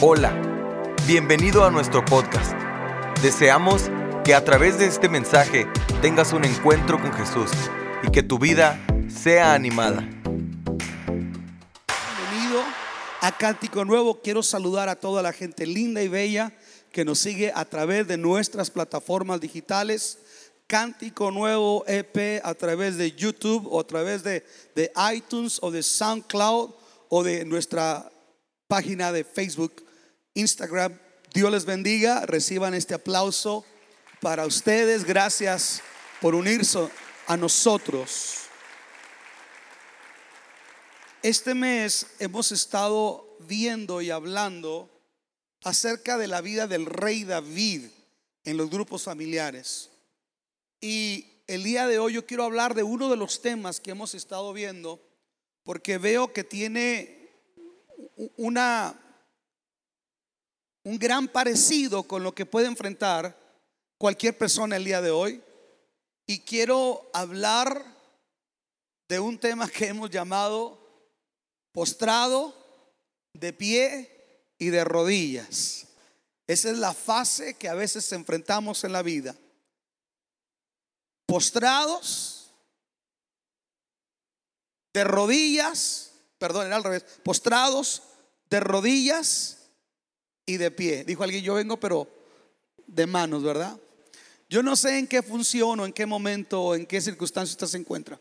Hola, 0.00 0.32
bienvenido 1.08 1.64
a 1.64 1.72
nuestro 1.72 2.04
podcast. 2.04 2.52
Deseamos 3.20 3.90
que 4.24 4.32
a 4.32 4.44
través 4.44 4.78
de 4.78 4.86
este 4.86 5.08
mensaje 5.08 5.66
tengas 6.00 6.32
un 6.32 6.44
encuentro 6.44 7.02
con 7.02 7.12
Jesús 7.12 7.50
y 8.04 8.12
que 8.12 8.22
tu 8.22 8.38
vida 8.38 8.78
sea 9.08 9.54
animada. 9.54 10.08
Bienvenido 12.16 12.62
a 13.22 13.36
Cántico 13.36 13.84
Nuevo. 13.84 14.20
Quiero 14.22 14.44
saludar 14.44 14.88
a 14.88 14.94
toda 14.94 15.20
la 15.20 15.32
gente 15.32 15.66
linda 15.66 16.00
y 16.00 16.06
bella 16.06 16.52
que 16.92 17.04
nos 17.04 17.18
sigue 17.18 17.50
a 17.52 17.64
través 17.64 18.06
de 18.06 18.18
nuestras 18.18 18.70
plataformas 18.70 19.40
digitales. 19.40 20.18
Cántico 20.68 21.32
Nuevo 21.32 21.82
EP 21.88 22.40
a 22.44 22.54
través 22.54 22.98
de 22.98 23.10
YouTube 23.10 23.66
o 23.68 23.80
a 23.80 23.86
través 23.88 24.22
de, 24.22 24.46
de 24.76 24.92
iTunes 25.12 25.58
o 25.60 25.72
de 25.72 25.82
SoundCloud 25.82 26.70
o 27.08 27.24
de 27.24 27.44
nuestra 27.44 28.08
página 28.68 29.10
de 29.10 29.24
Facebook, 29.24 29.87
Instagram. 30.38 30.96
Dios 31.34 31.50
les 31.50 31.64
bendiga. 31.64 32.24
Reciban 32.24 32.72
este 32.72 32.94
aplauso 32.94 33.64
para 34.20 34.46
ustedes. 34.46 35.04
Gracias 35.04 35.82
por 36.20 36.36
unirse 36.36 36.88
a 37.26 37.36
nosotros. 37.36 38.36
Este 41.22 41.54
mes 41.54 42.06
hemos 42.20 42.52
estado 42.52 43.36
viendo 43.40 44.00
y 44.00 44.10
hablando 44.10 44.88
acerca 45.64 46.16
de 46.16 46.28
la 46.28 46.40
vida 46.40 46.68
del 46.68 46.86
rey 46.86 47.24
David 47.24 47.86
en 48.44 48.56
los 48.56 48.70
grupos 48.70 49.02
familiares. 49.02 49.90
Y 50.80 51.42
el 51.48 51.64
día 51.64 51.88
de 51.88 51.98
hoy 51.98 52.12
yo 52.12 52.26
quiero 52.26 52.44
hablar 52.44 52.76
de 52.76 52.84
uno 52.84 53.10
de 53.10 53.16
los 53.16 53.42
temas 53.42 53.80
que 53.80 53.90
hemos 53.90 54.14
estado 54.14 54.52
viendo 54.52 55.02
porque 55.64 55.98
veo 55.98 56.32
que 56.32 56.44
tiene 56.44 57.28
una 58.36 59.07
un 60.88 60.98
gran 60.98 61.28
parecido 61.28 62.04
con 62.04 62.22
lo 62.22 62.34
que 62.34 62.46
puede 62.46 62.66
enfrentar 62.66 63.38
cualquier 63.98 64.38
persona 64.38 64.76
el 64.76 64.84
día 64.86 65.02
de 65.02 65.10
hoy. 65.10 65.42
Y 66.26 66.40
quiero 66.40 67.10
hablar 67.12 67.84
de 69.06 69.20
un 69.20 69.38
tema 69.38 69.68
que 69.68 69.88
hemos 69.88 70.08
llamado 70.08 70.80
postrado, 71.72 72.54
de 73.34 73.52
pie 73.52 74.46
y 74.58 74.70
de 74.70 74.82
rodillas. 74.82 75.88
Esa 76.46 76.70
es 76.70 76.78
la 76.78 76.94
fase 76.94 77.58
que 77.58 77.68
a 77.68 77.74
veces 77.74 78.10
enfrentamos 78.12 78.82
en 78.82 78.92
la 78.92 79.02
vida. 79.02 79.36
Postrados, 81.26 82.50
de 84.94 85.04
rodillas, 85.04 86.12
perdón, 86.38 86.68
era 86.68 86.76
al 86.76 86.84
revés, 86.84 87.04
postrados, 87.22 88.04
de 88.48 88.60
rodillas 88.60 89.57
y 90.48 90.56
de 90.56 90.70
pie. 90.70 91.04
Dijo 91.04 91.22
alguien, 91.22 91.44
yo 91.44 91.54
vengo 91.54 91.78
pero 91.78 92.08
de 92.86 93.06
manos, 93.06 93.42
¿verdad? 93.42 93.78
Yo 94.48 94.62
no 94.62 94.76
sé 94.76 94.98
en 94.98 95.06
qué 95.06 95.22
función 95.22 95.78
o 95.78 95.84
en 95.84 95.92
qué 95.92 96.06
momento 96.06 96.62
o 96.62 96.74
en 96.74 96.86
qué 96.86 97.02
circunstancia 97.02 97.52
usted 97.52 97.66
se 97.66 97.76
encuentra. 97.76 98.18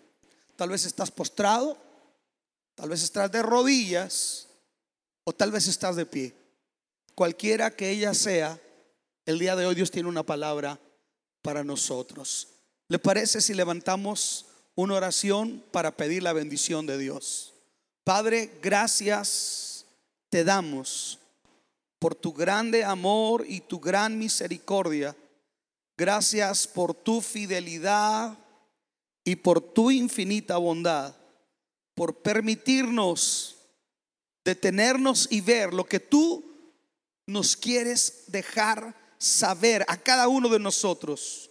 Tal 0.57 0.69
vez 0.69 0.83
estás 0.83 1.09
postrado, 1.09 1.77
tal 2.75 2.89
vez 2.89 3.01
estás 3.01 3.31
de 3.31 3.41
rodillas 3.41 4.49
o 5.23 5.31
tal 5.31 5.51
vez 5.51 5.67
estás 5.67 5.95
de 5.95 6.05
pie. 6.05 6.33
Cualquiera 7.15 7.71
que 7.71 7.91
ella 7.91 8.13
sea, 8.13 8.59
el 9.25 9.39
día 9.39 9.55
de 9.55 9.65
hoy 9.65 9.75
Dios 9.75 9.89
tiene 9.89 10.09
una 10.09 10.23
palabra 10.23 10.77
para 11.41 11.63
nosotros. 11.63 12.49
¿Le 12.89 12.99
parece 12.99 13.39
si 13.39 13.53
levantamos 13.53 14.47
una 14.75 14.95
oración 14.95 15.63
para 15.71 15.95
pedir 15.95 16.23
la 16.23 16.33
bendición 16.33 16.85
de 16.87 16.97
Dios? 16.97 17.53
Padre, 18.03 18.59
gracias 18.61 19.85
te 20.29 20.43
damos 20.43 21.19
por 21.99 22.15
tu 22.15 22.33
grande 22.33 22.83
amor 22.83 23.45
y 23.47 23.61
tu 23.61 23.79
gran 23.79 24.17
misericordia. 24.17 25.15
Gracias 25.97 26.67
por 26.67 26.93
tu 26.93 27.21
fidelidad 27.21 28.37
y 29.23 29.35
por 29.35 29.61
tu 29.61 29.89
infinita 29.91 30.57
bondad, 30.57 31.15
por 31.95 32.17
permitirnos 32.21 33.57
detenernos 34.45 35.27
y 35.29 35.41
ver 35.41 35.73
lo 35.73 35.85
que 35.85 35.99
tú 35.99 36.45
nos 37.25 37.57
quieres 37.57 38.23
dejar 38.27 38.95
saber 39.17 39.83
a 39.89 39.97
cada 39.97 40.29
uno 40.29 40.47
de 40.47 40.59
nosotros. 40.59 41.49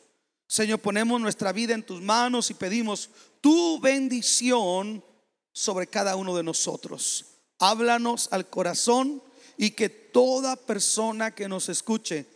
Señor, 0.49 0.79
ponemos 0.79 1.21
nuestra 1.21 1.53
vida 1.53 1.75
en 1.75 1.83
tus 1.83 2.01
manos 2.01 2.51
y 2.51 2.55
pedimos 2.55 3.11
tu 3.43 3.79
bendición 3.81 5.05
sobre 5.53 5.87
cada 5.87 6.17
uno 6.17 6.35
de 6.37 6.43
nosotros. 6.43 7.27
Háblanos 7.59 8.29
al 8.31 8.49
corazón 8.49 9.23
y 9.56 9.71
que 9.71 9.89
toda 9.89 10.56
persona 10.56 11.34
que 11.34 11.49
nos 11.49 11.69
escuche, 11.69 12.27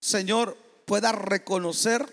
Señor, 0.00 0.56
pueda 0.86 1.12
reconocer 1.12 2.06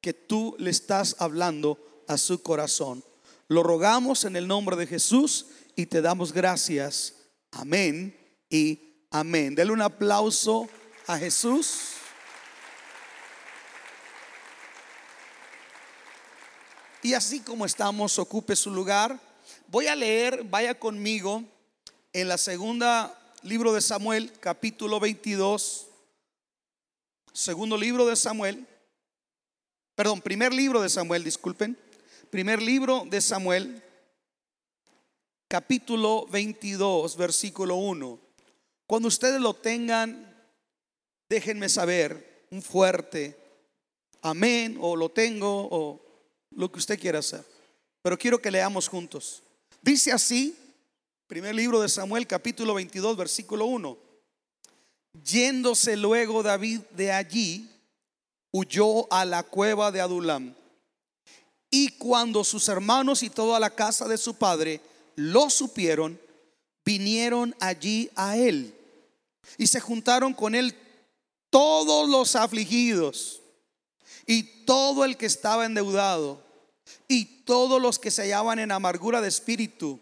que 0.00 0.12
tú 0.12 0.54
le 0.58 0.70
estás 0.70 1.16
hablando 1.18 1.78
a 2.06 2.18
su 2.18 2.42
corazón. 2.42 3.04
Lo 3.48 3.62
rogamos 3.62 4.24
en 4.24 4.36
el 4.36 4.46
nombre 4.46 4.76
de 4.76 4.86
Jesús 4.86 5.46
y 5.76 5.86
te 5.86 6.02
damos 6.02 6.32
gracias. 6.32 7.14
Amén 7.52 8.16
y 8.50 9.06
amén. 9.10 9.54
Dele 9.54 9.72
un 9.72 9.82
aplauso 9.82 10.68
a 11.06 11.16
Jesús. 11.18 11.94
Y 17.02 17.14
así 17.14 17.40
como 17.40 17.64
estamos, 17.64 18.18
ocupe 18.18 18.56
su 18.56 18.70
lugar. 18.70 19.18
Voy 19.68 19.86
a 19.86 19.96
leer, 19.96 20.44
vaya 20.44 20.78
conmigo, 20.78 21.42
en 22.12 22.28
la 22.28 22.36
segunda 22.36 23.17
libro 23.42 23.72
de 23.72 23.80
Samuel, 23.80 24.32
capítulo 24.40 24.98
22. 25.00 25.86
Segundo 27.32 27.76
libro 27.76 28.06
de 28.06 28.16
Samuel. 28.16 28.66
Perdón, 29.94 30.20
primer 30.20 30.52
libro 30.52 30.80
de 30.80 30.88
Samuel, 30.88 31.24
disculpen. 31.24 31.78
Primer 32.30 32.60
libro 32.60 33.04
de 33.08 33.20
Samuel, 33.20 33.82
capítulo 35.46 36.26
22, 36.26 37.16
versículo 37.16 37.76
1. 37.76 38.18
Cuando 38.86 39.08
ustedes 39.08 39.40
lo 39.40 39.54
tengan, 39.54 40.34
déjenme 41.28 41.68
saber 41.68 42.46
un 42.50 42.62
fuerte 42.62 43.36
amén 44.22 44.76
o 44.80 44.96
lo 44.96 45.10
tengo 45.10 45.68
o 45.70 46.00
lo 46.50 46.70
que 46.72 46.78
usted 46.78 46.98
quiera 46.98 47.20
hacer. 47.20 47.44
Pero 48.02 48.18
quiero 48.18 48.40
que 48.40 48.50
leamos 48.50 48.88
juntos. 48.88 49.42
Dice 49.80 50.12
así, 50.12 50.56
primer 51.28 51.54
libro 51.54 51.82
de 51.82 51.90
Samuel, 51.90 52.26
capítulo 52.26 52.72
22, 52.72 53.14
versículo 53.14 53.66
1. 53.66 53.98
Yéndose 55.22 55.94
luego 55.94 56.42
David 56.42 56.80
de 56.96 57.12
allí, 57.12 57.70
huyó 58.50 59.12
a 59.12 59.26
la 59.26 59.42
cueva 59.42 59.92
de 59.92 60.00
Adulam. 60.00 60.54
Y 61.70 61.90
cuando 61.98 62.44
sus 62.44 62.66
hermanos 62.68 63.22
y 63.22 63.28
toda 63.28 63.60
la 63.60 63.68
casa 63.68 64.08
de 64.08 64.16
su 64.16 64.36
padre 64.36 64.80
lo 65.16 65.50
supieron, 65.50 66.18
vinieron 66.82 67.54
allí 67.60 68.08
a 68.16 68.38
él. 68.38 68.74
Y 69.58 69.66
se 69.66 69.80
juntaron 69.80 70.32
con 70.32 70.54
él 70.54 70.74
todos 71.50 72.08
los 72.08 72.36
afligidos 72.36 73.42
y 74.26 74.64
todo 74.64 75.04
el 75.04 75.18
que 75.18 75.26
estaba 75.26 75.66
endeudado 75.66 76.42
y 77.06 77.44
todos 77.44 77.82
los 77.82 77.98
que 77.98 78.10
se 78.10 78.22
hallaban 78.22 78.58
en 78.58 78.72
amargura 78.72 79.20
de 79.20 79.28
espíritu. 79.28 80.00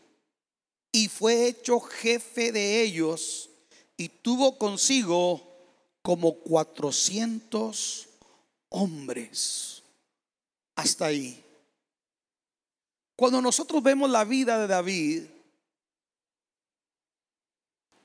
Y 0.97 1.09
fue 1.09 1.47
hecho 1.47 1.79
jefe 1.79 2.53
de 2.53 2.81
ellos 2.81 3.51
y 3.99 4.09
tuvo 4.09 4.57
consigo 4.57 5.47
como 6.01 6.39
400 6.39 8.09
hombres. 8.71 9.83
Hasta 10.75 11.05
ahí. 11.05 11.45
Cuando 13.15 13.43
nosotros 13.43 13.83
vemos 13.83 14.09
la 14.09 14.25
vida 14.25 14.59
de 14.59 14.67
David, 14.67 15.27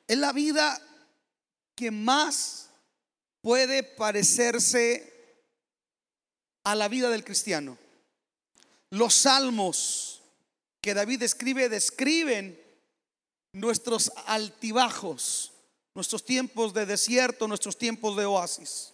es 0.05 0.17
la 0.17 0.33
vida 0.33 0.77
que 1.75 1.91
más 1.91 2.71
puede 3.39 3.83
parecerse 3.83 5.37
a 6.65 6.75
la 6.75 6.89
vida 6.89 7.09
del 7.09 7.23
cristiano. 7.23 7.77
Los 8.89 9.13
salmos 9.13 10.21
que 10.81 10.93
David 10.93 11.23
escribe 11.23 11.69
describen 11.69 12.60
nuestros 13.53 14.11
altibajos, 14.25 15.51
nuestros 15.93 16.23
tiempos 16.23 16.73
de 16.73 16.85
desierto, 16.85 17.47
nuestros 17.47 17.77
tiempos 17.77 18.15
de 18.15 18.25
oasis, 18.25 18.93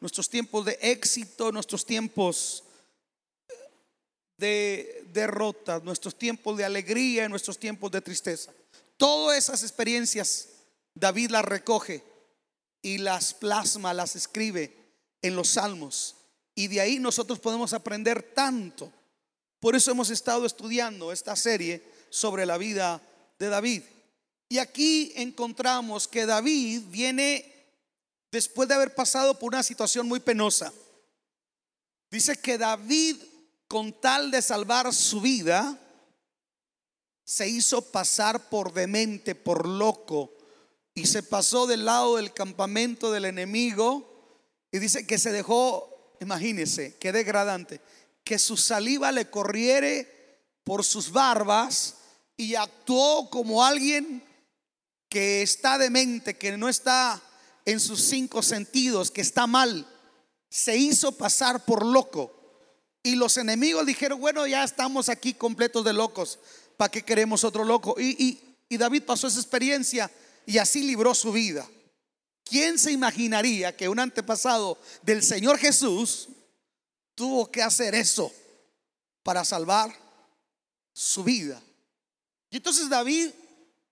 nuestros 0.00 0.28
tiempos 0.28 0.64
de 0.64 0.78
éxito, 0.80 1.52
nuestros 1.52 1.84
tiempos 1.84 2.64
de 4.38 5.04
derrota, 5.12 5.80
nuestros 5.84 6.16
tiempos 6.16 6.56
de 6.56 6.64
alegría, 6.64 7.28
nuestros 7.28 7.58
tiempos 7.58 7.90
de 7.90 8.00
tristeza. 8.00 8.52
Todas 8.96 9.36
esas 9.36 9.62
experiencias 9.62 10.48
David 10.94 11.30
las 11.30 11.44
recoge 11.44 12.02
y 12.82 12.98
las 12.98 13.34
plasma, 13.34 13.94
las 13.94 14.16
escribe 14.16 14.74
en 15.22 15.36
los 15.36 15.48
salmos. 15.50 16.16
Y 16.54 16.68
de 16.68 16.80
ahí 16.80 16.98
nosotros 16.98 17.38
podemos 17.38 17.72
aprender 17.72 18.22
tanto. 18.22 18.92
Por 19.60 19.76
eso 19.76 19.90
hemos 19.90 20.10
estado 20.10 20.46
estudiando 20.46 21.12
esta 21.12 21.36
serie 21.36 21.82
sobre 22.08 22.46
la 22.46 22.58
vida 22.58 23.00
de 23.40 23.48
David. 23.48 23.82
Y 24.48 24.58
aquí 24.58 25.12
encontramos 25.16 26.06
que 26.06 26.26
David 26.26 26.82
viene 26.88 27.52
después 28.30 28.68
de 28.68 28.74
haber 28.74 28.94
pasado 28.94 29.38
por 29.38 29.52
una 29.52 29.62
situación 29.62 30.06
muy 30.06 30.20
penosa. 30.20 30.72
Dice 32.10 32.36
que 32.36 32.58
David, 32.58 33.16
con 33.66 33.92
tal 33.98 34.30
de 34.30 34.42
salvar 34.42 34.92
su 34.92 35.20
vida, 35.20 35.78
se 37.24 37.48
hizo 37.48 37.80
pasar 37.90 38.48
por 38.50 38.72
demente, 38.72 39.34
por 39.34 39.66
loco, 39.66 40.32
y 40.94 41.06
se 41.06 41.22
pasó 41.22 41.66
del 41.66 41.84
lado 41.84 42.16
del 42.16 42.34
campamento 42.34 43.10
del 43.12 43.24
enemigo, 43.24 44.06
y 44.72 44.80
dice 44.80 45.06
que 45.06 45.18
se 45.18 45.32
dejó, 45.32 46.16
imagínese, 46.20 46.96
qué 46.98 47.12
degradante, 47.12 47.80
que 48.24 48.38
su 48.38 48.56
saliva 48.56 49.12
le 49.12 49.30
corriere 49.30 50.42
por 50.64 50.84
sus 50.84 51.12
barbas 51.12 51.99
y 52.40 52.54
actuó 52.54 53.28
como 53.28 53.62
alguien 53.62 54.24
que 55.10 55.42
está 55.42 55.76
demente, 55.76 56.38
que 56.38 56.56
no 56.56 56.70
está 56.70 57.20
en 57.66 57.78
sus 57.78 58.00
cinco 58.00 58.40
sentidos, 58.40 59.10
que 59.10 59.20
está 59.20 59.46
mal, 59.46 59.86
se 60.48 60.74
hizo 60.74 61.12
pasar 61.12 61.66
por 61.66 61.84
loco. 61.84 62.32
Y 63.02 63.16
los 63.16 63.36
enemigos 63.36 63.84
dijeron, 63.84 64.18
bueno, 64.22 64.46
ya 64.46 64.64
estamos 64.64 65.10
aquí 65.10 65.34
completos 65.34 65.84
de 65.84 65.92
locos, 65.92 66.38
¿para 66.78 66.90
qué 66.90 67.02
queremos 67.02 67.44
otro 67.44 67.62
loco? 67.62 67.94
Y, 68.00 68.40
y 68.70 68.76
David 68.78 69.02
pasó 69.02 69.26
esa 69.26 69.38
experiencia 69.38 70.10
y 70.46 70.56
así 70.56 70.82
libró 70.82 71.14
su 71.14 71.32
vida. 71.32 71.68
¿Quién 72.42 72.78
se 72.78 72.90
imaginaría 72.90 73.76
que 73.76 73.90
un 73.90 74.00
antepasado 74.00 74.78
del 75.02 75.22
Señor 75.22 75.58
Jesús 75.58 76.30
tuvo 77.14 77.50
que 77.50 77.62
hacer 77.62 77.94
eso 77.94 78.32
para 79.22 79.44
salvar 79.44 79.94
su 80.94 81.22
vida? 81.22 81.62
Y 82.50 82.56
entonces 82.56 82.88
David 82.88 83.30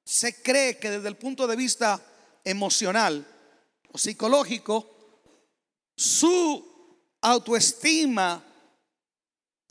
se 0.04 0.42
cree 0.42 0.78
que 0.78 0.90
desde 0.90 1.08
el 1.08 1.16
punto 1.16 1.46
de 1.46 1.56
vista 1.56 2.02
emocional, 2.44 3.26
o 3.92 3.98
psicológico, 3.98 4.88
su 5.96 6.64
autoestima, 7.20 8.44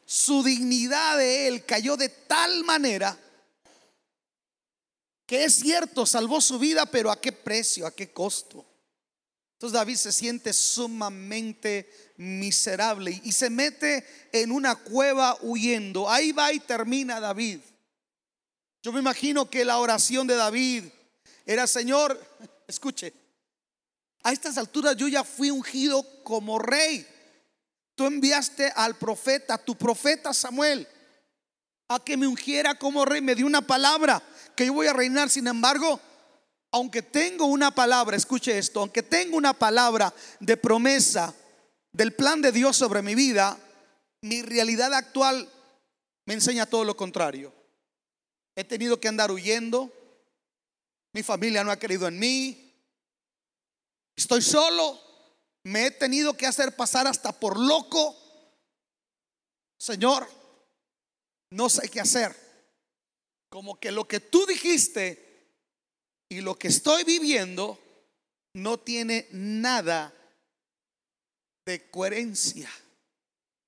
su 0.06 0.44
dignidad 0.44 1.18
de 1.18 1.48
él 1.48 1.66
cayó 1.66 1.98
de 1.98 2.10
tal 2.10 2.64
manera 2.64 3.18
que 5.28 5.44
es 5.44 5.56
cierto, 5.56 6.06
salvó 6.06 6.40
su 6.40 6.58
vida, 6.58 6.86
pero 6.86 7.12
¿a 7.12 7.20
qué 7.20 7.34
precio? 7.34 7.86
¿A 7.86 7.94
qué 7.94 8.12
costo? 8.12 8.66
Entonces 9.56 9.74
David 9.74 9.96
se 9.98 10.14
siente 10.14 10.54
sumamente 10.54 12.14
miserable 12.16 13.20
y 13.24 13.34
se 13.34 13.50
mete 13.50 14.08
en 14.32 14.54
una 14.54 14.76
cueva 14.76 15.38
huyendo. 15.42 16.10
Ahí 16.10 16.32
va 16.32 16.54
y 16.54 16.62
termina 16.62 17.20
David. 17.20 17.60
Yo 18.88 18.94
me 18.94 19.02
imagino 19.02 19.50
que 19.50 19.66
la 19.66 19.80
oración 19.80 20.28
de 20.28 20.38
David 20.38 20.86
era, 21.46 21.68
Señor, 21.68 22.18
escuche, 22.70 23.14
a 24.24 24.32
estas 24.32 24.58
alturas 24.58 24.96
yo 24.96 25.10
ya 25.10 25.26
fui 25.26 25.52
ungido 25.52 26.06
como 26.24 26.58
rey. 26.58 27.06
Tú 27.96 28.06
enviaste 28.06 28.72
al 28.74 28.96
profeta, 28.96 29.58
tu 29.58 29.76
profeta 29.76 30.34
Samuel, 30.34 30.88
a 31.90 32.00
que 32.00 32.16
me 32.16 32.28
ungiera 32.28 32.80
como 32.80 33.04
rey. 33.04 33.20
Me 33.20 33.36
dio 33.36 33.46
una 33.46 33.60
palabra 33.62 34.24
que 34.56 34.68
yo 34.68 34.72
voy 34.72 34.88
a 34.88 34.94
reinar. 34.94 35.30
Sin 35.30 35.48
embargo, 35.48 36.00
aunque 36.72 37.02
tengo 37.02 37.44
una 37.44 37.76
palabra, 37.76 38.16
escuche 38.16 38.58
esto, 38.58 38.80
aunque 38.80 39.04
tengo 39.04 39.36
una 39.36 39.52
palabra 39.52 40.14
de 40.40 40.56
promesa 40.56 41.36
del 41.92 42.14
plan 42.14 42.42
de 42.42 42.54
Dios 42.54 42.78
sobre 42.78 43.02
mi 43.02 43.16
vida, 43.16 43.58
mi 44.22 44.44
realidad 44.44 44.94
actual 44.94 45.50
me 46.26 46.36
enseña 46.36 46.66
todo 46.66 46.86
lo 46.86 46.96
contrario. 46.96 47.67
He 48.58 48.64
tenido 48.64 49.00
que 49.00 49.08
andar 49.08 49.30
huyendo. 49.32 49.94
Mi 51.14 51.22
familia 51.22 51.64
no 51.64 51.70
ha 51.70 51.78
querido 51.78 52.08
en 52.08 52.18
mí. 52.18 52.74
Estoy 54.16 54.42
solo. 54.42 55.00
Me 55.64 55.86
he 55.86 55.92
tenido 55.92 56.36
que 56.36 56.48
hacer 56.48 56.76
pasar 56.76 57.06
hasta 57.06 57.32
por 57.32 57.60
loco. 57.60 58.18
Señor, 59.80 60.28
no 61.52 61.70
sé 61.70 61.88
qué 61.88 62.00
hacer. 62.00 62.36
Como 63.50 63.80
que 63.80 63.92
lo 63.92 64.08
que 64.08 64.22
tú 64.22 64.48
dijiste 64.48 65.54
y 66.28 66.42
lo 66.42 66.58
que 66.58 66.70
estoy 66.70 67.04
viviendo 67.04 67.80
no 68.56 68.80
tiene 68.80 69.28
nada 69.34 70.12
de 71.64 71.92
coherencia. 71.92 72.72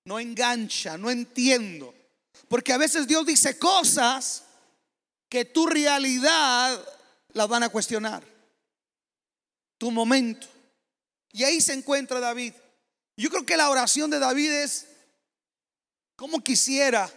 No 0.06 0.20
engancha, 0.20 0.98
no 0.98 1.12
entiendo. 1.12 1.94
Porque 2.48 2.74
a 2.74 2.80
veces 2.80 3.08
Dios 3.08 3.24
dice 3.28 3.60
cosas 3.60 4.46
que 5.30 5.46
tu 5.46 5.68
realidad 5.68 6.84
las 7.34 7.48
van 7.48 7.64
a 7.64 7.70
cuestionar 7.70 8.24
tu 9.78 9.92
momento. 9.92 10.48
Y 11.32 11.44
ahí 11.44 11.62
se 11.62 11.74
encuentra 11.74 12.20
David. 12.20 12.54
Yo 13.16 13.30
creo 13.30 13.46
que 13.46 13.58
la 13.58 13.70
oración 13.70 14.10
de 14.10 14.20
David 14.20 14.52
es, 14.52 14.88
como 16.16 16.44
quisiera 16.44 17.10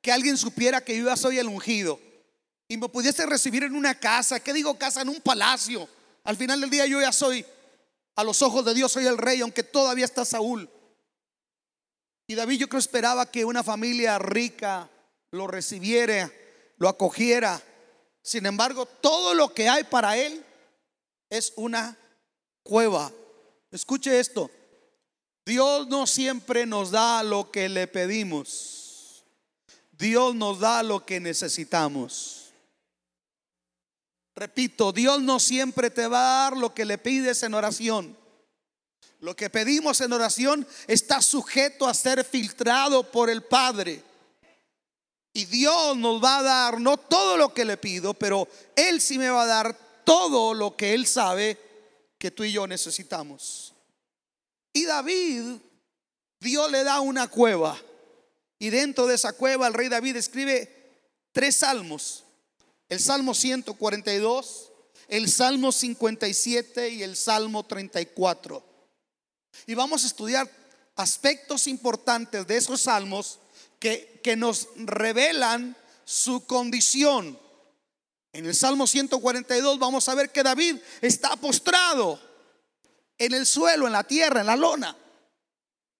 que 0.00 0.12
alguien 0.12 0.36
supiera 0.36 0.82
que 0.82 0.96
yo 0.96 1.06
ya 1.06 1.16
soy 1.16 1.38
el 1.38 1.46
ungido 1.46 2.00
y 2.68 2.76
me 2.76 2.88
pudiese 2.88 3.26
recibir 3.26 3.62
en 3.64 3.74
una 3.74 3.98
casa, 3.98 4.40
¿qué 4.40 4.52
digo 4.52 4.78
casa? 4.78 5.02
En 5.02 5.08
un 5.08 5.20
palacio. 5.20 5.88
Al 6.24 6.36
final 6.36 6.60
del 6.60 6.70
día 6.70 6.86
yo 6.86 7.00
ya 7.00 7.12
soy, 7.12 7.44
a 8.16 8.24
los 8.24 8.42
ojos 8.42 8.64
de 8.64 8.74
Dios 8.74 8.90
soy 8.90 9.06
el 9.06 9.18
rey, 9.18 9.40
aunque 9.40 9.62
todavía 9.62 10.04
está 10.04 10.24
Saúl. 10.24 10.68
Y 12.26 12.34
David 12.34 12.60
yo 12.60 12.68
creo 12.68 12.78
esperaba 12.78 13.30
que 13.30 13.44
una 13.44 13.62
familia 13.62 14.18
rica 14.18 14.88
lo 15.30 15.46
recibiera, 15.46 16.32
lo 16.82 16.88
acogiera. 16.88 17.62
Sin 18.22 18.44
embargo, 18.44 18.86
todo 18.86 19.34
lo 19.34 19.54
que 19.54 19.68
hay 19.68 19.84
para 19.84 20.16
él 20.16 20.44
es 21.30 21.52
una 21.54 21.96
cueva. 22.64 23.12
Escuche 23.70 24.18
esto. 24.18 24.50
Dios 25.46 25.86
no 25.86 26.08
siempre 26.08 26.66
nos 26.66 26.90
da 26.90 27.22
lo 27.22 27.52
que 27.52 27.68
le 27.68 27.86
pedimos. 27.86 29.22
Dios 29.92 30.34
nos 30.34 30.58
da 30.58 30.82
lo 30.82 31.06
que 31.06 31.20
necesitamos. 31.20 32.52
Repito, 34.34 34.90
Dios 34.90 35.22
no 35.22 35.38
siempre 35.38 35.88
te 35.88 36.08
va 36.08 36.18
a 36.18 36.42
dar 36.50 36.56
lo 36.56 36.74
que 36.74 36.84
le 36.84 36.98
pides 36.98 37.44
en 37.44 37.54
oración. 37.54 38.16
Lo 39.20 39.36
que 39.36 39.48
pedimos 39.48 40.00
en 40.00 40.12
oración 40.12 40.66
está 40.88 41.22
sujeto 41.22 41.86
a 41.86 41.94
ser 41.94 42.24
filtrado 42.24 43.08
por 43.08 43.30
el 43.30 43.44
Padre. 43.44 44.02
Y 45.32 45.46
Dios 45.46 45.96
nos 45.96 46.22
va 46.22 46.38
a 46.38 46.42
dar 46.42 46.80
no 46.80 46.96
todo 46.96 47.36
lo 47.36 47.54
que 47.54 47.64
le 47.64 47.76
pido, 47.76 48.12
pero 48.14 48.48
Él 48.76 49.00
sí 49.00 49.18
me 49.18 49.30
va 49.30 49.44
a 49.44 49.46
dar 49.46 49.78
todo 50.04 50.52
lo 50.52 50.76
que 50.76 50.92
Él 50.92 51.06
sabe 51.06 51.58
que 52.18 52.30
tú 52.30 52.44
y 52.44 52.52
yo 52.52 52.66
necesitamos. 52.66 53.72
Y 54.72 54.84
David, 54.84 55.56
Dios 56.38 56.70
le 56.70 56.84
da 56.84 57.00
una 57.00 57.28
cueva. 57.28 57.80
Y 58.58 58.70
dentro 58.70 59.06
de 59.06 59.14
esa 59.14 59.32
cueva 59.32 59.66
el 59.66 59.74
rey 59.74 59.88
David 59.88 60.16
escribe 60.16 60.92
tres 61.32 61.56
salmos. 61.56 62.24
El 62.88 63.00
Salmo 63.00 63.32
142, 63.32 64.70
el 65.08 65.30
Salmo 65.30 65.72
57 65.72 66.90
y 66.90 67.02
el 67.02 67.16
Salmo 67.16 67.64
34. 67.64 68.62
Y 69.66 69.74
vamos 69.74 70.04
a 70.04 70.06
estudiar 70.06 70.50
aspectos 70.94 71.66
importantes 71.66 72.46
de 72.46 72.56
esos 72.56 72.82
salmos 72.82 73.38
que, 73.82 74.20
que 74.22 74.36
nos 74.36 74.68
revelan 74.76 75.76
su 76.04 76.46
condición 76.46 77.42
en 78.32 78.46
el 78.46 78.54
Salmo 78.54 78.86
142 78.86 79.78
vamos 79.78 80.08
a 80.08 80.14
ver 80.14 80.30
que 80.30 80.42
David 80.42 80.76
está 81.02 81.36
postrado 81.36 82.18
en 83.18 83.34
el 83.34 83.44
suelo, 83.44 83.86
en 83.86 83.92
la 83.92 84.04
tierra, 84.04 84.40
en 84.40 84.46
la 84.46 84.56
lona. 84.56 84.96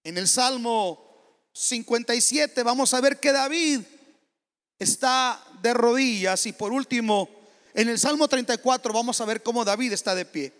En 0.03 0.17
el 0.17 0.27
Salmo 0.27 1.51
57 1.53 2.63
vamos 2.63 2.95
a 2.95 3.03
ver 3.03 3.21
que 3.21 3.33
David 3.33 3.81
está 4.79 5.45
de 5.61 5.75
rodillas 5.75 6.47
y 6.47 6.53
por 6.53 6.73
último, 6.73 7.29
en 7.75 7.91
el 7.91 7.99
Salmo 7.99 8.27
34 8.27 8.93
vamos 8.95 9.21
a 9.21 9.27
ver 9.27 9.43
cómo 9.43 9.63
David 9.63 9.93
está 9.93 10.15
de 10.15 10.25
pie. 10.25 10.53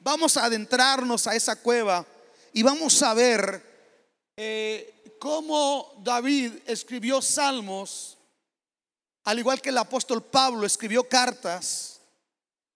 Vamos 0.00 0.38
a 0.38 0.46
adentrarnos 0.46 1.26
a 1.26 1.36
esa 1.36 1.56
cueva 1.56 2.06
y 2.54 2.62
vamos 2.62 3.02
a 3.02 3.12
ver 3.12 3.62
eh, 4.38 5.01
cómo 5.22 6.02
David 6.02 6.52
escribió 6.66 7.22
salmos 7.22 8.18
al 9.22 9.38
igual 9.38 9.62
que 9.62 9.68
el 9.68 9.78
apóstol 9.78 10.20
Pablo 10.20 10.66
escribió 10.66 11.08
cartas, 11.08 12.00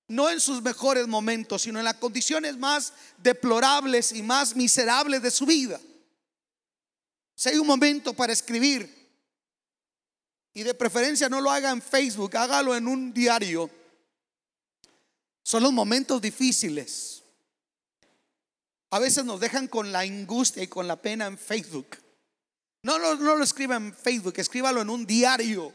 no 0.07 0.31
en 0.31 0.39
sus 0.39 0.63
mejores 0.63 1.09
momentos, 1.09 1.63
sino 1.63 1.81
en 1.81 1.85
las 1.85 1.97
condiciones 1.97 2.57
más 2.57 2.93
deplorables 3.19 4.13
y 4.13 4.23
más 4.23 4.55
miserables 4.55 5.23
de 5.23 5.33
su 5.33 5.45
vida. 5.45 5.81
Si 7.35 7.49
hay 7.49 7.59
un 7.59 7.67
momento 7.67 8.15
para 8.15 8.33
escribir, 8.33 8.95
y 10.55 10.63
de 10.63 10.73
preferencia 10.73 11.29
no 11.29 11.41
lo 11.41 11.51
haga 11.51 11.73
en 11.73 11.83
Facebook, 11.83 12.37
hágalo 12.37 12.77
en 12.77 12.87
un 12.87 13.13
diario, 13.13 13.69
son 15.43 15.65
los 15.65 15.73
momentos 15.73 16.23
difíciles. 16.23 17.25
A 18.91 19.01
veces 19.01 19.25
nos 19.25 19.41
dejan 19.41 19.67
con 19.67 19.91
la 19.91 19.99
angustia 19.99 20.63
y 20.63 20.69
con 20.69 20.87
la 20.87 20.95
pena 20.95 21.27
en 21.27 21.37
Facebook. 21.37 22.06
No, 22.87 22.99
no, 22.99 23.15
no 23.17 23.37
lo 23.37 23.45
escriba 23.45 23.77
en 23.77 23.95
Facebook, 23.95 24.35
escríbalo 24.37 24.81
en 24.81 24.91
un 24.91 25.05
diario 25.05 25.73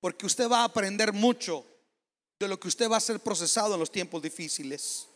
porque 0.00 0.26
usted 0.26 0.48
va 0.48 0.60
a 0.60 0.64
aprender 0.64 1.12
mucho 1.12 1.64
de 1.66 1.74
de 2.38 2.48
lo 2.48 2.58
que 2.58 2.68
usted 2.68 2.90
va 2.90 2.96
a 2.96 3.00
ser 3.00 3.20
procesado 3.20 3.74
en 3.74 3.80
los 3.80 3.90
tiempos 3.90 4.22
difíciles. 4.22 5.08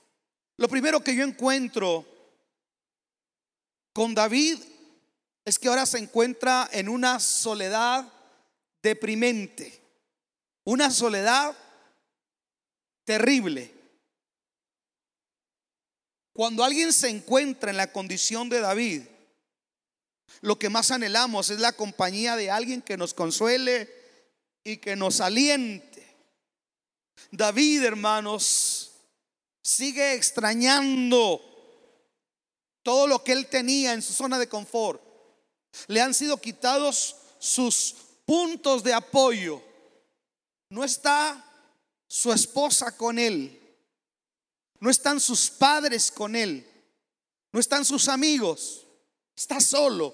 Lo 0.57 0.69
primero 0.69 1.03
que 1.03 1.15
yo 1.15 1.25
encuentro 1.25 2.07
con 3.93 4.15
David 4.15 4.59
es 5.45 5.59
que 5.59 5.69
ahora 5.69 5.87
se 5.87 5.99
encuentra 5.99 6.69
en 6.73 6.89
una 6.89 7.21
soledad 7.21 8.11
deprimente, 8.83 9.81
una 10.65 10.91
soledad 10.91 11.57
terrible. 13.05 13.75
Cuando 16.33 16.63
alguien 16.63 16.93
se 16.93 17.09
encuentra 17.09 17.71
en 17.71 17.77
la 17.77 17.93
condición 17.93 18.49
de 18.49 18.61
David, 18.61 19.03
lo 20.41 20.59
que 20.59 20.69
más 20.69 20.91
anhelamos 20.91 21.51
es 21.51 21.61
la 21.61 21.73
compañía 21.73 22.37
de 22.37 22.51
alguien 22.51 22.83
que 22.83 22.97
nos 22.97 23.15
consuele 23.15 23.93
y 24.65 24.77
que 24.79 24.97
nos 24.97 25.21
aliente. 25.21 26.17
David, 27.31 27.85
hermanos, 27.85 28.93
sigue 29.63 30.15
extrañando 30.15 31.43
todo 32.83 33.07
lo 33.07 33.23
que 33.23 33.33
él 33.33 33.47
tenía 33.47 33.93
en 33.93 34.03
su 34.03 34.13
zona 34.13 34.39
de 34.39 34.49
confort. 34.49 35.03
Le 35.89 36.01
han 36.01 36.15
sido 36.15 36.41
quitados 36.41 37.17
sus 37.39 37.95
puntos 38.25 38.83
de 38.83 38.95
apoyo. 38.95 39.63
No 40.71 40.85
está 40.85 41.45
su 42.07 42.33
esposa 42.33 42.97
con 42.97 43.19
él. 43.19 43.55
No 44.81 44.91
están 44.91 45.21
sus 45.21 45.51
padres 45.51 46.11
con 46.11 46.37
él. 46.37 46.67
No 47.53 47.61
están 47.61 47.85
sus 47.85 48.09
amigos. 48.09 48.87
Está 49.39 49.61
solo. 49.61 50.13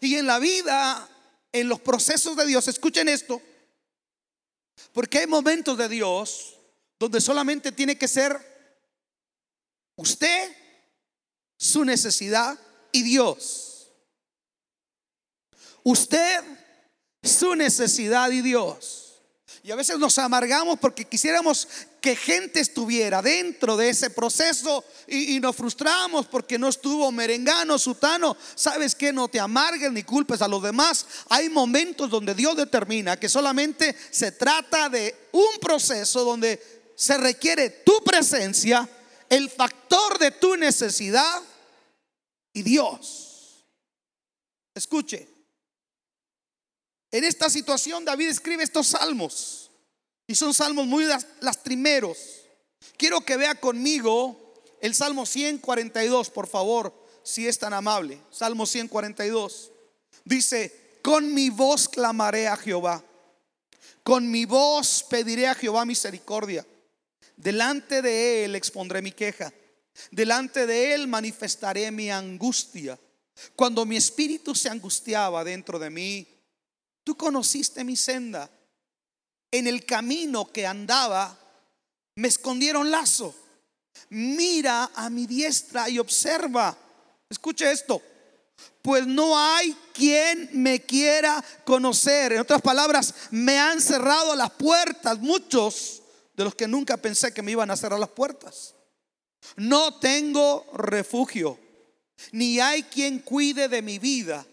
Y 0.00 0.14
en 0.14 0.24
la 0.24 0.38
vida, 0.38 1.08
en 1.50 1.68
los 1.68 1.80
procesos 1.80 2.36
de 2.36 2.46
Dios, 2.46 2.68
escuchen 2.68 3.08
esto. 3.08 3.42
Porque 4.92 5.18
hay 5.18 5.26
momentos 5.26 5.76
de 5.76 5.88
Dios 5.88 6.54
donde 6.96 7.20
solamente 7.20 7.72
tiene 7.72 7.98
que 7.98 8.06
ser 8.06 8.38
usted, 9.96 10.56
su 11.58 11.84
necesidad 11.84 12.56
y 12.92 13.02
Dios. 13.02 13.88
Usted, 15.82 16.44
su 17.24 17.56
necesidad 17.56 18.30
y 18.30 18.42
Dios. 18.42 19.22
Y 19.64 19.72
a 19.72 19.76
veces 19.76 19.98
nos 19.98 20.18
amargamos 20.18 20.78
porque 20.78 21.04
quisiéramos 21.04 21.66
que 22.06 22.14
gente 22.14 22.60
estuviera 22.60 23.20
dentro 23.20 23.76
de 23.76 23.88
ese 23.88 24.10
proceso 24.10 24.84
y, 25.08 25.40
nos 25.40 25.56
frustramos 25.56 26.26
porque 26.26 26.56
no 26.56 26.68
estuvo 26.68 27.10
merengano, 27.10 27.80
sutano. 27.80 28.36
¿Sabes 28.54 28.94
que 28.94 29.12
No 29.12 29.26
te 29.26 29.40
amargues 29.40 29.90
ni 29.90 30.04
culpes 30.04 30.40
a 30.40 30.46
los 30.46 30.62
demás. 30.62 31.04
Hay 31.28 31.48
momentos 31.48 32.08
donde 32.08 32.32
Dios 32.36 32.56
determina 32.56 33.18
que 33.18 33.28
solamente 33.28 33.96
se 34.12 34.30
trata 34.30 34.88
de 34.88 35.30
un 35.32 35.58
proceso 35.60 36.22
donde 36.22 36.92
se 36.94 37.16
requiere 37.16 37.70
tu 37.70 38.04
presencia, 38.04 38.88
el 39.28 39.50
factor 39.50 40.16
de 40.20 40.30
tu 40.30 40.54
necesidad 40.54 41.42
y 42.52 42.62
Dios. 42.62 43.66
Escuche, 44.76 45.28
en 47.10 47.24
esta 47.24 47.50
situación 47.50 48.04
David 48.04 48.28
escribe 48.28 48.62
estos 48.62 48.86
salmos 48.86 49.65
y 50.26 50.34
son 50.34 50.54
salmos 50.54 50.86
muy 50.86 51.04
lastrimeros. 51.40 52.18
Quiero 52.96 53.20
que 53.20 53.36
vea 53.36 53.54
conmigo 53.54 54.54
el 54.80 54.94
Salmo 54.94 55.26
142, 55.26 56.30
por 56.30 56.46
favor, 56.46 56.94
si 57.22 57.46
es 57.46 57.58
tan 57.58 57.72
amable. 57.72 58.20
Salmo 58.30 58.66
142. 58.66 59.72
Dice, 60.24 60.98
con 61.02 61.32
mi 61.32 61.50
voz 61.50 61.88
clamaré 61.88 62.48
a 62.48 62.56
Jehová. 62.56 63.04
Con 64.02 64.30
mi 64.30 64.44
voz 64.44 65.04
pediré 65.08 65.48
a 65.48 65.54
Jehová 65.54 65.84
misericordia. 65.84 66.66
Delante 67.36 68.02
de 68.02 68.44
él 68.44 68.54
expondré 68.54 69.02
mi 69.02 69.12
queja. 69.12 69.52
Delante 70.10 70.66
de 70.66 70.94
él 70.94 71.08
manifestaré 71.08 71.90
mi 71.90 72.10
angustia. 72.10 72.98
Cuando 73.54 73.84
mi 73.84 73.96
espíritu 73.96 74.54
se 74.54 74.68
angustiaba 74.68 75.44
dentro 75.44 75.78
de 75.78 75.90
mí, 75.90 76.36
Tú 77.06 77.16
conociste 77.16 77.84
mi 77.84 77.94
senda. 77.94 78.50
En 79.50 79.66
el 79.66 79.84
camino 79.84 80.50
que 80.52 80.66
andaba, 80.66 81.38
me 82.16 82.28
escondieron 82.28 82.90
lazo. 82.90 83.34
Mira 84.10 84.90
a 84.94 85.10
mi 85.10 85.26
diestra 85.26 85.88
y 85.88 85.98
observa. 85.98 86.76
Escuche 87.28 87.70
esto. 87.70 88.02
Pues 88.82 89.06
no 89.06 89.38
hay 89.38 89.76
quien 89.92 90.48
me 90.52 90.80
quiera 90.82 91.44
conocer. 91.64 92.32
En 92.32 92.40
otras 92.40 92.62
palabras, 92.62 93.14
me 93.30 93.58
han 93.58 93.80
cerrado 93.80 94.34
las 94.34 94.50
puertas 94.52 95.18
muchos 95.18 96.02
de 96.34 96.44
los 96.44 96.54
que 96.54 96.68
nunca 96.68 96.96
pensé 96.96 97.32
que 97.32 97.42
me 97.42 97.52
iban 97.52 97.70
a 97.70 97.76
cerrar 97.76 97.98
las 97.98 98.10
puertas. 98.10 98.74
No 99.56 99.98
tengo 99.98 100.66
refugio, 100.74 101.58
ni 102.32 102.60
hay 102.60 102.82
quien 102.84 103.20
cuide 103.20 103.68
de 103.68 103.82
mi 103.82 103.98
vida. 103.98 104.46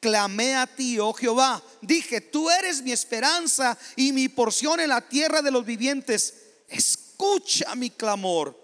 Clamé 0.00 0.54
a 0.54 0.66
ti, 0.66 0.98
oh 0.98 1.12
Jehová. 1.12 1.62
Dije, 1.80 2.20
tú 2.20 2.50
eres 2.50 2.82
mi 2.82 2.92
esperanza 2.92 3.78
y 3.96 4.12
mi 4.12 4.28
porción 4.28 4.80
en 4.80 4.88
la 4.88 5.00
tierra 5.00 5.42
de 5.42 5.50
los 5.50 5.64
vivientes. 5.64 6.34
Escucha 6.68 7.74
mi 7.74 7.90
clamor, 7.90 8.58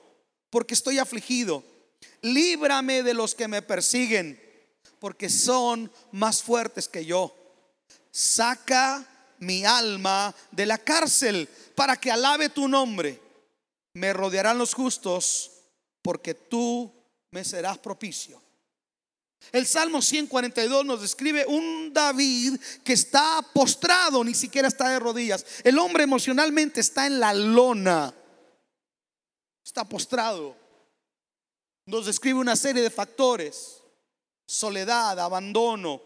porque 0.50 0.75
estoy 0.75 0.98
afligido. 0.98 1.62
Líbrame 2.22 3.02
de 3.02 3.14
los 3.14 3.34
que 3.34 3.48
me 3.48 3.62
persiguen, 3.62 4.40
porque 4.98 5.28
son 5.28 5.90
más 6.12 6.42
fuertes 6.42 6.88
que 6.88 7.04
yo. 7.04 7.34
Saca 8.10 9.06
mi 9.38 9.64
alma 9.64 10.34
de 10.50 10.66
la 10.66 10.78
cárcel 10.78 11.48
para 11.75 11.96
que 11.96 12.10
alabe 12.10 12.48
tu 12.48 12.68
nombre. 12.68 13.20
Me 13.94 14.12
rodearán 14.12 14.58
los 14.58 14.75
justos, 14.75 15.50
porque 16.02 16.34
tú 16.34 16.92
me 17.30 17.44
serás 17.44 17.78
propicio. 17.78 18.42
El 19.52 19.66
Salmo 19.66 20.02
142 20.02 20.84
nos 20.84 21.00
describe 21.00 21.46
un 21.46 21.92
David 21.92 22.60
que 22.84 22.92
está 22.92 23.40
postrado, 23.54 24.22
ni 24.22 24.34
siquiera 24.34 24.68
está 24.68 24.90
de 24.90 24.98
rodillas. 24.98 25.44
El 25.64 25.78
hombre 25.78 26.04
emocionalmente 26.04 26.80
está 26.80 27.06
en 27.06 27.18
la 27.20 27.32
lona, 27.32 28.14
está 29.64 29.84
postrado. 29.84 30.56
Nos 31.86 32.06
describe 32.06 32.38
una 32.38 32.56
serie 32.56 32.82
de 32.82 32.90
factores, 32.90 33.78
soledad, 34.46 35.18
abandono. 35.18 36.02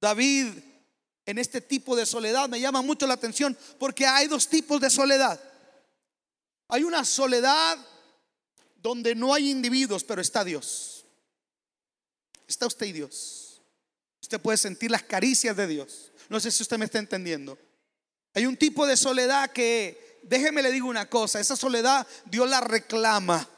David 0.00 0.48
en 1.26 1.38
este 1.38 1.60
tipo 1.60 1.96
de 1.96 2.04
soledad 2.04 2.48
me 2.48 2.60
llama 2.60 2.82
mucho 2.82 3.06
la 3.06 3.14
atención 3.14 3.56
porque 3.78 4.06
hay 4.06 4.26
dos 4.26 4.48
tipos 4.48 4.80
de 4.80 4.90
soledad. 4.90 5.40
Hay 6.68 6.82
una 6.82 7.04
soledad 7.04 7.78
donde 8.76 9.14
no 9.14 9.32
hay 9.32 9.50
individuos, 9.50 10.04
pero 10.04 10.20
está 10.20 10.44
Dios. 10.44 10.93
Está 12.46 12.66
usted 12.66 12.86
y 12.86 12.92
Dios. 12.92 13.62
Usted 14.20 14.40
puede 14.40 14.56
sentir 14.58 14.90
las 14.90 15.02
caricias 15.02 15.56
de 15.56 15.66
Dios. 15.66 16.12
No 16.28 16.40
sé 16.40 16.50
si 16.50 16.62
usted 16.62 16.78
me 16.78 16.86
está 16.86 16.98
entendiendo. 16.98 17.58
Hay 18.34 18.46
un 18.46 18.56
tipo 18.56 18.86
de 18.86 18.96
soledad 18.96 19.50
que, 19.52 20.20
déjeme 20.22 20.62
le 20.62 20.72
digo 20.72 20.88
una 20.88 21.08
cosa, 21.08 21.40
esa 21.40 21.56
soledad 21.56 22.06
Dios 22.24 22.48
la 22.48 22.60
reclama. 22.60 23.48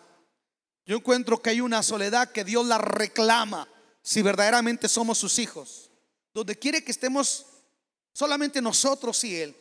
Yo 0.84 0.96
encuentro 0.96 1.40
que 1.40 1.50
hay 1.50 1.60
una 1.60 1.82
soledad 1.82 2.30
que 2.30 2.44
Dios 2.44 2.66
la 2.66 2.78
reclama 2.78 3.68
si 4.02 4.22
verdaderamente 4.22 4.88
somos 4.88 5.18
sus 5.18 5.38
hijos. 5.38 5.90
Donde 6.34 6.58
quiere 6.58 6.84
que 6.84 6.92
estemos 6.92 7.46
solamente 8.12 8.60
nosotros 8.60 9.22
y 9.24 9.36
Él. 9.36 9.56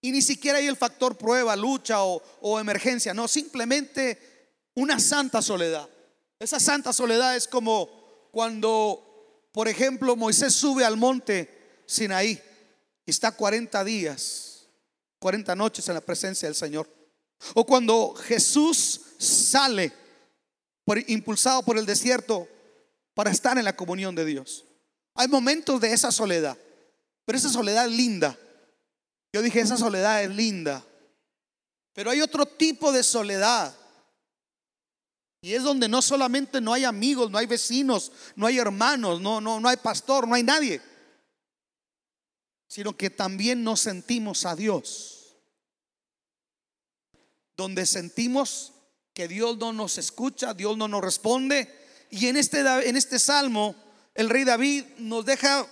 Y 0.00 0.12
ni 0.12 0.22
siquiera 0.22 0.58
hay 0.58 0.66
el 0.66 0.76
factor 0.76 1.18
prueba, 1.18 1.54
lucha 1.56 2.02
o, 2.02 2.22
o 2.40 2.58
emergencia. 2.58 3.12
No, 3.12 3.28
simplemente 3.28 4.60
una 4.74 4.98
santa 4.98 5.42
soledad. 5.42 5.88
Esa 6.38 6.58
santa 6.58 6.92
soledad 6.92 7.36
es 7.36 7.46
como 7.46 7.99
cuando, 8.30 9.48
por 9.52 9.68
ejemplo, 9.68 10.16
Moisés 10.16 10.54
sube 10.54 10.84
al 10.84 10.96
monte 10.96 11.82
Sinaí 11.86 12.40
y 13.04 13.10
está 13.10 13.32
40 13.32 13.82
días, 13.84 14.66
40 15.18 15.54
noches 15.56 15.88
en 15.88 15.94
la 15.94 16.00
presencia 16.00 16.48
del 16.48 16.54
Señor. 16.54 16.88
O 17.54 17.64
cuando 17.64 18.14
Jesús 18.14 19.00
sale 19.18 19.92
impulsado 21.06 21.62
por 21.62 21.78
el 21.78 21.86
desierto 21.86 22.48
para 23.14 23.30
estar 23.30 23.56
en 23.58 23.64
la 23.64 23.76
comunión 23.76 24.14
de 24.14 24.24
Dios. 24.24 24.64
Hay 25.14 25.28
momentos 25.28 25.80
de 25.80 25.92
esa 25.92 26.10
soledad, 26.10 26.56
pero 27.24 27.38
esa 27.38 27.50
soledad 27.50 27.86
es 27.86 27.92
linda. 27.92 28.36
Yo 29.32 29.42
dije, 29.42 29.60
esa 29.60 29.76
soledad 29.76 30.22
es 30.22 30.30
linda. 30.30 30.84
Pero 31.92 32.10
hay 32.10 32.20
otro 32.20 32.46
tipo 32.46 32.92
de 32.92 33.02
soledad 33.02 33.74
y 35.42 35.54
es 35.54 35.62
donde 35.62 35.88
no 35.88 36.02
solamente 36.02 36.60
no 36.60 36.72
hay 36.72 36.84
amigos, 36.84 37.30
no 37.30 37.38
hay 37.38 37.46
vecinos, 37.46 38.12
no 38.36 38.46
hay 38.46 38.58
hermanos, 38.58 39.20
no, 39.20 39.40
no, 39.40 39.58
no 39.58 39.68
hay 39.68 39.78
pastor, 39.78 40.28
no 40.28 40.34
hay 40.34 40.42
nadie, 40.42 40.82
sino 42.68 42.96
que 42.96 43.08
también 43.08 43.64
nos 43.64 43.80
sentimos 43.80 44.44
a 44.44 44.54
Dios. 44.54 45.16
Donde 47.56 47.86
sentimos 47.86 48.72
que 49.14 49.28
Dios 49.28 49.56
no 49.58 49.72
nos 49.72 49.98
escucha, 49.98 50.54
Dios 50.54 50.76
no 50.76 50.88
nos 50.88 51.02
responde. 51.02 51.74
Y 52.10 52.26
en 52.26 52.36
este, 52.36 52.60
en 52.60 52.96
este 52.96 53.18
salmo, 53.18 53.74
el 54.14 54.28
rey 54.28 54.44
David 54.44 54.84
nos 54.98 55.24
deja 55.24 55.66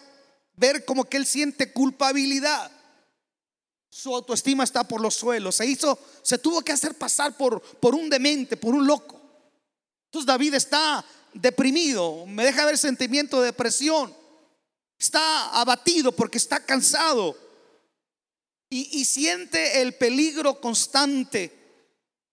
ver 0.57 0.85
como 0.85 1.05
que 1.05 1.19
él 1.19 1.27
siente 1.27 1.73
culpabilidad. 1.73 2.71
Su 3.91 4.15
autoestima 4.15 4.65
está 4.65 4.85
por 4.85 5.01
los 5.01 5.15
suelos. 5.15 5.57
Se 5.57 5.67
hizo, 5.67 5.99
se 6.23 6.39
tuvo 6.39 6.63
que 6.63 6.73
hacer 6.73 6.95
pasar 6.97 7.37
por, 7.37 7.61
por 7.61 7.95
un 7.95 8.09
demente, 8.11 8.57
por 8.57 8.75
un 8.75 8.87
loco. 8.87 9.18
Entonces 10.09 10.27
David 10.27 10.55
está 10.55 11.05
deprimido, 11.35 12.25
me 12.27 12.45
deja 12.45 12.65
ver 12.65 12.79
sentimiento 12.79 13.41
de 13.41 13.47
depresión. 13.47 14.15
Está 14.99 15.61
abatido 15.61 16.13
porque 16.13 16.39
está 16.39 16.65
cansado 16.65 17.37
y, 18.69 19.01
y 19.01 19.05
siente 19.05 19.81
el 19.81 19.95
peligro 19.95 20.61
constante 20.61 21.55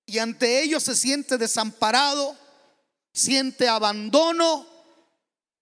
y 0.05 0.19
ante 0.19 0.63
ello 0.63 0.79
se 0.79 0.95
siente 0.95 1.37
desamparado, 1.37 2.37
siente 3.13 3.67
abandono. 3.67 4.65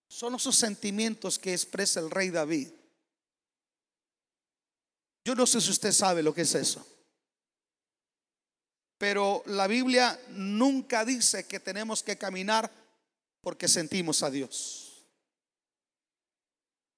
Son 0.08 0.36
esos 0.36 0.56
sentimientos 0.56 1.40
que 1.40 1.54
expresa 1.54 2.00
el 2.00 2.12
rey 2.12 2.30
David. 2.30 2.70
Yo 5.26 5.36
no 5.36 5.48
sé 5.48 5.62
si 5.62 5.72
usted 5.72 5.92
sabe 5.92 6.22
lo 6.22 6.34
que 6.34 6.42
es 6.42 6.54
eso. 6.54 6.86
Pero 9.04 9.44
la 9.48 9.68
Biblia 9.68 10.18
nunca 10.30 11.04
dice 11.04 11.46
que 11.46 11.60
tenemos 11.60 12.02
que 12.02 12.18
caminar 12.18 12.72
porque 13.42 13.68
sentimos 13.68 14.24
a 14.24 14.32
Dios. 14.32 15.04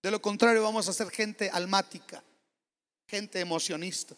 De 0.04 0.12
lo 0.12 0.22
contrario, 0.22 0.62
vamos 0.62 0.88
a 0.88 0.94
ser 0.94 1.10
gente 1.10 1.50
almática, 1.50 2.24
gente 3.08 3.40
emocionista. 3.40 4.16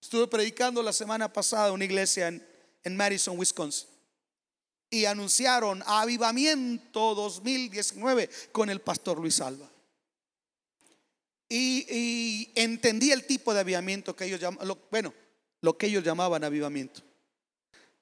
Estuve 0.00 0.28
predicando 0.28 0.80
la 0.80 0.92
semana 0.92 1.32
pasada 1.32 1.66
en 1.66 1.74
una 1.74 1.84
iglesia 1.84 2.28
en, 2.28 2.96
Madison, 2.96 3.36
Wisconsin. 3.36 3.88
Y 4.88 5.04
anunciaron 5.04 5.82
Avivamiento 5.84 7.16
2019 7.16 8.30
con 8.52 8.70
el 8.70 8.80
pastor 8.80 9.18
Luis 9.18 9.40
Alba. 9.40 9.68
Y, 11.48 12.52
entendí 12.54 13.10
el 13.10 13.26
tipo 13.26 13.52
de 13.52 13.58
avivamiento 13.58 14.14
que 14.14 14.26
ellos 14.26 14.38
llamaban, 14.38 14.78
bueno, 14.88 15.12
lo 15.62 15.78
que 15.78 15.86
ellos 15.86 16.04
llamaban 16.04 16.44
avivamiento. 16.44 17.00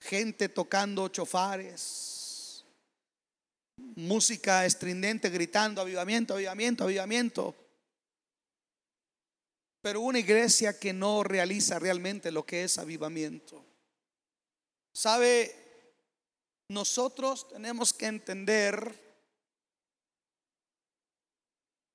Gente 0.01 0.49
tocando 0.49 1.09
chofares, 1.09 2.65
música 3.77 4.65
estridente 4.65 5.29
gritando 5.29 5.81
avivamiento, 5.81 6.35
avivamiento, 6.35 6.85
avivamiento. 6.85 7.55
Pero 9.83 10.01
una 10.01 10.19
iglesia 10.19 10.79
que 10.79 10.93
no 10.93 11.23
realiza 11.23 11.79
realmente 11.79 12.31
lo 12.31 12.45
que 12.45 12.65
es 12.65 12.79
avivamiento. 12.79 13.65
¿Sabe? 14.93 15.55
Nosotros 16.69 17.49
tenemos 17.49 17.93
que 17.93 18.07
entender 18.07 19.11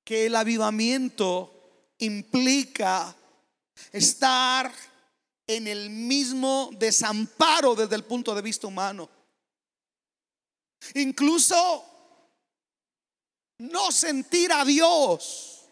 que 0.03 0.27
el 0.27 0.35
avivamiento 0.35 1.93
implica 1.97 3.15
estar 3.91 4.71
en 5.47 5.67
el 5.67 5.89
mismo 5.89 6.69
desamparo 6.77 7.75
desde 7.75 7.95
el 7.95 8.03
punto 8.03 8.33
de 8.33 8.41
vista 8.41 8.67
humano. 8.67 9.09
Incluso 10.93 11.85
no 13.59 13.91
sentir 13.91 14.51
a 14.51 14.65
Dios, 14.65 15.65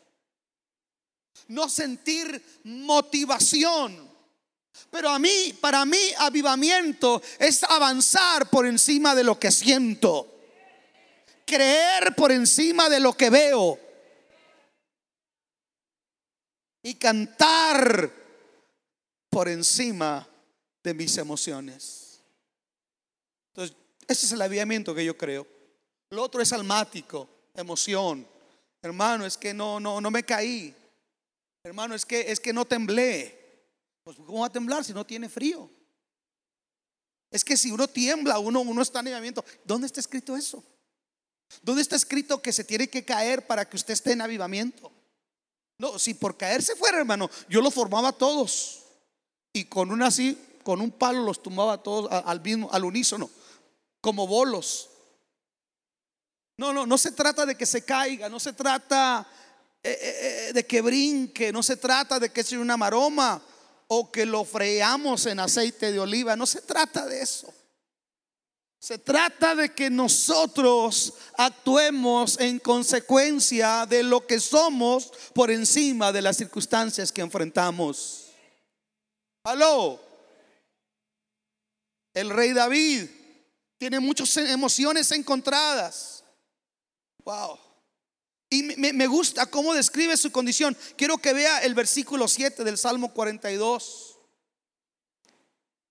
no 1.47 1.69
sentir 1.69 2.61
motivación. 2.63 4.11
Pero 4.89 5.09
a 5.09 5.19
mí, 5.19 5.55
para 5.59 5.85
mí, 5.85 5.99
avivamiento 6.17 7.21
es 7.39 7.63
avanzar 7.63 8.49
por 8.49 8.65
encima 8.65 9.13
de 9.13 9.23
lo 9.23 9.39
que 9.39 9.51
siento, 9.51 10.39
creer 11.45 12.15
por 12.15 12.31
encima 12.31 12.89
de 12.89 12.99
lo 12.99 13.13
que 13.13 13.29
veo 13.29 13.79
y 16.81 16.95
cantar 16.95 18.22
por 19.33 19.49
encima 19.49 20.27
de 20.83 20.93
mis 20.93 21.17
emociones. 21.17 22.19
Entonces, 23.51 23.75
ese 24.07 24.27
es 24.27 24.31
el 24.31 24.41
avivamiento 24.41 24.93
que 24.93 25.03
yo 25.03 25.17
creo. 25.17 25.47
Lo 26.11 26.23
otro 26.23 26.41
es 26.41 26.53
almático, 26.53 27.27
emoción. 27.55 28.27
Hermano, 28.81 29.25
es 29.25 29.35
que 29.35 29.53
no, 29.53 29.79
no, 29.79 29.99
no 29.99 30.11
me 30.11 30.23
caí. 30.23 30.75
Hermano, 31.63 31.95
es 31.95 32.05
que, 32.05 32.31
es 32.31 32.39
que 32.39 32.53
no 32.53 32.65
temblé. 32.65 33.39
Pues, 34.03 34.17
¿cómo 34.17 34.41
va 34.41 34.47
a 34.47 34.51
temblar 34.51 34.83
si 34.83 34.93
no 34.93 35.05
tiene 35.05 35.29
frío? 35.29 35.69
Es 37.31 37.43
que 37.43 37.57
si 37.57 37.71
uno 37.71 37.87
tiembla, 37.87 38.37
uno, 38.37 38.61
uno 38.61 38.81
está 38.81 38.99
en 38.99 39.07
avivamiento. 39.07 39.43
¿Dónde 39.63 39.87
está 39.87 39.99
escrito 39.99 40.37
eso? 40.37 40.63
¿Dónde 41.63 41.81
está 41.81 41.95
escrito 41.95 42.41
que 42.41 42.53
se 42.53 42.63
tiene 42.63 42.87
que 42.87 43.03
caer 43.03 43.47
para 43.47 43.67
que 43.67 43.77
usted 43.77 43.93
esté 43.93 44.11
en 44.11 44.21
avivamiento? 44.21 44.91
No, 45.79 45.97
si 45.97 46.13
por 46.13 46.37
caerse 46.37 46.75
fuera, 46.75 46.99
hermano, 46.99 47.29
yo 47.49 47.61
lo 47.61 47.71
formaba 47.71 48.09
a 48.09 48.13
todos. 48.13 48.82
Y 49.53 49.65
con 49.65 49.91
un 49.91 50.01
así, 50.01 50.37
con 50.63 50.81
un 50.81 50.91
palo 50.91 51.23
los 51.23 51.43
tumbaba 51.43 51.77
todos 51.81 52.11
al 52.11 52.41
mismo, 52.41 52.69
al 52.71 52.83
unísono, 52.83 53.29
como 54.01 54.25
bolos. 54.25 54.89
No, 56.57 56.73
no, 56.73 56.85
no 56.85 56.97
se 56.97 57.11
trata 57.11 57.45
de 57.45 57.55
que 57.55 57.65
se 57.65 57.85
caiga, 57.85 58.29
no 58.29 58.39
se 58.39 58.53
trata 58.53 59.27
eh, 59.83 59.91
eh, 60.01 60.47
eh, 60.49 60.53
de 60.53 60.65
que 60.65 60.81
brinque, 60.81 61.51
no 61.51 61.61
se 61.61 61.77
trata 61.77 62.19
de 62.19 62.31
que 62.31 62.43
sea 62.43 62.59
una 62.59 62.77
maroma 62.77 63.41
o 63.87 64.11
que 64.11 64.25
lo 64.25 64.45
freamos 64.45 65.25
en 65.25 65.39
aceite 65.39 65.91
de 65.91 65.99
oliva, 65.99 66.35
no 66.35 66.45
se 66.45 66.61
trata 66.61 67.05
de 67.05 67.21
eso. 67.21 67.53
Se 68.79 68.97
trata 68.97 69.55
de 69.55 69.73
que 69.73 69.89
nosotros 69.89 71.13
actuemos 71.37 72.39
en 72.39 72.59
consecuencia 72.59 73.85
de 73.85 74.03
lo 74.03 74.25
que 74.25 74.39
somos 74.39 75.11
por 75.33 75.51
encima 75.51 76.11
de 76.11 76.21
las 76.21 76.37
circunstancias 76.37 77.11
que 77.11 77.21
enfrentamos. 77.21 78.22
Aló. 79.43 79.99
El 82.13 82.29
rey 82.29 82.53
David 82.53 83.09
tiene 83.77 83.99
muchas 83.99 84.35
emociones 84.37 85.11
encontradas. 85.11 86.23
Wow. 87.25 87.59
Y 88.49 88.61
me, 88.61 89.07
gusta 89.07 89.47
cómo 89.47 89.73
describe 89.73 90.15
su 90.15 90.31
condición. 90.31 90.77
Quiero 90.95 91.17
que 91.17 91.33
vea 91.33 91.63
el 91.63 91.73
versículo 91.73 92.27
7 92.27 92.63
del 92.63 92.77
Salmo 92.77 93.11
42. 93.11 94.19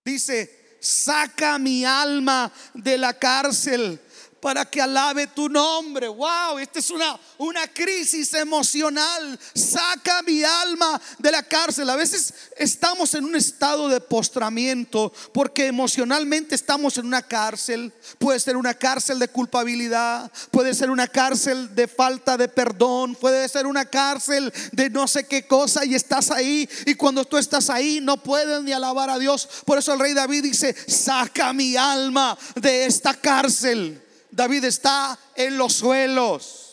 Dice, 0.05 0.79
saca 0.81 1.59
mi 1.59 1.85
alma 1.85 2.53
de 2.73 2.99
la 2.99 3.19
cárcel 3.19 4.01
para 4.43 4.65
que 4.65 4.83
alabe 4.83 5.29
tu 5.29 5.49
nombre. 5.49 6.09
Wow, 6.09 6.59
esta 6.59 6.81
es 6.81 6.91
una, 6.91 7.17
una 7.39 7.65
crisis 7.69 8.35
emocional. 8.35 9.39
Saca 9.55 10.21
mi 10.23 10.43
alma 10.43 11.01
de 11.21 11.31
la 11.31 11.45
cárcel. 11.45 11.89
A 11.89 11.95
veces 11.95 12.35
estamos 12.57 13.15
en 13.15 13.25
un 13.25 13.37
estado 13.37 13.89
de 13.89 14.01
postramiento 14.01 15.13
porque 15.33 15.69
emocionalmente 15.69 16.57
estamos 16.57 16.99
en 16.99 17.07
una 17.07 17.23
cárcel. 17.23 17.93
Puede 18.19 18.41
ser 18.41 18.57
una 18.57 18.75
cárcel 18.75 19.21
de 19.21 19.29
culpabilidad, 19.29 20.33
puede 20.51 20.75
ser 20.75 20.91
una 20.91 21.07
cárcel 21.07 21.73
de 21.77 21.87
falta 21.87 22.37
de 22.37 22.49
perdón, 22.49 23.15
puede 23.15 23.49
ser 23.49 23.69
una 23.69 23.85
cárcel 23.85 24.53
de 24.73 24.91
no 24.91 25.07
sé 25.07 25.25
qué 25.25 25.47
cosa 25.47 25.85
y 25.85 25.95
estás 25.95 26.33
ahí 26.33 26.69
y 26.85 26.97
cuando 26.97 27.25
tú 27.25 27.39
estás 27.39 27.71
ahí 27.71 28.01
no 28.03 28.21
puedes 28.21 28.61
ni 28.65 28.73
alabar 28.73 29.09
a 29.09 29.21
Dios. 29.21 29.49
Por 29.65 29.79
eso 29.79 29.93
el 29.93 30.01
rey 30.01 30.15
David 30.15 30.43
dice, 30.43 30.75
saca 30.89 31.53
mi 31.53 31.77
alma 31.77 32.37
de 32.57 32.87
esta 32.87 33.15
cárcel. 33.15 34.02
David 34.33 34.65
está 34.65 35.19
en 35.37 35.59
los 35.59 35.75
suelos. 35.75 36.71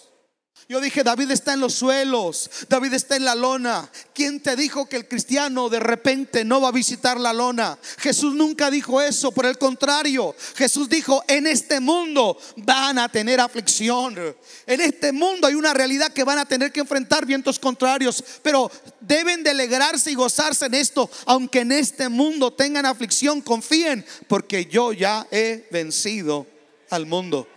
Yo 0.71 0.79
dije, 0.79 1.03
David 1.03 1.31
está 1.31 1.53
en 1.53 1.61
los 1.61 1.73
suelos, 1.73 2.47
David 2.69 2.93
está 2.93 3.15
en 3.15 3.25
la 3.25 3.33
lona. 3.33 3.89
¿Quién 4.13 4.39
te 4.39 4.55
dijo 4.55 4.87
que 4.87 4.97
el 4.97 5.07
cristiano 5.07 5.67
de 5.67 5.79
repente 5.79 6.45
no 6.45 6.61
va 6.61 6.67
a 6.67 6.71
visitar 6.71 7.19
la 7.19 7.33
lona? 7.33 7.79
Jesús 7.97 8.35
nunca 8.35 8.69
dijo 8.69 9.01
eso, 9.01 9.31
por 9.31 9.47
el 9.47 9.57
contrario, 9.57 10.35
Jesús 10.55 10.87
dijo, 10.87 11.23
en 11.27 11.47
este 11.47 11.79
mundo 11.79 12.37
van 12.57 12.99
a 12.99 13.09
tener 13.09 13.39
aflicción. 13.39 14.15
En 14.67 14.81
este 14.81 15.11
mundo 15.11 15.47
hay 15.47 15.55
una 15.55 15.73
realidad 15.73 16.13
que 16.13 16.23
van 16.23 16.37
a 16.37 16.45
tener 16.45 16.71
que 16.71 16.81
enfrentar 16.81 17.25
vientos 17.25 17.57
contrarios, 17.57 18.23
pero 18.43 18.71
deben 18.99 19.41
de 19.41 19.49
alegrarse 19.49 20.11
y 20.11 20.15
gozarse 20.15 20.67
en 20.67 20.75
esto, 20.75 21.09
aunque 21.25 21.61
en 21.61 21.71
este 21.71 22.09
mundo 22.09 22.53
tengan 22.53 22.85
aflicción, 22.85 23.41
confíen, 23.41 24.05
porque 24.27 24.67
yo 24.67 24.93
ya 24.93 25.25
he 25.31 25.67
vencido 25.71 26.45
al 26.89 27.05
mundo. 27.05 27.47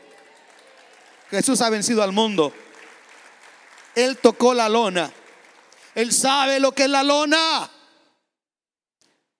Jesús 1.31 1.61
ha 1.61 1.71
vencido 1.71 2.03
al 2.03 2.13
mundo. 2.13 2.53
Él 3.95 4.19
tocó 4.19 4.55
la 4.55 4.69
lona. 4.69 5.13
Él 5.95 6.13
sabe 6.13 6.61
lo 6.61 6.73
que 6.73 6.85
es 6.85 6.91
la 6.91 7.03
lona. 7.03 7.71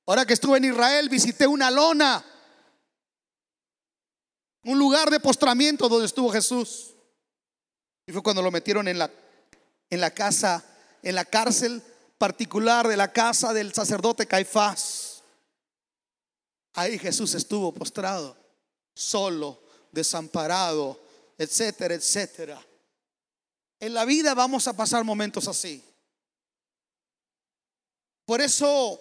Ahora 0.07 0.27
que 0.27 0.35
estuve 0.35 0.59
en 0.59 0.65
Israel, 0.65 1.09
visité 1.09 1.47
una 1.47 1.71
lona. 1.71 2.25
Un 4.65 4.79
lugar 4.79 5.11
de 5.11 5.21
postramiento 5.21 5.89
donde 5.89 6.07
estuvo 6.07 6.31
Jesús. 6.31 6.95
Y 8.07 8.13
fue 8.13 8.23
cuando 8.23 8.43
lo 8.43 8.51
metieron 8.51 8.89
en 8.89 8.99
la, 8.99 9.11
en 9.91 10.01
la 10.01 10.11
casa, 10.11 10.65
en 11.03 11.15
la 11.15 11.25
cárcel 11.25 11.83
particular 12.19 12.89
de 12.89 12.97
la 12.97 13.13
casa 13.13 13.53
del 13.53 13.73
sacerdote 13.75 14.27
Caifás. 14.27 15.23
Ahí 16.75 16.99
Jesús 16.99 17.35
estuvo 17.35 17.73
postrado, 17.73 18.37
solo, 18.95 19.62
desamparado, 19.93 21.01
etcétera, 21.39 21.95
etcétera. 21.95 22.61
En 23.79 23.95
la 23.95 24.05
vida 24.05 24.35
vamos 24.35 24.67
a 24.67 24.73
pasar 24.73 25.05
momentos 25.05 25.47
así. 25.47 25.85
Por 28.25 28.41
eso, 28.41 29.01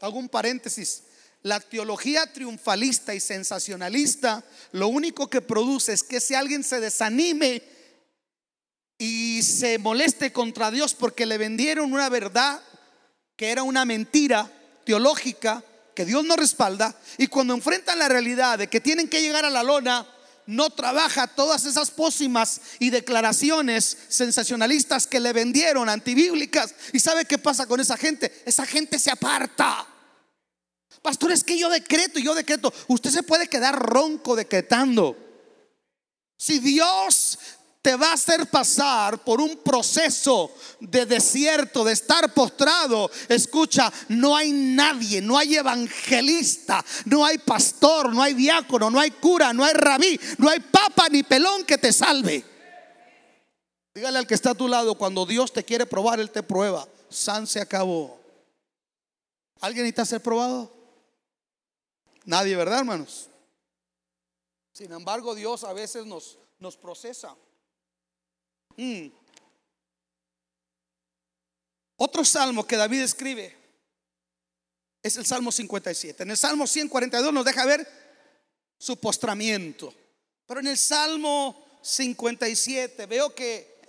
hago 0.00 0.18
un 0.18 0.28
paréntesis, 0.28 1.02
la 1.42 1.60
teología 1.60 2.32
triunfalista 2.32 3.14
y 3.14 3.20
sensacionalista 3.20 4.44
lo 4.72 4.88
único 4.88 5.30
que 5.30 5.40
produce 5.40 5.92
es 5.92 6.02
que 6.02 6.20
si 6.20 6.34
alguien 6.34 6.64
se 6.64 6.80
desanime 6.80 7.62
y 8.98 9.42
se 9.42 9.78
moleste 9.78 10.32
contra 10.32 10.70
Dios 10.70 10.94
porque 10.94 11.24
le 11.24 11.38
vendieron 11.38 11.92
una 11.92 12.08
verdad 12.08 12.60
que 13.36 13.50
era 13.50 13.62
una 13.62 13.84
mentira 13.84 14.50
teológica 14.84 15.62
que 15.94 16.04
Dios 16.04 16.24
no 16.24 16.34
respalda 16.34 16.98
y 17.16 17.28
cuando 17.28 17.54
enfrentan 17.54 17.98
la 17.98 18.08
realidad 18.08 18.58
de 18.58 18.68
que 18.68 18.80
tienen 18.80 19.08
que 19.08 19.22
llegar 19.22 19.44
a 19.44 19.50
la 19.50 19.62
lona, 19.62 20.06
no 20.46 20.70
trabaja 20.70 21.26
todas 21.26 21.64
esas 21.64 21.90
pócimas 21.90 22.60
y 22.78 22.90
declaraciones 22.90 23.96
sensacionalistas 24.08 25.06
que 25.06 25.20
le 25.20 25.32
vendieron 25.32 25.88
antibíblicas. 25.88 26.74
¿Y 26.92 27.00
sabe 27.00 27.24
qué 27.24 27.38
pasa 27.38 27.66
con 27.66 27.80
esa 27.80 27.96
gente? 27.96 28.42
Esa 28.46 28.64
gente 28.64 28.98
se 28.98 29.10
aparta. 29.10 29.86
Pastor, 31.02 31.32
es 31.32 31.44
que 31.44 31.58
yo 31.58 31.68
decreto 31.68 32.18
yo 32.18 32.34
decreto. 32.34 32.72
Usted 32.88 33.10
se 33.10 33.22
puede 33.22 33.48
quedar 33.48 33.78
ronco 33.78 34.34
decretando. 34.36 35.16
Si 36.38 36.58
Dios 36.58 37.38
te 37.86 37.94
va 37.94 38.10
a 38.10 38.14
hacer 38.14 38.50
pasar 38.50 39.22
por 39.22 39.40
un 39.40 39.58
proceso 39.58 40.52
de 40.80 41.06
desierto, 41.06 41.84
de 41.84 41.92
estar 41.92 42.34
postrado. 42.34 43.08
Escucha, 43.28 43.92
no 44.08 44.34
hay 44.34 44.50
nadie, 44.50 45.20
no 45.20 45.38
hay 45.38 45.54
evangelista, 45.54 46.84
no 47.04 47.24
hay 47.24 47.38
pastor, 47.38 48.12
no 48.12 48.20
hay 48.20 48.34
diácono, 48.34 48.90
no 48.90 48.98
hay 48.98 49.12
cura, 49.12 49.52
no 49.52 49.64
hay 49.64 49.72
rabí, 49.74 50.18
no 50.38 50.48
hay 50.48 50.58
papa 50.58 51.06
ni 51.08 51.22
pelón 51.22 51.62
que 51.64 51.78
te 51.78 51.92
salve. 51.92 52.44
Dígale 53.94 54.18
al 54.18 54.26
que 54.26 54.34
está 54.34 54.50
a 54.50 54.54
tu 54.56 54.66
lado, 54.66 54.96
cuando 54.96 55.24
Dios 55.24 55.52
te 55.52 55.62
quiere 55.62 55.86
probar, 55.86 56.18
Él 56.18 56.32
te 56.32 56.42
prueba. 56.42 56.88
San 57.08 57.46
se 57.46 57.60
acabó. 57.60 58.18
¿Alguien 59.60 59.84
necesita 59.84 60.06
ser 60.06 60.20
probado? 60.20 60.72
Nadie, 62.24 62.56
¿verdad, 62.56 62.80
hermanos? 62.80 63.28
Sin 64.72 64.90
embargo, 64.90 65.36
Dios 65.36 65.62
a 65.62 65.72
veces 65.72 66.04
nos, 66.04 66.36
nos 66.58 66.76
procesa. 66.76 67.36
Mm. 68.76 69.08
Otro 71.96 72.24
salmo 72.24 72.66
que 72.66 72.76
David 72.76 73.02
escribe 73.02 73.56
es 75.02 75.16
el 75.16 75.24
Salmo 75.24 75.50
57. 75.52 76.22
En 76.22 76.30
el 76.30 76.36
Salmo 76.36 76.66
142 76.66 77.32
nos 77.32 77.44
deja 77.44 77.64
ver 77.64 77.86
su 78.78 78.98
postramiento. 78.98 79.94
Pero 80.46 80.60
en 80.60 80.66
el 80.66 80.76
Salmo 80.76 81.78
57 81.82 83.06
veo 83.06 83.34
que 83.34 83.80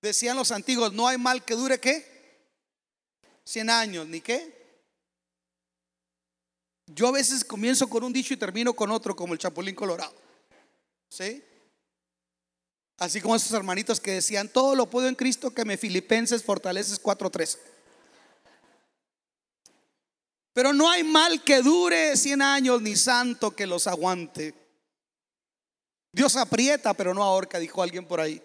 decían 0.00 0.36
los 0.36 0.50
antiguos, 0.52 0.92
no 0.92 1.06
hay 1.06 1.18
mal 1.18 1.44
que 1.44 1.54
dure 1.54 1.78
qué? 1.78 2.08
100 3.44 3.70
años, 3.70 4.06
ni 4.06 4.20
qué. 4.20 4.60
Yo 6.86 7.08
a 7.08 7.12
veces 7.12 7.44
comienzo 7.44 7.88
con 7.88 8.02
un 8.02 8.12
dicho 8.12 8.34
y 8.34 8.36
termino 8.36 8.72
con 8.74 8.90
otro, 8.90 9.14
como 9.14 9.32
el 9.32 9.38
Chapulín 9.38 9.74
Colorado. 9.74 10.14
¿Sí? 11.08 11.42
Así 13.00 13.22
como 13.22 13.34
esos 13.34 13.52
hermanitos 13.52 13.98
que 13.98 14.12
decían, 14.12 14.46
todo 14.50 14.74
lo 14.74 14.90
puedo 14.90 15.08
en 15.08 15.14
Cristo 15.14 15.54
que 15.54 15.64
me 15.64 15.78
Filipenses 15.78 16.44
Fortaleces 16.44 17.02
4.3. 17.02 17.58
Pero 20.52 20.74
no 20.74 20.90
hay 20.90 21.02
mal 21.02 21.42
que 21.42 21.62
dure 21.62 22.14
100 22.14 22.42
años, 22.42 22.82
ni 22.82 22.94
santo 22.96 23.56
que 23.56 23.66
los 23.66 23.86
aguante. 23.86 24.54
Dios 26.12 26.36
aprieta, 26.36 26.92
pero 26.92 27.14
no 27.14 27.22
ahorca, 27.22 27.58
dijo 27.58 27.82
alguien 27.82 28.04
por 28.04 28.20
ahí. 28.20 28.42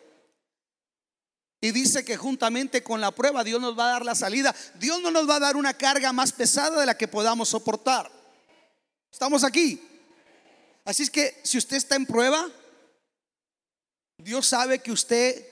Y 1.60 1.72
dice 1.72 2.06
que 2.06 2.16
juntamente 2.16 2.82
con 2.82 3.02
la 3.02 3.12
prueba 3.12 3.44
Dios 3.44 3.60
nos 3.60 3.78
va 3.78 3.90
a 3.90 3.92
dar 3.92 4.06
la 4.06 4.16
salida. 4.16 4.56
Dios 4.76 5.02
no 5.02 5.12
nos 5.12 5.30
va 5.30 5.36
a 5.36 5.40
dar 5.42 5.58
una 5.58 5.74
carga 5.74 6.14
más 6.14 6.32
pesada 6.32 6.80
de 6.80 6.86
la 6.86 6.98
que 6.98 7.10
podamos 7.10 7.50
soportar. 7.50 8.10
Estamos 9.12 9.44
aquí. 9.44 9.82
Así 10.86 11.04
es 11.04 11.10
que 11.10 11.42
si 11.44 11.58
usted 11.58 11.76
está 11.76 11.98
en 11.98 12.06
prueba, 12.06 12.50
Dios 14.18 14.48
sabe 14.48 14.80
que 14.80 14.92
usted, 14.92 15.46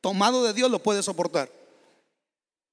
tomado 0.00 0.44
de 0.44 0.52
Dios, 0.52 0.70
lo 0.70 0.82
puede 0.82 1.02
soportar. 1.02 1.50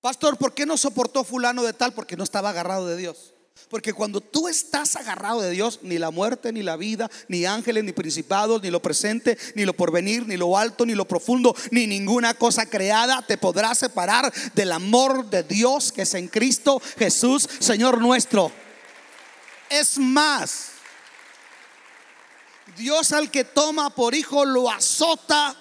Pastor, 0.02 0.38
¿por 0.38 0.54
qué 0.54 0.66
no 0.66 0.78
soportó 0.78 1.24
fulano 1.24 1.64
de 1.64 1.74
tal? 1.74 1.94
Porque 1.94 2.18
no 2.18 2.24
estaba 2.24 2.50
agarrado 2.50 2.88
de 2.88 2.98
Dios. 2.98 3.34
Porque 3.70 3.94
cuando 3.94 4.20
tú 4.20 4.48
estás 4.48 4.96
agarrado 4.96 5.42
de 5.42 5.52
Dios, 5.52 5.80
ni 5.84 5.98
la 5.98 6.12
muerte, 6.12 6.52
ni 6.52 6.64
la 6.64 6.76
vida, 6.76 7.10
ni 7.28 7.46
ángeles, 7.46 7.84
ni 7.84 7.92
principados, 7.92 8.62
ni 8.62 8.70
lo 8.70 8.82
presente, 8.82 9.38
ni 9.56 9.64
lo 9.64 9.74
porvenir, 9.74 10.28
ni 10.28 10.38
lo 10.38 10.58
alto, 10.58 10.86
ni 10.86 10.96
lo 10.96 11.08
profundo, 11.08 11.56
ni 11.72 11.88
ninguna 11.88 12.34
cosa 12.34 12.66
creada 12.66 13.22
te 13.22 13.38
podrá 13.38 13.74
separar 13.76 14.34
del 14.54 14.72
amor 14.72 15.30
de 15.30 15.44
Dios 15.44 15.92
que 15.92 16.02
es 16.02 16.14
en 16.16 16.28
Cristo 16.28 16.82
Jesús, 16.98 17.48
Señor 17.60 18.02
nuestro. 18.02 18.52
Es 19.70 19.98
más, 19.98 20.73
Dios 22.78 23.12
al 23.12 23.32
que 23.32 23.44
toma 23.44 23.90
por 23.90 24.16
hijo 24.16 24.46
lo 24.46 24.70
azota 24.70 25.56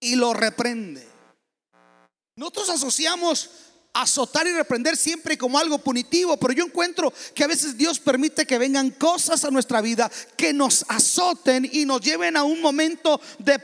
y 0.00 0.16
lo 0.16 0.32
reprende. 0.32 1.06
Nosotros 2.36 2.70
asociamos 2.70 3.50
azotar 3.92 4.46
y 4.46 4.52
reprender 4.52 4.96
siempre 4.96 5.36
como 5.36 5.58
algo 5.58 5.78
punitivo, 5.78 6.36
pero 6.36 6.52
yo 6.52 6.64
encuentro 6.64 7.12
que 7.34 7.42
a 7.42 7.48
veces 7.48 7.76
Dios 7.76 7.98
permite 7.98 8.46
que 8.46 8.58
vengan 8.58 8.90
cosas 8.90 9.44
a 9.44 9.50
nuestra 9.50 9.80
vida 9.80 10.10
que 10.36 10.52
nos 10.52 10.84
azoten 10.88 11.68
y 11.70 11.84
nos 11.84 12.00
lleven 12.00 12.36
a 12.36 12.44
un 12.44 12.60
momento 12.60 13.20
de 13.38 13.60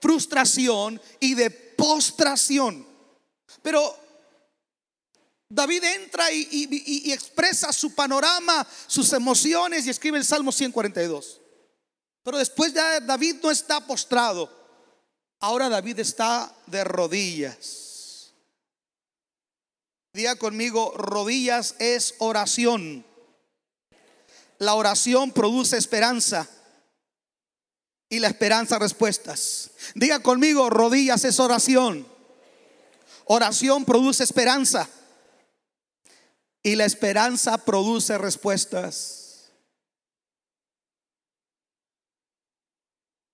frustración 0.00 1.00
y 1.20 1.34
de 1.34 1.50
postración. 1.50 2.86
Pero 3.62 3.94
David 5.48 5.84
entra 5.84 6.32
y, 6.32 7.12
expresa 7.12 7.72
su 7.72 7.94
panorama, 7.94 8.66
sus 8.86 9.12
emociones 9.12 9.86
y 9.86 9.90
escribe 9.90 10.18
el 10.18 10.24
Salmo 10.24 10.50
142. 10.50 11.40
Pero 12.24 12.38
después 12.38 12.72
ya 12.72 12.98
David 13.00 13.36
no 13.42 13.50
está 13.50 13.86
postrado. 13.86 14.50
Ahora 15.40 15.68
David 15.68 16.00
está 16.00 16.52
de 16.66 16.82
rodillas. 16.82 18.32
Diga 20.14 20.36
conmigo, 20.36 20.94
rodillas 20.96 21.74
es 21.78 22.14
oración. 22.18 23.04
La 24.58 24.74
oración 24.74 25.32
produce 25.32 25.76
esperanza 25.76 26.48
y 28.08 28.20
la 28.20 28.28
esperanza 28.28 28.78
respuestas. 28.78 29.72
Diga 29.94 30.20
conmigo, 30.20 30.70
rodillas 30.70 31.24
es 31.24 31.38
oración. 31.38 32.06
Oración 33.26 33.84
produce 33.84 34.24
esperanza 34.24 34.88
y 36.62 36.76
la 36.76 36.86
esperanza 36.86 37.58
produce 37.58 38.16
respuestas. 38.16 39.23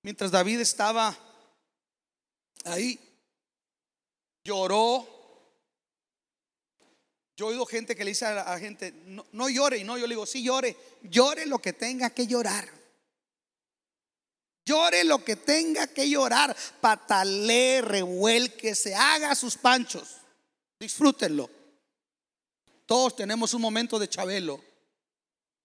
Mientras 0.03 0.31
David 0.31 0.61
estaba 0.61 1.17
ahí, 2.65 2.99
lloró. 4.43 5.07
Yo 7.37 7.47
he 7.47 7.51
oído 7.51 7.67
gente 7.67 7.97
que 7.97 8.05
le 8.05 8.11
dice 8.11 8.27
a 8.27 8.35
la 8.35 8.59
gente, 8.59 8.93
no, 9.07 9.25
no 9.33 9.49
llore, 9.49 9.79
y 9.79 9.85
no, 9.85 9.97
yo 9.97 10.07
le 10.07 10.15
digo, 10.15 10.27
sí 10.27 10.43
llore, 10.43 10.77
llore 11.03 11.47
lo 11.47 11.59
que 11.59 11.73
tenga 11.73 12.11
que 12.11 12.27
llorar. 12.27 12.69
Llore 14.65 15.05
lo 15.05 15.25
que 15.25 15.37
tenga 15.37 15.87
que 15.87 16.09
llorar, 16.09 16.57
patale, 16.81 17.81
revuelque, 17.81 18.75
se 18.75 18.95
haga 18.95 19.35
sus 19.35 19.57
panchos. 19.57 20.19
Disfrútenlo. 20.79 21.51
Todos 22.87 23.17
tenemos 23.17 23.55
un 23.55 23.63
momento 23.63 23.99
de 23.99 24.09
Chabelo. 24.09 24.63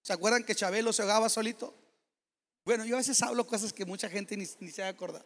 ¿Se 0.01 0.13
acuerdan 0.13 0.43
que 0.43 0.55
Chabelo 0.55 0.93
se 0.93 1.01
ahogaba 1.01 1.29
solito? 1.29 1.73
Bueno, 2.65 2.83
yo 2.83 2.95
a 2.95 2.97
veces 2.97 3.21
hablo 3.21 3.45
cosas 3.45 3.71
que 3.71 3.85
mucha 3.85 4.09
gente 4.09 4.35
ni, 4.35 4.45
se 4.47 4.81
va 4.81 4.87
a 4.87 4.91
acordar. 4.91 5.23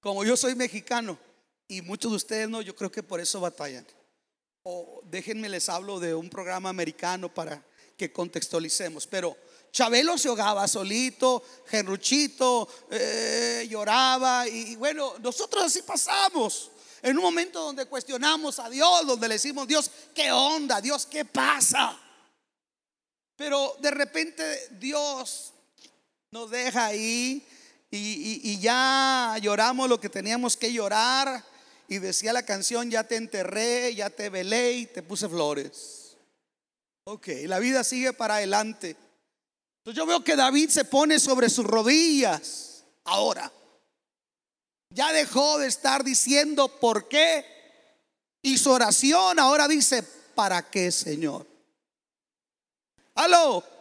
Como 0.00 0.24
yo 0.24 0.36
soy 0.36 0.54
mexicano 0.54 1.18
y 1.66 1.80
muchos 1.80 2.12
de 2.12 2.16
ustedes 2.16 2.48
no, 2.50 2.60
yo 2.60 2.76
creo 2.76 2.92
que 2.92 3.02
por 3.02 3.18
eso 3.18 3.40
batallan. 3.40 3.86
O 4.62 5.00
déjenme 5.04 5.48
les 5.48 5.70
hablo 5.70 5.98
de 5.98 6.14
un 6.14 6.28
programa 6.28 6.68
americano 6.68 7.32
para 7.32 7.64
que 7.96 8.12
contextualicemos. 8.12 9.06
Pero 9.06 9.34
Chabelo 9.72 10.18
se 10.18 10.28
ahogaba 10.28 10.68
solito, 10.68 11.42
Gerruchito 11.66 12.68
eh, 12.90 13.66
lloraba 13.70 14.46
y 14.46 14.76
bueno, 14.76 15.14
nosotros 15.20 15.64
así 15.64 15.80
pasamos. 15.80 16.70
En 17.00 17.16
un 17.16 17.22
momento 17.22 17.62
donde 17.62 17.86
cuestionamos 17.86 18.58
a 18.58 18.68
Dios, 18.68 19.06
donde 19.06 19.28
le 19.28 19.34
decimos, 19.36 19.66
Dios, 19.66 19.90
¿qué 20.14 20.30
onda? 20.30 20.82
Dios, 20.82 21.06
¿qué 21.06 21.24
pasa? 21.24 21.98
Pero 23.34 23.76
de 23.80 23.90
repente 23.90 24.68
Dios 24.72 25.53
nos 26.34 26.50
deja 26.50 26.86
ahí 26.86 27.46
y, 27.92 28.58
ya 28.58 29.36
lloramos 29.40 29.88
lo 29.88 30.00
que 30.00 30.08
teníamos 30.08 30.56
que 30.56 30.72
llorar. 30.72 31.44
Y 31.86 31.98
decía 31.98 32.32
la 32.32 32.44
canción, 32.44 32.90
ya 32.90 33.04
te 33.04 33.14
enterré, 33.14 33.94
ya 33.94 34.10
te 34.10 34.30
velé 34.30 34.72
y 34.72 34.86
te 34.86 35.04
puse 35.04 35.28
flores. 35.28 36.16
Ok, 37.04 37.28
la 37.44 37.60
vida 37.60 37.84
sigue 37.84 38.12
para 38.12 38.36
adelante. 38.36 38.96
Entonces 39.78 39.96
yo 39.96 40.06
veo 40.06 40.24
que 40.24 40.34
David 40.34 40.70
se 40.70 40.84
pone 40.84 41.20
sobre 41.20 41.48
sus 41.48 41.64
rodillas 41.64 42.82
ahora. 43.04 43.52
Ya 44.90 45.12
dejó 45.12 45.60
de 45.60 45.68
estar 45.68 46.02
diciendo 46.02 46.66
por 46.80 47.06
qué. 47.06 47.46
Y 48.42 48.58
su 48.58 48.72
oración 48.72 49.38
ahora 49.38 49.68
dice, 49.68 50.02
¿para 50.34 50.68
qué, 50.68 50.90
Señor? 50.90 51.46
Aló. 53.14 53.73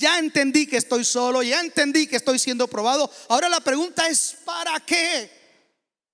Ya 0.00 0.18
entendí 0.18 0.66
que 0.66 0.78
estoy 0.78 1.04
solo, 1.04 1.42
ya 1.42 1.60
entendí 1.60 2.06
que 2.06 2.16
estoy 2.16 2.38
siendo 2.38 2.66
probado. 2.66 3.10
Ahora 3.28 3.50
la 3.50 3.60
pregunta 3.60 4.08
es, 4.08 4.34
¿para 4.46 4.80
qué? 4.80 5.30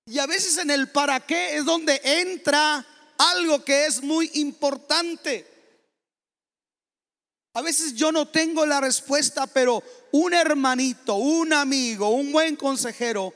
Y 0.05 0.19
a 0.19 0.25
veces 0.25 0.57
en 0.57 0.69
el 0.71 0.89
para 0.89 1.21
qué 1.21 1.55
es 1.55 1.63
donde 1.63 2.01
entra 2.03 2.85
algo 3.17 3.63
que 3.63 3.85
es 3.85 4.03
muy 4.03 4.29
importante. 4.33 5.47
A 7.53 7.61
veces 7.61 7.93
yo 7.93 8.11
no 8.11 8.27
tengo 8.27 8.65
la 8.65 8.81
respuesta, 8.81 9.47
pero 9.47 9.81
un 10.11 10.33
hermanito, 10.33 11.15
un 11.15 11.53
amigo, 11.53 12.09
un 12.09 12.33
buen 12.33 12.57
consejero 12.57 13.33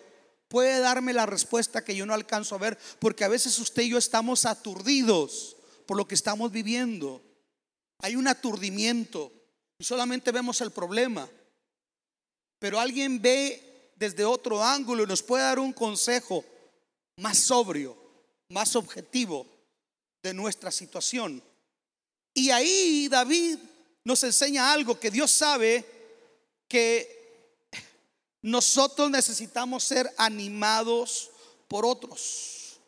puede 0.50 0.80
darme 0.80 1.14
la 1.14 1.26
respuesta 1.26 1.82
que 1.82 1.96
yo 1.96 2.06
no 2.06 2.14
alcanzo 2.14 2.56
a 2.56 2.60
ver, 2.60 2.78
porque 3.00 3.24
a 3.24 3.30
veces 3.30 3.58
usted 3.58 3.84
y 3.84 3.92
yo 3.92 3.98
estamos 3.98 4.46
aturdidos 4.46 5.56
por 5.88 5.96
lo 5.96 6.06
que 6.10 6.16
estamos 6.16 6.52
viviendo. 6.52 7.24
Hay 8.00 8.18
un 8.18 8.28
aturdimiento 8.28 9.32
y 9.82 9.84
solamente 9.84 10.32
vemos 10.32 10.62
el 10.62 10.70
problema. 10.70 11.28
Pero 12.60 12.80
alguien 12.80 13.20
ve 13.20 13.90
desde 13.96 14.24
otro 14.24 14.64
ángulo 14.64 15.02
y 15.02 15.08
nos 15.08 15.24
puede 15.24 15.44
dar 15.44 15.58
un 15.58 15.74
consejo 15.74 16.46
más 17.18 17.40
sobrio, 17.40 17.98
más 18.50 18.76
objetivo 18.76 19.48
de 20.22 20.36
nuestra 20.36 20.70
situación. 20.70 21.42
Y 22.32 22.52
ahí 22.52 23.08
David 23.08 23.58
nos 24.04 24.24
enseña 24.24 24.72
algo 24.72 25.00
que 25.00 25.10
Dios 25.10 25.32
sabe 25.32 25.84
que 26.68 27.66
nosotros 28.44 29.10
necesitamos 29.10 29.84
ser 29.84 30.14
animados 30.16 31.32
por 31.68 31.88
otros. 31.88 32.80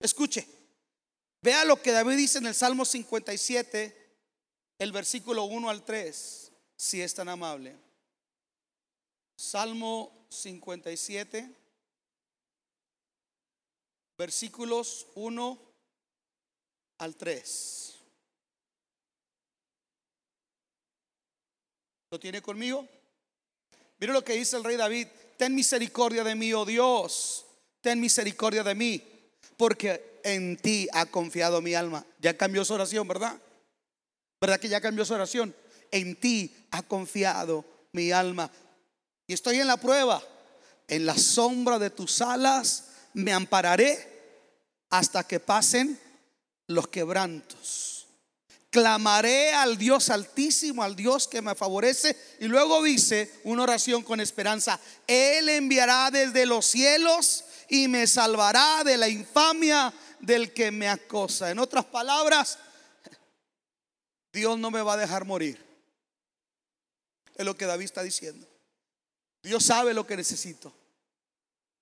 Escuche, 0.00 0.46
vea 1.40 1.64
lo 1.64 1.80
que 1.80 1.92
David 1.92 2.16
dice 2.16 2.36
en 2.36 2.46
el 2.48 2.54
Salmo 2.54 2.84
57, 2.84 4.01
el 4.82 4.90
versículo 4.90 5.44
1 5.44 5.70
al 5.70 5.84
3, 5.84 6.52
si 6.74 7.00
es 7.00 7.14
tan 7.14 7.28
amable. 7.28 7.76
Salmo 9.36 10.26
57 10.28 11.48
versículos 14.18 15.06
1 15.14 15.58
al 16.98 17.16
3. 17.16 17.94
¿Lo 22.10 22.18
tiene 22.18 22.42
conmigo? 22.42 22.86
Mire 24.00 24.12
lo 24.12 24.24
que 24.24 24.34
dice 24.34 24.56
el 24.56 24.64
rey 24.64 24.76
David. 24.76 25.06
Ten 25.36 25.54
misericordia 25.54 26.24
de 26.24 26.34
mí, 26.34 26.52
oh 26.54 26.64
Dios. 26.64 27.46
Ten 27.80 28.00
misericordia 28.00 28.64
de 28.64 28.74
mí. 28.74 29.00
Porque 29.56 30.18
en 30.24 30.56
ti 30.56 30.88
ha 30.92 31.06
confiado 31.06 31.62
mi 31.62 31.74
alma. 31.74 32.04
Ya 32.18 32.36
cambió 32.36 32.64
su 32.64 32.74
oración, 32.74 33.06
¿verdad? 33.06 33.40
¿Verdad 34.42 34.58
que 34.58 34.68
ya 34.68 34.80
cambió 34.80 35.04
su 35.04 35.14
oración? 35.14 35.54
En 35.92 36.16
ti 36.16 36.52
ha 36.72 36.82
confiado 36.82 37.64
mi 37.92 38.10
alma. 38.10 38.50
Y 39.28 39.34
estoy 39.34 39.60
en 39.60 39.68
la 39.68 39.76
prueba. 39.76 40.20
En 40.88 41.06
la 41.06 41.16
sombra 41.16 41.78
de 41.78 41.90
tus 41.90 42.20
alas 42.20 42.86
me 43.14 43.32
ampararé 43.32 44.42
hasta 44.90 45.22
que 45.22 45.38
pasen 45.38 45.96
los 46.66 46.88
quebrantos. 46.88 48.08
Clamaré 48.70 49.54
al 49.54 49.78
Dios 49.78 50.10
altísimo, 50.10 50.82
al 50.82 50.96
Dios 50.96 51.28
que 51.28 51.40
me 51.40 51.54
favorece. 51.54 52.16
Y 52.40 52.46
luego 52.46 52.82
dice 52.82 53.32
una 53.44 53.62
oración 53.62 54.02
con 54.02 54.18
esperanza. 54.18 54.80
Él 55.06 55.50
enviará 55.50 56.10
desde 56.10 56.46
los 56.46 56.66
cielos 56.66 57.44
y 57.68 57.86
me 57.86 58.08
salvará 58.08 58.82
de 58.82 58.96
la 58.96 59.08
infamia 59.08 59.94
del 60.18 60.52
que 60.52 60.72
me 60.72 60.88
acosa. 60.88 61.52
En 61.52 61.60
otras 61.60 61.84
palabras, 61.84 62.58
Dios 64.32 64.58
no 64.58 64.70
me 64.70 64.82
va 64.82 64.94
a 64.94 64.98
dejar 64.98 65.24
morir. 65.24 65.64
Es 67.34 67.44
lo 67.44 67.56
que 67.56 67.66
David 67.66 67.84
está 67.84 68.02
diciendo. 68.02 68.46
Dios 69.42 69.64
sabe 69.64 69.94
lo 69.94 70.06
que 70.06 70.16
necesito. 70.16 70.72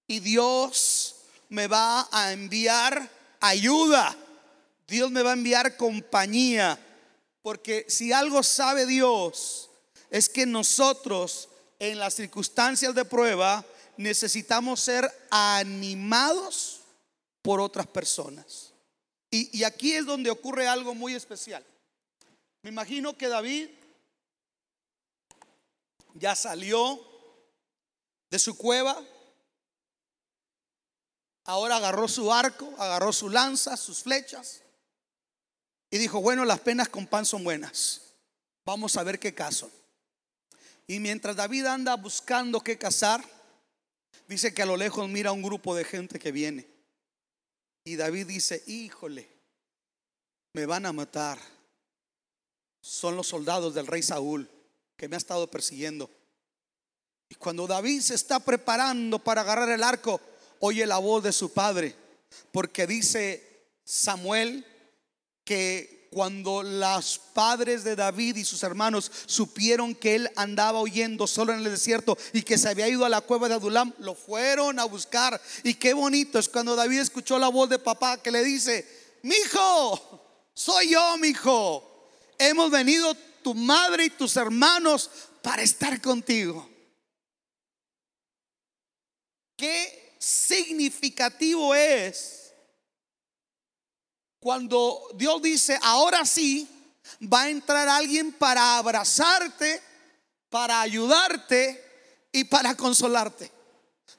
Y 0.07 0.21
Dios 0.21 1.17
me 1.49 1.67
va 1.67 2.09
a 2.11 2.33
enviar 2.33 3.09
ayuda. 3.41 4.17
Dios 4.89 5.11
me 5.11 5.23
va 5.23 5.31
a 5.31 5.35
enviar 5.35 5.77
compañía. 5.77 6.79
Porque 7.43 7.87
si 7.89 8.13
algo 8.13 8.43
sabe 8.43 8.87
Dios, 8.87 9.71
es 10.11 10.29
que 10.29 10.47
nosotros 10.47 11.49
en 11.79 11.99
las 11.99 12.15
circunstancias 12.15 12.95
de 12.95 13.05
prueba 13.05 13.65
necesitamos 13.97 14.81
ser 14.81 15.11
animados 15.31 16.81
por 17.43 17.61
otras 17.61 17.87
personas. 17.87 18.73
Y, 19.31 19.59
y, 19.59 19.65
aquí 19.65 19.93
es 19.93 20.05
donde 20.05 20.31
ocurre 20.31 20.67
algo 20.67 20.95
muy 20.95 21.15
especial. 21.15 21.65
Me 22.63 22.71
imagino 22.71 23.17
que 23.17 23.29
David 23.29 23.71
ya 26.15 26.35
salió 26.35 27.01
de 28.31 28.39
su 28.39 28.57
cueva, 28.57 29.03
Ahora 31.51 31.79
agarró 31.79 32.07
su 32.07 32.33
arco, 32.33 32.73
agarró 32.79 33.13
su 33.13 33.29
lanza, 33.29 33.77
sus 33.77 34.05
flechas 34.05 34.63
y 35.91 35.99
dijo, 35.99 36.21
bueno, 36.21 36.45
las 36.45 36.61
penas 36.61 36.89
con 36.89 37.09
pan 37.09 37.27
son 37.27 37.43
buenas. 37.43 38.15
Vamos 38.65 38.97
a 38.97 39.03
ver 39.03 39.19
qué 39.19 39.35
caso. 39.35 39.69
Y 40.87 41.01
mientras 41.01 41.35
David 41.35 41.67
anda 41.67 41.97
buscando 41.97 42.61
qué 42.61 42.79
cazar, 42.79 43.25
dice 44.29 44.55
que 44.55 44.63
a 44.63 44.67
lo 44.67 44.77
lejos 44.77 45.09
mira 45.09 45.33
un 45.33 45.43
grupo 45.43 45.75
de 45.75 45.85
gente 45.85 46.21
que 46.21 46.31
viene. 46.31 46.69
Y 47.85 47.97
David 47.97 48.29
dice, 48.29 48.63
híjole, 48.69 49.29
me 50.53 50.67
van 50.67 50.87
a 50.87 50.93
matar. 50.93 51.39
Son 52.81 53.17
los 53.17 53.29
soldados 53.29 53.75
del 53.75 53.87
rey 53.87 54.03
Saúl 54.03 54.49
que 54.97 55.09
me 55.09 55.17
ha 55.17 55.19
estado 55.19 55.51
persiguiendo. 55.51 56.11
Y 57.29 57.37
cuando 57.37 57.67
David 57.67 58.01
se 58.01 58.15
está 58.15 58.41
preparando 58.41 59.19
para 59.19 59.43
agarrar 59.43 59.71
el 59.71 59.83
arco, 59.83 60.21
oye 60.59 60.85
la 60.85 60.99
voz 60.99 61.23
de 61.23 61.33
su 61.33 61.53
padre, 61.53 61.95
porque 62.53 62.87
dice 62.87 63.69
Samuel 63.85 64.67
que 65.45 66.09
cuando 66.13 66.65
los 66.65 67.21
padres 67.33 67.85
de 67.85 67.95
David 67.95 68.37
y 68.37 68.45
sus 68.45 68.63
hermanos 68.65 69.11
supieron 69.27 69.95
que 69.95 70.17
él 70.17 70.31
andaba 70.35 70.81
huyendo 70.83 71.27
solo 71.27 71.53
en 71.53 71.61
el 71.61 71.71
desierto 71.71 72.19
y 72.33 72.43
que 72.43 72.59
se 72.59 72.69
había 72.69 72.89
ido 72.89 73.05
a 73.05 73.09
la 73.09 73.21
cueva 73.21 73.49
de 73.49 73.55
Adulam, 73.55 73.95
lo 73.99 74.15
fueron 74.17 74.81
a 74.81 74.85
buscar. 74.85 75.41
Y 75.63 75.75
qué 75.75 75.95
bonito 75.95 76.39
es 76.39 76.49
cuando 76.49 76.75
David 76.75 76.99
escuchó 76.99 77.39
la 77.39 77.49
voz 77.49 77.71
de 77.71 77.79
papá 77.79 78.21
que 78.21 78.33
le 78.33 78.43
dice: 78.43 78.87
Mi 79.23 79.37
hijo, 79.37 80.21
soy 80.53 80.91
yo, 80.91 81.17
mi 81.19 81.29
hijo. 81.29 81.90
Hemos 82.43 82.71
venido 82.71 83.15
tu 83.43 83.55
madre 83.55 84.07
y 84.07 84.11
tus 84.11 84.35
hermanos 84.35 85.11
para 85.43 85.61
estar 85.61 86.01
contigo. 86.01 86.67
Qué 89.59 90.17
significativo 90.19 91.75
es 91.75 92.55
cuando 94.39 95.11
Dios 95.17 95.43
dice, 95.43 95.79
ahora 95.83 96.25
sí, 96.25 96.67
va 97.23 97.43
a 97.43 97.51
entrar 97.51 97.87
alguien 97.91 98.33
para 98.33 98.79
abrazarte, 98.79 99.83
para 100.49 100.81
ayudarte 100.81 101.85
y 102.33 102.45
para 102.45 102.75
consolarte. 102.75 103.53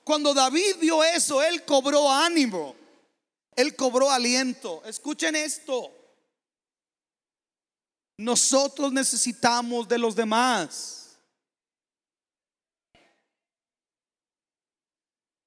Cuando 0.03 0.35
David 0.35 0.75
vio 0.79 1.03
eso, 1.03 1.41
él 1.41 1.65
cobró 1.65 2.11
ánimo, 2.11 2.75
él 3.55 3.75
cobró 3.75 4.11
aliento. 4.11 4.83
Escuchen 4.85 5.35
esto. 5.35 6.00
Nosotros 8.17 8.91
necesitamos 8.91 9.87
de 9.87 9.97
los 9.97 10.15
demás. 10.15 11.00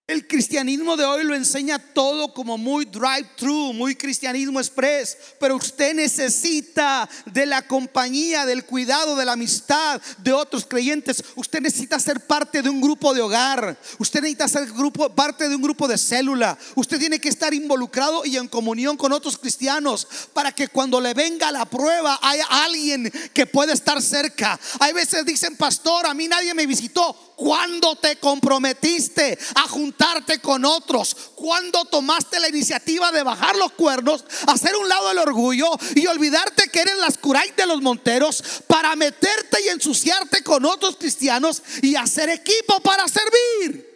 El 0.06 0.28
cristianismo 0.28 0.98
de 0.98 1.04
hoy 1.06 1.24
lo 1.24 1.34
enseña 1.34 1.78
todo 1.78 2.34
como 2.34 2.58
muy 2.58 2.84
drive-thru, 2.84 3.72
muy 3.72 3.96
cristianismo 3.96 4.60
express, 4.60 5.16
pero 5.40 5.56
usted 5.56 5.94
necesita 5.94 7.08
de 7.24 7.46
la 7.46 7.66
compañía, 7.66 8.44
del 8.44 8.66
cuidado, 8.66 9.16
de 9.16 9.24
la 9.24 9.32
amistad 9.32 10.02
de 10.18 10.30
otros 10.30 10.66
creyentes. 10.66 11.24
Usted 11.36 11.62
necesita 11.62 11.98
ser 11.98 12.20
parte 12.20 12.60
de 12.60 12.68
un 12.68 12.82
grupo 12.82 13.14
de 13.14 13.22
hogar. 13.22 13.78
Usted 13.98 14.20
necesita 14.20 14.46
ser 14.46 14.70
grupo, 14.72 15.08
parte 15.08 15.48
de 15.48 15.56
un 15.56 15.62
grupo 15.62 15.88
de 15.88 15.96
célula. 15.96 16.58
Usted 16.74 16.98
tiene 16.98 17.18
que 17.18 17.30
estar 17.30 17.54
involucrado 17.54 18.26
y 18.26 18.36
en 18.36 18.48
comunión 18.48 18.98
con 18.98 19.10
otros 19.10 19.38
cristianos 19.38 20.06
para 20.34 20.52
que 20.52 20.68
cuando 20.68 21.00
le 21.00 21.14
venga 21.14 21.50
la 21.50 21.64
prueba 21.64 22.18
haya 22.20 22.44
alguien 22.44 23.10
que 23.32 23.46
pueda 23.46 23.72
estar 23.72 24.02
cerca. 24.02 24.60
Hay 24.80 24.92
veces 24.92 25.24
dicen, 25.24 25.56
pastor, 25.56 26.04
a 26.04 26.12
mí 26.12 26.28
nadie 26.28 26.52
me 26.52 26.66
visitó. 26.66 27.32
¿Cuándo 27.36 27.96
te 27.96 28.16
comprometiste 28.16 29.38
a 29.56 29.62
juntarte 29.68 30.40
con 30.40 30.64
otros? 30.64 31.14
¿Cuándo 31.34 31.84
tomaste 31.86 32.38
la 32.40 32.48
iniciativa 32.48 33.10
de 33.12 33.22
bajar 33.22 33.56
los 33.56 33.72
cuernos, 33.72 34.24
hacer 34.46 34.74
un 34.76 34.88
lado 34.88 35.10
el 35.10 35.18
orgullo 35.18 35.68
y 35.94 36.06
olvidarte 36.06 36.68
que 36.68 36.80
eres 36.80 36.96
las 36.96 37.18
curay 37.18 37.50
de 37.56 37.66
los 37.66 37.82
monteros 37.82 38.42
para 38.66 38.94
meterte 38.96 39.62
y 39.64 39.68
ensuciarte 39.68 40.42
con 40.42 40.64
otros 40.64 40.96
cristianos 40.96 41.62
y 41.82 41.96
hacer 41.96 42.30
equipo 42.30 42.80
para 42.80 43.06
servir? 43.08 43.92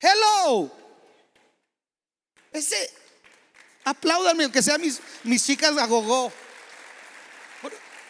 Hello. 0.00 0.70
Ese 2.52 2.98
Apláudanme, 3.88 4.44
aunque 4.44 4.62
sean 4.62 4.82
mis, 4.82 5.46
chicas 5.46 5.78
a 5.78 5.86
gogo. 5.86 6.30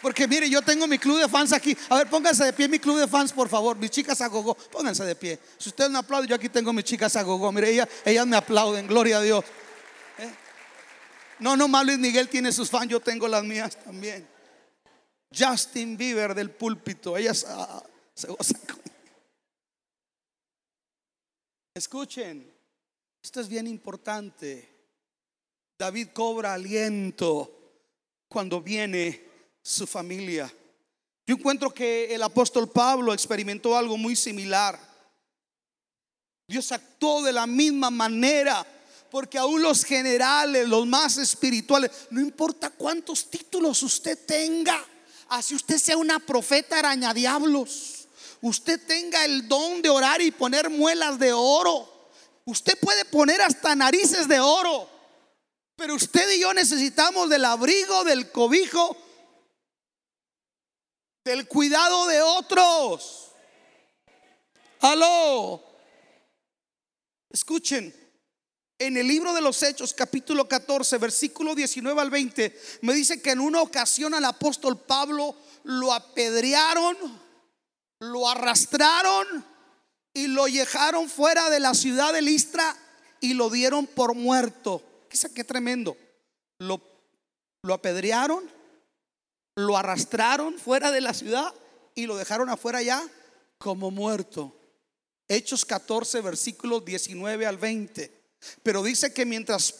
Porque 0.00 0.28
mire, 0.28 0.48
yo 0.48 0.62
tengo 0.62 0.87
mi 0.87 0.98
club 0.98 1.20
de 1.20 1.28
fans 1.28 1.52
aquí. 1.52 1.76
A 1.88 1.96
ver, 1.96 2.08
pónganse 2.08 2.44
de 2.44 2.52
pie 2.52 2.68
mi 2.68 2.78
club 2.78 2.98
de 2.98 3.08
fans, 3.08 3.32
por 3.32 3.48
favor. 3.48 3.76
Mis 3.76 3.90
chicas 3.90 4.20
a 4.20 4.28
gogo, 4.28 4.54
pónganse 4.54 5.04
de 5.04 5.14
pie. 5.14 5.38
Si 5.58 5.70
ustedes 5.70 5.90
no 5.90 5.98
aplauden, 5.98 6.28
yo 6.28 6.37
aquí 6.37 6.48
tengo 6.48 6.72
mis 6.72 6.84
chicas 6.84 7.16
a 7.16 7.22
gogo. 7.22 7.50
Mire, 7.50 7.70
ellas, 7.70 7.88
ellas 8.04 8.26
me 8.26 8.37
aplauden, 8.37 8.87
gloria 8.87 9.18
a 9.18 9.22
Dios. 9.22 9.44
¿Eh? 10.18 10.30
No, 11.40 11.56
no, 11.56 11.66
más 11.68 11.84
Luis 11.84 11.98
Miguel 11.98 12.28
tiene 12.28 12.52
sus 12.52 12.70
fans, 12.70 12.88
yo 12.88 13.00
tengo 13.00 13.26
las 13.26 13.42
mías 13.42 13.76
también. 13.76 14.28
Justin 15.37 15.96
Bieber 15.96 16.34
del 16.34 16.50
púlpito, 16.50 17.16
ellas 17.16 17.44
ah, 17.48 17.82
se 18.14 18.28
gozan 18.28 18.61
Escuchen, 21.74 22.52
esto 23.22 23.40
es 23.40 23.48
bien 23.48 23.68
importante. 23.68 24.68
David 25.78 26.08
cobra 26.12 26.54
aliento 26.54 27.84
cuando 28.28 28.61
viene 28.61 29.27
su 29.68 29.87
familia. 29.87 30.52
Yo 31.26 31.35
encuentro 31.35 31.72
que 31.72 32.14
el 32.14 32.22
apóstol 32.22 32.70
Pablo 32.70 33.12
experimentó 33.12 33.76
algo 33.76 33.98
muy 33.98 34.16
similar. 34.16 34.81
Dios 36.48 36.72
actuó 36.72 37.22
de 37.22 37.33
la 37.33 37.46
misma 37.46 37.90
manera, 37.90 38.66
porque 39.11 39.37
aún 39.37 39.61
los 39.61 39.85
generales, 39.85 40.66
los 40.66 40.87
más 40.87 41.18
espirituales, 41.18 41.90
no 42.09 42.20
importa 42.22 42.70
cuántos 42.70 43.28
títulos 43.28 43.83
usted 43.83 44.18
tenga, 44.26 44.83
así 45.28 45.54
usted 45.54 45.76
sea 45.76 45.98
una 45.98 46.18
profeta 46.18 46.78
araña 46.78 47.12
diablos, 47.12 48.09
usted 48.40 48.81
tenga 48.87 49.26
el 49.26 49.46
don 49.48 49.83
de 49.83 49.90
orar 49.90 50.22
y 50.22 50.31
poner 50.31 50.70
muelas 50.70 51.18
de 51.18 51.35
oro, 51.35 52.11
usted 52.46 52.78
puede 52.81 53.04
poner 53.04 53.42
hasta 53.42 53.74
narices 53.74 54.26
de 54.28 54.40
oro, 54.40 54.88
pero 55.76 55.94
usted 55.94 56.31
y 56.31 56.40
yo 56.40 56.54
necesitamos 56.54 57.28
del 57.28 57.44
abrigo, 57.44 58.04
del 58.04 58.33
cobijo 58.33 58.96
del 61.28 61.46
cuidado 61.46 62.06
de 62.06 62.22
otros. 62.22 63.32
Aló. 64.80 65.62
Escuchen, 67.30 67.94
en 68.78 68.96
el 68.96 69.06
libro 69.06 69.34
de 69.34 69.42
los 69.42 69.62
Hechos, 69.62 69.92
capítulo 69.92 70.48
14, 70.48 70.96
versículo 70.96 71.54
19 71.54 72.00
al 72.00 72.10
20, 72.10 72.60
me 72.82 72.94
dice 72.94 73.20
que 73.20 73.32
en 73.32 73.40
una 73.40 73.60
ocasión 73.60 74.14
al 74.14 74.24
apóstol 74.24 74.78
Pablo 74.78 75.36
lo 75.64 75.92
apedrearon, 75.92 76.96
lo 78.00 78.28
arrastraron 78.28 79.44
y 80.14 80.28
lo 80.28 80.48
llevaron 80.48 81.10
fuera 81.10 81.50
de 81.50 81.60
la 81.60 81.74
ciudad 81.74 82.14
de 82.14 82.22
Listra 82.22 82.74
y 83.20 83.34
lo 83.34 83.50
dieron 83.50 83.86
por 83.86 84.14
muerto. 84.14 84.82
Qué 85.34 85.44
tremendo. 85.44 85.94
Lo 86.58 86.80
apedrearon, 87.74 88.58
lo 89.59 89.77
arrastraron 89.77 90.57
fuera 90.57 90.92
de 90.92 91.01
la 91.01 91.12
ciudad 91.12 91.53
y 91.97 92.07
lo 92.07 92.16
dejaron 92.16 92.49
afuera 92.49 92.81
ya 92.81 93.05
como 93.59 93.90
muerto. 93.90 94.55
Hechos 95.27 95.64
14, 95.64 96.21
versículos 96.21 96.85
19 96.85 97.44
al 97.44 97.59
20. 97.59 98.23
Pero 98.62 98.85
dice 98.85 99.12
que 99.12 99.27
mientras 99.27 99.75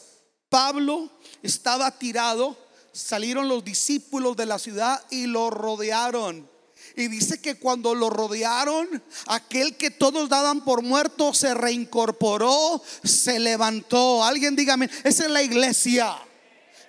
Pablo 0.49 1.09
estaba 1.41 1.97
tirado, 1.97 2.57
salieron 2.91 3.47
los 3.47 3.63
discípulos 3.63 4.35
de 4.35 4.47
la 4.47 4.59
ciudad 4.59 5.01
y 5.11 5.27
lo 5.27 5.49
rodearon. 5.49 6.49
Y 6.97 7.07
dice 7.07 7.41
que 7.41 7.55
cuando 7.55 7.95
lo 7.95 8.09
rodearon, 8.09 9.01
aquel 9.27 9.77
que 9.77 9.91
todos 9.91 10.27
daban 10.27 10.65
por 10.65 10.81
muerto 10.81 11.33
se 11.33 11.53
reincorporó, 11.53 12.83
se 13.05 13.39
levantó. 13.39 14.25
Alguien 14.25 14.57
dígame, 14.57 14.89
esa 15.05 15.23
es 15.23 15.31
la 15.31 15.41
iglesia. 15.41 16.17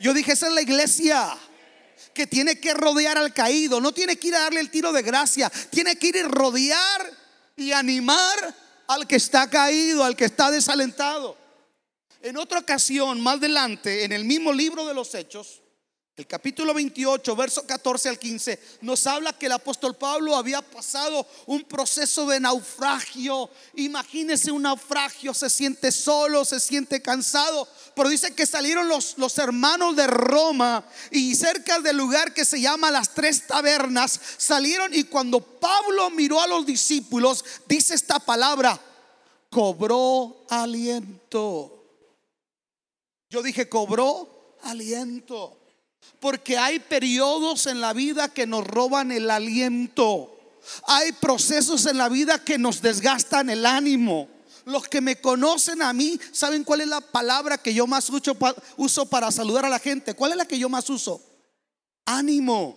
Yo 0.01 0.13
dije, 0.13 0.33
esa 0.33 0.49
es 0.49 0.55
la 0.55 0.63
iglesia 0.63 1.39
tiene 2.27 2.59
que 2.59 2.75
rodear 2.75 3.19
al 3.19 3.33
caído, 3.33 3.81
no 3.81 3.93
tiene 3.93 4.17
que 4.17 4.29
ir 4.29 4.35
a 4.35 4.41
darle 4.41 4.61
el 4.61 4.71
tiro 4.71 4.93
de 4.93 5.03
gracia, 5.03 5.51
tiene 5.71 5.97
que 5.97 6.09
ir 6.09 6.19
a 6.19 6.29
rodear 6.29 7.11
y 7.57 7.73
animar 7.73 8.55
al 8.89 9.07
que 9.07 9.17
está 9.17 9.49
caído, 9.49 10.05
al 10.05 10.17
que 10.17 10.25
está 10.25 10.51
desalentado. 10.51 11.37
En 12.23 12.37
otra 12.37 12.59
ocasión, 12.59 13.21
más 13.21 13.37
adelante, 13.37 14.05
en 14.05 14.13
el 14.13 14.25
mismo 14.25 14.53
libro 14.53 14.87
de 14.87 14.95
los 14.95 15.15
Hechos, 15.15 15.63
el 16.21 16.27
capítulo 16.27 16.75
28, 16.75 17.35
verso 17.35 17.67
14 17.67 18.11
al 18.11 18.19
15, 18.19 18.61
nos 18.83 19.07
habla 19.07 19.33
que 19.33 19.47
el 19.47 19.53
apóstol 19.53 19.97
Pablo 19.97 20.37
había 20.37 20.61
pasado 20.61 21.27
un 21.47 21.65
proceso 21.65 22.27
de 22.27 22.39
naufragio. 22.39 23.49
Imagínese 23.77 24.53
un 24.53 24.63
naufragio, 24.63 25.33
se 25.33 25.49
siente 25.49 25.91
solo, 25.91 26.45
se 26.45 26.61
siente 26.61 27.01
cansado. 27.01 27.67
Pero 27.95 28.11
dice 28.11 28.35
que 28.35 28.45
salieron 28.45 28.87
los, 28.87 29.17
los 29.17 29.39
hermanos 29.39 29.97
de 29.97 30.07
Roma 30.09 30.85
y 31.11 31.35
cerca 31.35 31.79
del 31.81 31.97
lugar 31.97 32.35
que 32.35 32.45
se 32.45 32.61
llama 32.61 32.91
las 32.91 33.15
tres 33.15 33.47
tabernas, 33.47 34.21
salieron 34.37 34.93
y 34.93 35.05
cuando 35.05 35.41
Pablo 35.41 36.11
miró 36.11 36.43
a 36.43 36.47
los 36.47 36.67
discípulos, 36.67 37.43
dice 37.67 37.95
esta 37.95 38.19
palabra, 38.19 38.79
cobró 39.49 40.45
aliento. 40.51 41.83
Yo 43.31 43.43
dije, 43.43 43.71
cobró 43.71 44.59
aliento. 44.65 45.60
Porque 46.19 46.59
hay 46.59 46.81
periodos 46.81 47.67
en 47.67 47.81
la 47.81 47.93
vida 47.93 48.29
que 48.29 48.47
nos 48.47 48.67
roban 48.67 49.11
el 49.13 49.31
aliento. 49.31 50.37
Hay 50.87 51.13
procesos 51.13 51.87
en 51.87 51.99
la 51.99 52.09
vida 52.09 52.43
que 52.45 52.59
nos 52.59 52.83
desgastan 52.83 53.51
el 53.51 53.65
ánimo. 53.65 54.29
Los 54.67 54.89
que 54.89 55.01
me 55.01 55.17
conocen 55.21 55.83
a 55.83 55.93
mí 55.93 56.21
saben 56.33 56.65
cuál 56.65 56.83
es 56.83 56.89
la 56.89 57.01
palabra 57.01 57.59
que 57.59 57.73
yo 57.73 57.87
más 57.87 58.11
uso, 58.11 59.07
para 59.07 59.31
saludar 59.31 59.65
a 59.65 59.71
la 59.71 59.79
gente. 59.79 60.15
¿Cuál 60.15 60.33
es 60.33 60.37
la 60.37 60.45
que 60.45 60.59
yo 60.59 60.69
más 60.69 60.89
uso? 60.91 61.23
Ánimo, 62.05 62.77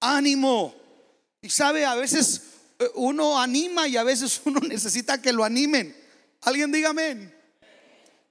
ánimo. 0.00 0.74
Y 1.40 1.50
sabe, 1.50 1.84
a 1.84 1.94
veces 1.94 2.42
eh, 2.78 2.90
uno 2.94 3.38
anima 3.38 3.86
y 3.86 3.96
a 3.96 4.02
veces 4.02 4.40
uno 4.44 4.60
necesita 4.60 5.20
que 5.20 5.32
lo 5.32 5.44
animen. 5.44 5.96
Alguien 6.42 6.72
dígame. 6.72 7.32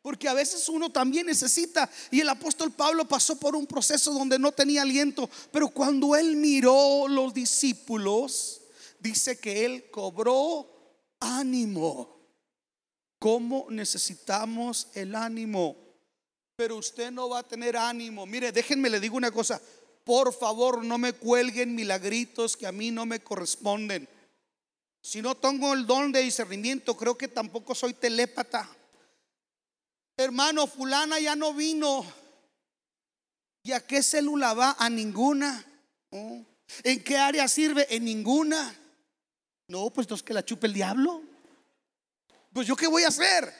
Porque 0.03 0.27
a 0.27 0.33
veces 0.33 0.67
uno 0.67 0.91
también 0.91 1.25
necesita. 1.25 1.89
Y 2.11 2.19
el 2.19 2.27
apóstol 2.27 2.71
Pablo 2.71 3.07
pasó 3.07 3.37
por 3.37 3.55
un 3.55 3.65
proceso 3.65 4.11
donde 4.11 4.37
no 4.37 4.51
tenía 4.51 4.81
aliento. 4.81 5.29
Pero 5.49 5.69
cuando 5.69 6.17
él 6.17 6.35
miró 6.35 7.07
los 7.07 7.33
discípulos, 7.33 8.61
dice 8.99 9.39
que 9.39 9.63
él 9.63 9.89
cobró 9.89 10.69
ánimo. 11.21 12.19
¿Cómo 13.17 13.67
necesitamos 13.69 14.89
el 14.93 15.15
ánimo? 15.15 15.77
Pero 16.57 16.75
usted 16.75 17.09
no 17.09 17.29
va 17.29 17.39
a 17.39 17.47
tener 17.47 17.77
ánimo. 17.77 18.25
Mire, 18.25 18.51
déjenme 18.51 18.89
le 18.89 18.99
digo 18.99 19.15
una 19.15 19.31
cosa. 19.31 19.61
Por 20.03 20.33
favor, 20.33 20.83
no 20.83 20.97
me 20.97 21.13
cuelguen 21.13 21.73
milagritos 21.73 22.57
que 22.57 22.67
a 22.67 22.73
mí 22.73 22.91
no 22.91 23.05
me 23.05 23.21
corresponden. 23.21 24.09
Si 25.01 25.21
no 25.21 25.35
tengo 25.35 25.73
el 25.73 25.85
don 25.85 26.11
de 26.11 26.19
discernimiento, 26.19 26.97
creo 26.97 27.17
que 27.17 27.29
tampoco 27.29 27.73
soy 27.73 27.93
telépata. 27.93 28.69
Hermano, 30.17 30.67
fulana 30.67 31.19
ya 31.19 31.35
no 31.35 31.53
vino. 31.53 32.05
¿Y 33.63 33.71
a 33.71 33.79
qué 33.79 34.03
célula 34.03 34.53
va? 34.53 34.75
A 34.77 34.89
ninguna. 34.89 35.65
¿En 36.11 37.03
qué 37.03 37.17
área 37.17 37.47
sirve? 37.47 37.87
En 37.89 38.05
ninguna. 38.05 38.75
No, 39.67 39.89
pues 39.89 40.05
entonces 40.05 40.23
que 40.23 40.33
la 40.33 40.45
chupe 40.45 40.67
el 40.67 40.73
diablo. 40.73 41.23
Pues 42.51 42.67
yo 42.67 42.75
qué 42.75 42.87
voy 42.87 43.03
a 43.03 43.07
hacer. 43.07 43.51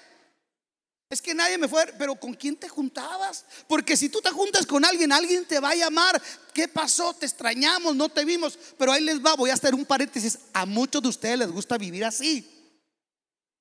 Es 1.10 1.22
que 1.22 1.34
nadie 1.34 1.58
me 1.58 1.68
fue, 1.68 1.86
pero 1.98 2.16
¿con 2.16 2.34
quién 2.34 2.56
te 2.56 2.68
juntabas? 2.68 3.46
Porque 3.68 3.96
si 3.96 4.10
tú 4.10 4.20
te 4.20 4.32
juntas 4.32 4.66
con 4.66 4.84
alguien, 4.84 5.12
alguien 5.12 5.46
te 5.46 5.60
va 5.60 5.70
a 5.70 5.76
llamar. 5.76 6.22
¿Qué 6.54 6.68
pasó? 6.68 7.13
Te 7.13 7.26
extrañamos, 7.26 7.96
no 7.96 8.10
te 8.10 8.26
vimos. 8.26 8.58
Pero 8.78 8.92
ahí 8.92 9.04
les 9.04 9.24
va, 9.24 9.36
voy 9.36 9.50
a 9.50 9.54
hacer 9.54 9.74
un 9.74 9.86
paréntesis. 9.86 10.39
A 10.54 10.66
muchos 10.66 11.02
de 11.02 11.10
ustedes 11.10 11.39
les 11.39 11.52
gusta 11.52 11.78
vivir 11.78 12.06
así. 12.06 12.48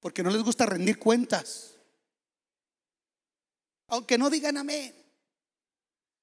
Porque 0.01 0.23
no 0.23 0.31
les 0.31 0.43
gusta 0.43 0.67
rendir 0.67 0.99
cuentas 0.99 1.72
aunque 3.93 4.17
no 4.17 4.31
digan 4.31 4.57
amén. 4.57 4.95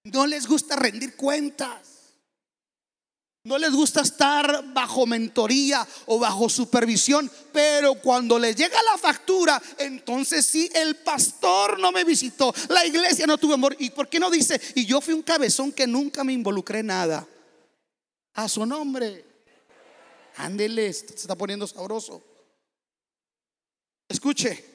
No 0.05 0.25
les 0.25 0.47
gusta 0.47 0.75
rendir 0.75 1.15
cuentas. 1.15 2.15
No 3.43 3.57
les 3.59 3.71
gusta 3.71 4.01
estar 4.01 4.73
bajo 4.73 5.05
mentoría 5.05 5.87
o 6.07 6.19
bajo 6.19 6.49
supervisión, 6.49 7.31
pero 7.53 7.95
cuando 7.95 8.39
les 8.39 8.55
llega 8.55 8.81
la 8.83 8.97
factura, 8.97 9.61
entonces 9.77 10.45
sí, 10.45 10.69
el 10.73 10.95
pastor 10.95 11.79
no 11.79 11.91
me 11.91 12.03
visitó, 12.03 12.53
la 12.69 12.85
iglesia 12.85 13.25
no 13.27 13.37
tuvo 13.37 13.53
amor. 13.53 13.75
¿Y 13.79 13.91
por 13.91 14.09
qué 14.09 14.19
no 14.19 14.31
dice? 14.31 14.59
Y 14.75 14.85
yo 14.85 14.99
fui 14.99 15.13
un 15.13 15.21
cabezón 15.21 15.71
que 15.71 15.85
nunca 15.85 16.23
me 16.23 16.33
involucré 16.33 16.79
en 16.79 16.87
nada. 16.87 17.27
A 18.33 18.49
su 18.49 18.65
nombre. 18.65 19.25
Ándele, 20.37 20.91
se 20.91 21.05
está 21.05 21.35
poniendo 21.35 21.67
sabroso. 21.67 22.23
Escuche, 24.07 24.68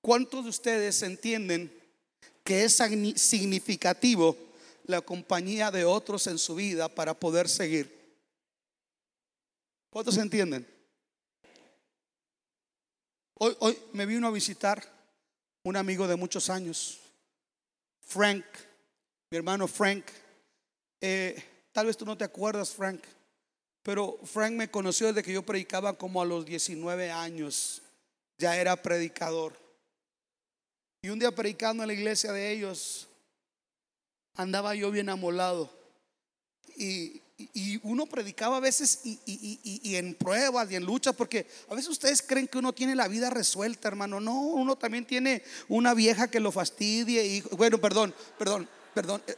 ¿Cuántos 0.00 0.44
de 0.44 0.50
ustedes 0.50 1.02
entienden 1.02 1.72
que 2.42 2.64
es 2.64 2.78
significativo 3.16 4.36
la 4.84 5.00
compañía 5.02 5.70
de 5.70 5.84
otros 5.84 6.26
en 6.26 6.38
su 6.38 6.54
vida 6.54 6.88
para 6.88 7.12
poder 7.12 7.48
seguir? 7.48 8.00
¿Cuántos 9.90 10.16
entienden? 10.16 10.66
Hoy, 13.34 13.56
hoy 13.60 13.78
me 13.92 14.06
vino 14.06 14.26
a 14.26 14.30
visitar 14.30 14.82
un 15.64 15.76
amigo 15.76 16.06
de 16.06 16.16
muchos 16.16 16.48
años, 16.48 17.00
Frank, 18.00 18.44
mi 19.30 19.36
hermano 19.36 19.68
Frank. 19.68 20.04
Eh, 21.00 21.42
tal 21.72 21.86
vez 21.86 21.96
tú 21.96 22.04
no 22.04 22.16
te 22.16 22.24
acuerdas, 22.24 22.70
Frank, 22.70 23.02
pero 23.82 24.18
Frank 24.24 24.52
me 24.52 24.70
conoció 24.70 25.08
desde 25.08 25.22
que 25.22 25.32
yo 25.32 25.42
predicaba 25.42 25.96
como 25.96 26.22
a 26.22 26.24
los 26.24 26.44
19 26.44 27.10
años. 27.10 27.82
Ya 28.38 28.56
era 28.56 28.76
predicador. 28.76 29.69
Y 31.02 31.08
un 31.08 31.18
día 31.18 31.30
predicando 31.30 31.82
en 31.82 31.86
la 31.86 31.94
iglesia 31.94 32.30
de 32.32 32.52
ellos, 32.52 33.08
andaba 34.34 34.74
yo 34.74 34.90
bien 34.90 35.08
amolado. 35.08 35.70
Y, 36.76 37.22
y 37.54 37.80
uno 37.84 38.04
predicaba 38.04 38.58
a 38.58 38.60
veces 38.60 39.00
y, 39.04 39.18
y, 39.24 39.96
en 39.96 40.14
pruebas 40.14 40.70
y 40.70 40.76
en 40.76 40.84
luchas, 40.84 41.14
porque 41.14 41.46
a 41.70 41.74
veces 41.74 41.88
ustedes 41.88 42.20
creen 42.20 42.46
que 42.46 42.58
uno 42.58 42.74
tiene 42.74 42.94
la 42.94 43.08
vida 43.08 43.30
resuelta, 43.30 43.88
hermano. 43.88 44.20
No, 44.20 44.40
uno 44.40 44.76
también 44.76 45.06
tiene 45.06 45.42
una 45.68 45.94
vieja 45.94 46.28
que 46.28 46.38
lo 46.38 46.52
fastidie. 46.52 47.24
Y, 47.24 47.40
bueno, 47.52 47.78
perdón, 47.78 48.14
perdón, 48.38 48.68
perdón. 48.92 49.22
Eh, 49.26 49.36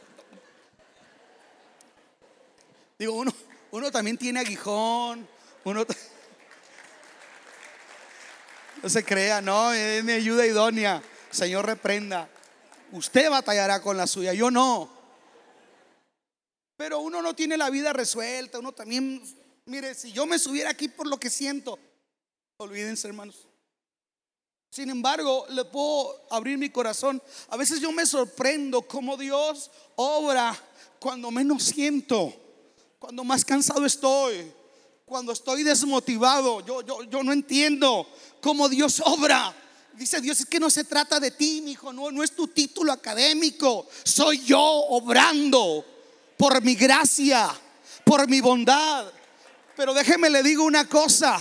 digo, 2.99 3.13
uno, 3.13 3.33
uno 3.71 3.89
también 3.89 4.17
tiene 4.17 4.41
aguijón. 4.41 5.25
Uno 5.63 5.85
no 8.83 8.89
se 8.89 9.05
crea, 9.05 9.39
no, 9.39 9.71
es 9.71 10.03
mi 10.03 10.11
ayuda 10.11 10.45
idónea. 10.45 11.01
Señor, 11.33 11.65
reprenda. 11.65 12.29
Usted 12.91 13.27
batallará 13.29 13.81
con 13.81 13.97
la 13.97 14.05
suya, 14.05 14.33
yo 14.33 14.51
no. 14.51 14.87
Pero 16.77 16.99
uno 16.99 17.23
no 17.23 17.33
tiene 17.33 17.57
la 17.57 17.71
vida 17.71 17.91
resuelta, 17.91 18.59
uno 18.59 18.71
también, 18.71 19.21
mire, 19.65 19.95
si 19.95 20.11
yo 20.11 20.27
me 20.27 20.37
subiera 20.37 20.69
aquí 20.69 20.87
por 20.87 21.07
lo 21.07 21.19
que 21.19 21.31
siento, 21.31 21.79
olvídense 22.57 23.07
hermanos. 23.07 23.47
Sin 24.69 24.91
embargo, 24.91 25.47
le 25.49 25.65
puedo 25.65 26.23
abrir 26.29 26.57
mi 26.59 26.69
corazón. 26.69 27.21
A 27.49 27.57
veces 27.57 27.79
yo 27.79 27.91
me 27.91 28.05
sorprendo 28.05 28.83
cómo 28.83 29.17
Dios 29.17 29.71
obra 29.95 30.55
cuando 30.99 31.31
menos 31.31 31.63
siento, 31.63 32.31
cuando 32.99 33.23
más 33.23 33.43
cansado 33.43 33.85
estoy, 33.85 34.51
cuando 35.03 35.31
estoy 35.31 35.63
desmotivado. 35.63 36.61
Yo, 36.61 36.81
yo, 36.81 37.03
yo 37.03 37.23
no 37.23 37.33
entiendo 37.33 38.07
cómo 38.39 38.69
Dios 38.69 39.01
obra. 39.05 39.55
Dice 39.93 40.21
Dios, 40.21 40.39
es 40.39 40.45
que 40.47 40.59
no 40.59 40.69
se 40.69 40.83
trata 40.83 41.19
de 41.19 41.31
ti, 41.31 41.61
mi 41.61 41.71
hijo, 41.71 41.93
no, 41.93 42.11
no 42.11 42.23
es 42.23 42.31
tu 42.31 42.47
título 42.47 42.91
académico, 42.91 43.87
soy 44.03 44.43
yo 44.43 44.59
obrando 44.61 45.85
por 46.37 46.61
mi 46.63 46.75
gracia, 46.75 47.49
por 48.03 48.27
mi 48.27 48.41
bondad. 48.41 49.11
Pero 49.75 49.93
déjeme 49.93 50.29
le 50.29 50.41
digo 50.41 50.63
una 50.63 50.87
cosa, 50.89 51.39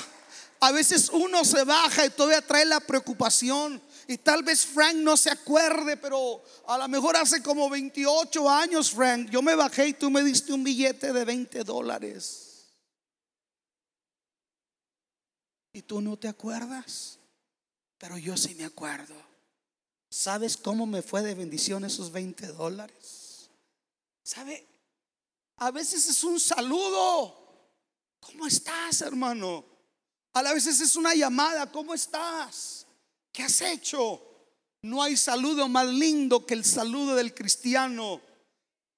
a 0.60 0.70
veces 0.70 1.08
uno 1.08 1.44
se 1.44 1.64
baja 1.64 2.06
y 2.06 2.10
todavía 2.10 2.46
trae 2.46 2.64
la 2.64 2.80
preocupación. 2.80 3.80
Y 4.06 4.18
tal 4.18 4.42
vez 4.42 4.66
Frank 4.66 4.96
no 4.96 5.16
se 5.16 5.30
acuerde, 5.30 5.96
pero 5.96 6.42
a 6.66 6.76
lo 6.76 6.88
mejor 6.88 7.16
hace 7.16 7.42
como 7.42 7.70
28 7.70 8.50
años, 8.50 8.90
Frank, 8.90 9.30
yo 9.30 9.42
me 9.42 9.54
bajé 9.54 9.88
y 9.88 9.92
tú 9.94 10.10
me 10.10 10.22
diste 10.22 10.52
un 10.52 10.62
billete 10.62 11.12
de 11.12 11.24
20 11.24 11.64
dólares. 11.64 12.66
Y 15.72 15.82
tú 15.82 16.00
no 16.00 16.18
te 16.18 16.28
acuerdas, 16.28 17.18
pero 18.02 18.18
yo 18.18 18.36
sí 18.36 18.56
me 18.56 18.64
acuerdo. 18.64 19.14
¿Sabes 20.10 20.56
cómo 20.56 20.86
me 20.86 21.02
fue 21.02 21.22
de 21.22 21.36
bendición 21.36 21.84
esos 21.84 22.10
20 22.10 22.48
dólares? 22.48 23.48
¿Sabe? 24.24 24.66
A 25.58 25.70
veces 25.70 26.08
es 26.08 26.24
un 26.24 26.40
saludo. 26.40 27.32
¿Cómo 28.18 28.48
estás, 28.48 29.02
hermano? 29.02 29.64
A 30.32 30.42
veces 30.52 30.80
es 30.80 30.96
una 30.96 31.14
llamada. 31.14 31.70
¿Cómo 31.70 31.94
estás? 31.94 32.88
¿Qué 33.30 33.44
has 33.44 33.60
hecho? 33.60 34.20
No 34.82 35.00
hay 35.00 35.16
saludo 35.16 35.68
más 35.68 35.86
lindo 35.86 36.44
que 36.44 36.54
el 36.54 36.64
saludo 36.64 37.14
del 37.14 37.32
cristiano. 37.32 38.20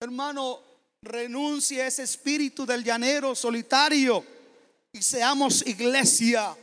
Hermano, 0.00 0.60
renuncie 1.02 1.82
a 1.82 1.88
ese 1.88 2.04
espíritu 2.04 2.64
del 2.64 2.82
llanero 2.82 3.34
solitario 3.34 4.24
y 4.92 5.02
seamos 5.02 5.60
iglesia. 5.66 6.56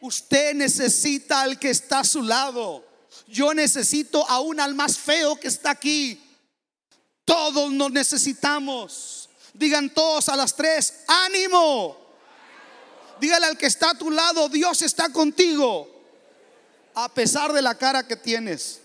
Usted 0.00 0.54
necesita 0.54 1.42
al 1.42 1.58
que 1.58 1.70
está 1.70 2.00
a 2.00 2.04
su 2.04 2.22
lado. 2.22 2.84
Yo 3.26 3.52
necesito 3.52 4.28
aún 4.28 4.60
al 4.60 4.74
más 4.74 4.98
feo 4.98 5.38
que 5.38 5.48
está 5.48 5.70
aquí. 5.70 6.22
Todos 7.24 7.72
nos 7.72 7.90
necesitamos. 7.90 9.28
Digan 9.52 9.92
todos 9.92 10.28
a 10.28 10.36
las 10.36 10.54
tres, 10.54 11.04
ánimo. 11.06 11.96
Dígale 13.20 13.46
al 13.46 13.58
que 13.58 13.66
está 13.66 13.90
a 13.90 13.98
tu 13.98 14.10
lado, 14.10 14.48
Dios 14.48 14.82
está 14.82 15.10
contigo. 15.12 15.94
A 16.94 17.08
pesar 17.12 17.52
de 17.52 17.62
la 17.62 17.76
cara 17.76 18.06
que 18.06 18.16
tienes. 18.16 18.80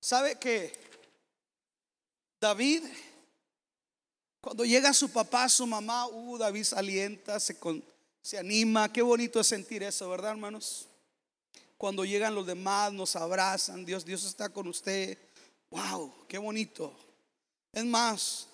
¿Sabe 0.00 0.38
que 0.38 0.89
David, 2.40 2.84
cuando 4.40 4.64
llega 4.64 4.94
su 4.94 5.10
papá, 5.10 5.46
su 5.50 5.66
mamá, 5.66 6.06
uh, 6.06 6.38
David 6.38 6.64
se 6.64 6.74
alienta, 6.74 7.38
se, 7.38 7.54
se 8.22 8.38
anima. 8.38 8.90
Qué 8.90 9.02
bonito 9.02 9.40
es 9.40 9.46
sentir 9.46 9.82
eso, 9.82 10.08
¿verdad, 10.08 10.30
hermanos? 10.30 10.86
Cuando 11.76 12.04
llegan 12.04 12.34
los 12.34 12.46
demás, 12.46 12.92
nos 12.94 13.14
abrazan. 13.14 13.84
Dios, 13.84 14.06
Dios 14.06 14.24
está 14.24 14.48
con 14.48 14.68
usted. 14.68 15.18
Wow, 15.70 16.26
qué 16.28 16.38
bonito. 16.38 16.94
Es 17.72 17.84
más, 17.84 18.46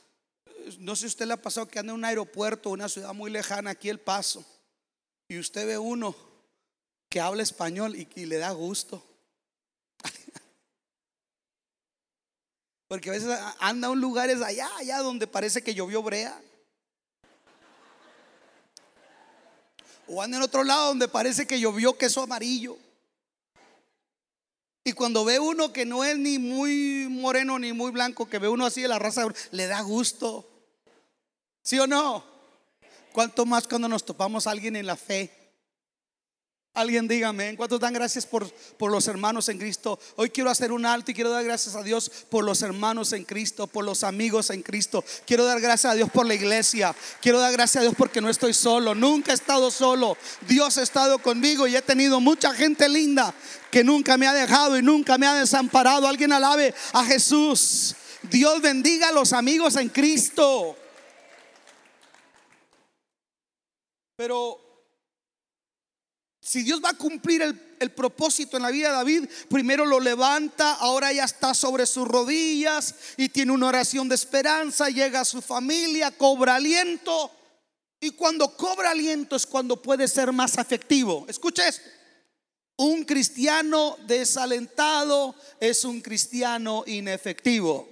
no 0.78 0.96
sé 0.96 1.02
si 1.02 1.06
usted 1.06 1.26
le 1.26 1.34
ha 1.34 1.40
pasado 1.42 1.68
que 1.68 1.78
anda 1.78 1.92
en 1.92 1.98
un 1.98 2.04
aeropuerto, 2.04 2.70
una 2.70 2.88
ciudad 2.88 3.14
muy 3.14 3.30
lejana, 3.30 3.70
aquí 3.70 3.88
El 3.88 4.00
Paso, 4.00 4.44
y 5.28 5.38
usted 5.38 5.64
ve 5.64 5.78
uno 5.78 6.14
que 7.08 7.20
habla 7.20 7.44
español 7.44 7.94
y, 7.94 8.08
y 8.16 8.26
le 8.26 8.38
da 8.38 8.50
gusto. 8.50 9.02
Porque 12.88 13.10
a 13.10 13.12
veces 13.12 13.38
anda 13.58 13.88
en 13.88 14.00
lugares 14.00 14.40
allá, 14.42 14.68
allá 14.76 14.98
donde 14.98 15.26
parece 15.26 15.62
que 15.62 15.74
llovió 15.74 16.02
brea. 16.02 16.40
O 20.06 20.22
anda 20.22 20.36
en 20.36 20.42
otro 20.44 20.62
lado 20.62 20.88
donde 20.88 21.08
parece 21.08 21.46
que 21.46 21.58
llovió 21.58 21.98
queso 21.98 22.22
amarillo. 22.22 22.78
Y 24.84 24.92
cuando 24.92 25.24
ve 25.24 25.40
uno 25.40 25.72
que 25.72 25.84
no 25.84 26.04
es 26.04 26.16
ni 26.16 26.38
muy 26.38 27.08
moreno 27.10 27.58
ni 27.58 27.72
muy 27.72 27.90
blanco, 27.90 28.28
que 28.28 28.38
ve 28.38 28.48
uno 28.48 28.66
así 28.66 28.82
de 28.82 28.88
la 28.88 29.00
raza, 29.00 29.26
le 29.50 29.66
da 29.66 29.80
gusto. 29.80 30.48
¿Sí 31.60 31.76
o 31.80 31.88
no? 31.88 32.24
¿Cuánto 33.12 33.44
más 33.46 33.66
cuando 33.66 33.88
nos 33.88 34.04
topamos 34.04 34.46
a 34.46 34.52
alguien 34.52 34.76
en 34.76 34.86
la 34.86 34.94
fe? 34.94 35.45
Alguien 36.76 37.08
dígame, 37.08 37.56
¿cuántos 37.56 37.80
dan 37.80 37.94
gracias 37.94 38.26
por, 38.26 38.46
por 38.76 38.92
los 38.92 39.08
hermanos 39.08 39.48
en 39.48 39.56
Cristo? 39.56 39.98
Hoy 40.16 40.28
quiero 40.28 40.50
hacer 40.50 40.72
un 40.72 40.84
alto 40.84 41.10
y 41.10 41.14
quiero 41.14 41.30
dar 41.30 41.42
gracias 41.42 41.74
a 41.74 41.82
Dios 41.82 42.10
por 42.28 42.44
los 42.44 42.60
hermanos 42.60 43.14
en 43.14 43.24
Cristo, 43.24 43.66
por 43.66 43.82
los 43.82 44.04
amigos 44.04 44.50
en 44.50 44.60
Cristo. 44.60 45.02
Quiero 45.26 45.46
dar 45.46 45.58
gracias 45.58 45.94
a 45.94 45.96
Dios 45.96 46.10
por 46.10 46.26
la 46.26 46.34
iglesia. 46.34 46.94
Quiero 47.22 47.40
dar 47.40 47.50
gracias 47.52 47.80
a 47.80 47.84
Dios 47.84 47.94
porque 47.96 48.20
no 48.20 48.28
estoy 48.28 48.52
solo. 48.52 48.94
Nunca 48.94 49.30
he 49.32 49.34
estado 49.34 49.70
solo. 49.70 50.18
Dios 50.46 50.76
ha 50.76 50.82
estado 50.82 51.18
conmigo 51.18 51.66
y 51.66 51.74
he 51.74 51.80
tenido 51.80 52.20
mucha 52.20 52.52
gente 52.52 52.90
linda 52.90 53.32
que 53.70 53.82
nunca 53.82 54.18
me 54.18 54.26
ha 54.26 54.34
dejado 54.34 54.76
y 54.76 54.82
nunca 54.82 55.16
me 55.16 55.26
ha 55.26 55.32
desamparado. 55.32 56.06
Alguien 56.06 56.30
alabe 56.30 56.74
a 56.92 57.06
Jesús. 57.06 57.96
Dios 58.24 58.60
bendiga 58.60 59.08
a 59.08 59.12
los 59.12 59.32
amigos 59.32 59.76
en 59.76 59.88
Cristo. 59.88 60.76
Pero 64.16 64.65
si 66.46 66.62
Dios 66.62 66.80
va 66.82 66.90
a 66.90 66.94
cumplir 66.94 67.42
el, 67.80 67.90
propósito 67.90 68.56
en 68.56 68.62
la 68.62 68.70
vida 68.70 68.90
de 68.90 68.94
David, 68.94 69.28
primero 69.48 69.84
lo 69.84 69.98
levanta, 69.98 70.74
ahora 70.74 71.12
ya 71.12 71.24
está 71.24 71.54
sobre 71.54 71.86
sus 71.86 72.06
rodillas 72.06 72.94
y 73.16 73.28
tiene 73.30 73.50
una 73.50 73.66
oración 73.66 74.08
de 74.08 74.14
esperanza, 74.14 74.88
llega 74.88 75.22
a 75.22 75.24
su 75.24 75.42
familia, 75.42 76.12
cobra 76.12 76.54
aliento. 76.54 77.32
Y 77.98 78.10
cuando 78.10 78.56
cobra 78.56 78.92
aliento 78.92 79.34
es 79.34 79.44
cuando 79.44 79.82
puede 79.82 80.06
ser 80.06 80.30
más 80.30 80.56
afectivo. 80.56 81.26
Escucha 81.28 81.66
esto. 81.66 81.82
Un 82.76 83.04
cristiano 83.04 83.96
desalentado 84.06 85.34
es 85.58 85.84
un 85.84 86.00
cristiano 86.00 86.84
inefectivo. 86.86 87.88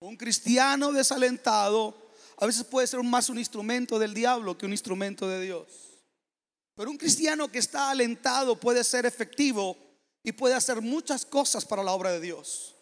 Un 0.00 0.16
cristiano 0.16 0.90
desalentado 0.90 1.94
a 2.36 2.46
veces 2.46 2.64
puede 2.64 2.88
ser 2.88 3.00
más 3.04 3.28
un 3.28 3.38
instrumento 3.38 3.96
del 4.00 4.12
diablo 4.12 4.58
que 4.58 4.66
un 4.66 4.72
instrumento 4.72 5.28
de 5.28 5.40
Dios. 5.42 5.89
Pero 6.80 6.92
un 6.92 6.96
cristiano 6.96 7.52
que 7.52 7.58
está 7.58 7.90
alentado 7.90 8.58
puede 8.58 8.84
ser 8.84 9.04
efectivo 9.04 9.76
y 10.24 10.32
puede 10.32 10.54
hacer 10.54 10.80
muchas 10.80 11.26
cosas 11.26 11.66
para 11.66 11.84
la 11.84 11.92
obra 11.92 12.10
de 12.10 12.20
Dios. 12.20 12.74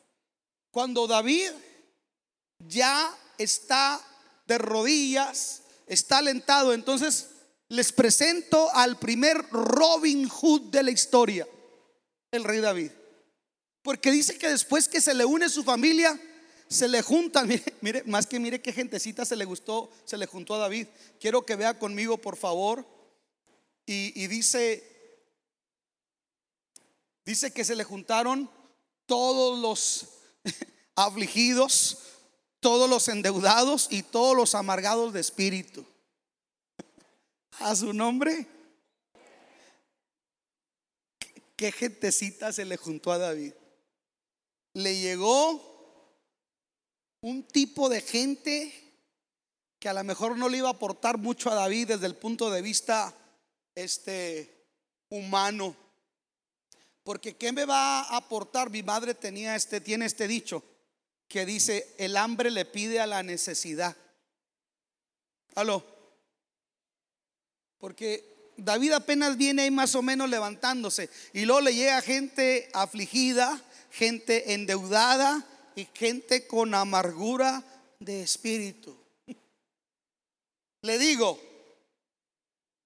Cuando 0.70 1.08
David 1.08 1.50
ya 2.60 3.12
está 3.38 4.00
de 4.46 4.56
rodillas, 4.56 5.62
está 5.88 6.18
alentado, 6.18 6.72
entonces 6.72 7.30
les 7.66 7.90
presento 7.90 8.72
al 8.72 9.00
primer 9.00 9.44
Robin 9.50 10.28
Hood 10.28 10.70
de 10.70 10.84
la 10.84 10.92
historia, 10.92 11.48
el 12.30 12.44
rey 12.44 12.60
David. 12.60 12.92
Porque 13.82 14.12
dice 14.12 14.38
que 14.38 14.48
después 14.48 14.86
que 14.86 15.00
se 15.00 15.12
le 15.12 15.24
une 15.24 15.48
su 15.48 15.64
familia, 15.64 16.16
se 16.68 16.86
le 16.86 17.02
juntan, 17.02 17.48
mire, 17.48 17.74
mire, 17.80 18.04
más 18.04 18.28
que 18.28 18.38
mire 18.38 18.62
qué 18.62 18.72
gentecita 18.72 19.24
se 19.24 19.34
le 19.34 19.44
gustó, 19.44 19.90
se 20.04 20.16
le 20.16 20.26
juntó 20.26 20.54
a 20.54 20.58
David. 20.58 20.86
Quiero 21.18 21.44
que 21.44 21.56
vea 21.56 21.76
conmigo, 21.80 22.16
por 22.16 22.36
favor. 22.36 22.86
Y, 23.90 24.26
dice, 24.26 24.84
dice 27.24 27.50
que 27.54 27.64
se 27.64 27.74
le 27.74 27.84
juntaron 27.84 28.50
todos 29.06 29.58
los 29.58 30.08
afligidos, 30.94 31.96
todos 32.60 32.90
los 32.90 33.08
endeudados 33.08 33.88
y 33.90 34.02
todos 34.02 34.36
los 34.36 34.54
amargados 34.54 35.14
de 35.14 35.20
espíritu. 35.20 35.86
A 37.60 37.74
su 37.74 37.94
nombre. 37.94 38.46
¿Qué 41.56 41.72
gentecita 41.72 42.52
se 42.52 42.66
le 42.66 42.76
juntó 42.76 43.10
a 43.10 43.16
David? 43.16 43.54
Le 44.74 45.00
llegó 45.00 46.12
un 47.22 47.42
tipo 47.42 47.88
de 47.88 48.02
gente 48.02 48.70
que 49.78 49.88
a 49.88 49.94
lo 49.94 50.04
mejor 50.04 50.36
no 50.36 50.50
le 50.50 50.58
iba 50.58 50.68
a 50.68 50.72
aportar 50.72 51.16
mucho 51.16 51.50
a 51.50 51.54
David 51.54 51.88
desde 51.88 52.04
el 52.04 52.16
punto 52.16 52.50
de 52.50 52.60
vista 52.60 53.14
este 53.82 54.66
humano. 55.08 55.76
Porque 57.02 57.36
¿qué 57.36 57.52
me 57.52 57.64
va 57.64 58.00
a 58.02 58.16
aportar? 58.16 58.70
Mi 58.70 58.82
madre 58.82 59.14
tenía 59.14 59.56
este 59.56 59.80
tiene 59.80 60.06
este 60.06 60.28
dicho 60.28 60.62
que 61.26 61.46
dice, 61.46 61.94
"El 61.98 62.16
hambre 62.16 62.50
le 62.50 62.64
pide 62.64 63.00
a 63.00 63.06
la 63.06 63.22
necesidad." 63.22 63.96
Aló. 65.54 65.84
Porque 67.78 68.52
David 68.56 68.92
apenas 68.92 69.36
viene 69.36 69.62
ahí 69.62 69.70
más 69.70 69.94
o 69.94 70.02
menos 70.02 70.28
levantándose 70.28 71.08
y 71.32 71.44
luego 71.44 71.60
le 71.60 71.74
llega 71.74 72.02
gente 72.02 72.68
afligida, 72.74 73.62
gente 73.90 74.52
endeudada 74.52 75.46
y 75.76 75.86
gente 75.94 76.46
con 76.46 76.74
amargura 76.74 77.62
de 78.00 78.22
espíritu. 78.22 78.96
Le 80.82 80.98
digo, 80.98 81.40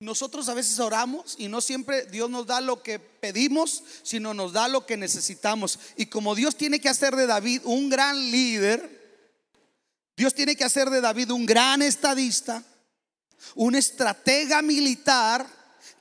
nosotros 0.02 0.48
a 0.48 0.54
veces 0.54 0.78
oramos 0.80 1.36
y 1.38 1.48
no 1.48 1.60
siempre 1.60 2.06
Dios 2.06 2.28
nos 2.28 2.46
da 2.46 2.60
lo 2.60 2.82
que 2.82 2.98
pedimos, 2.98 3.84
sino 4.02 4.34
nos 4.34 4.52
da 4.52 4.68
lo 4.68 4.84
que 4.84 4.96
necesitamos. 4.96 5.78
Y 5.96 6.06
como 6.06 6.34
Dios 6.34 6.56
tiene 6.56 6.80
que 6.80 6.88
hacer 6.88 7.14
de 7.14 7.26
David 7.26 7.62
un 7.64 7.88
gran 7.88 8.16
líder, 8.30 9.00
Dios 10.16 10.34
tiene 10.34 10.56
que 10.56 10.64
hacer 10.64 10.90
de 10.90 11.00
David 11.00 11.30
un 11.30 11.46
gran 11.46 11.82
estadista, 11.82 12.62
un 13.54 13.74
estratega 13.74 14.60
militar, 14.60 15.46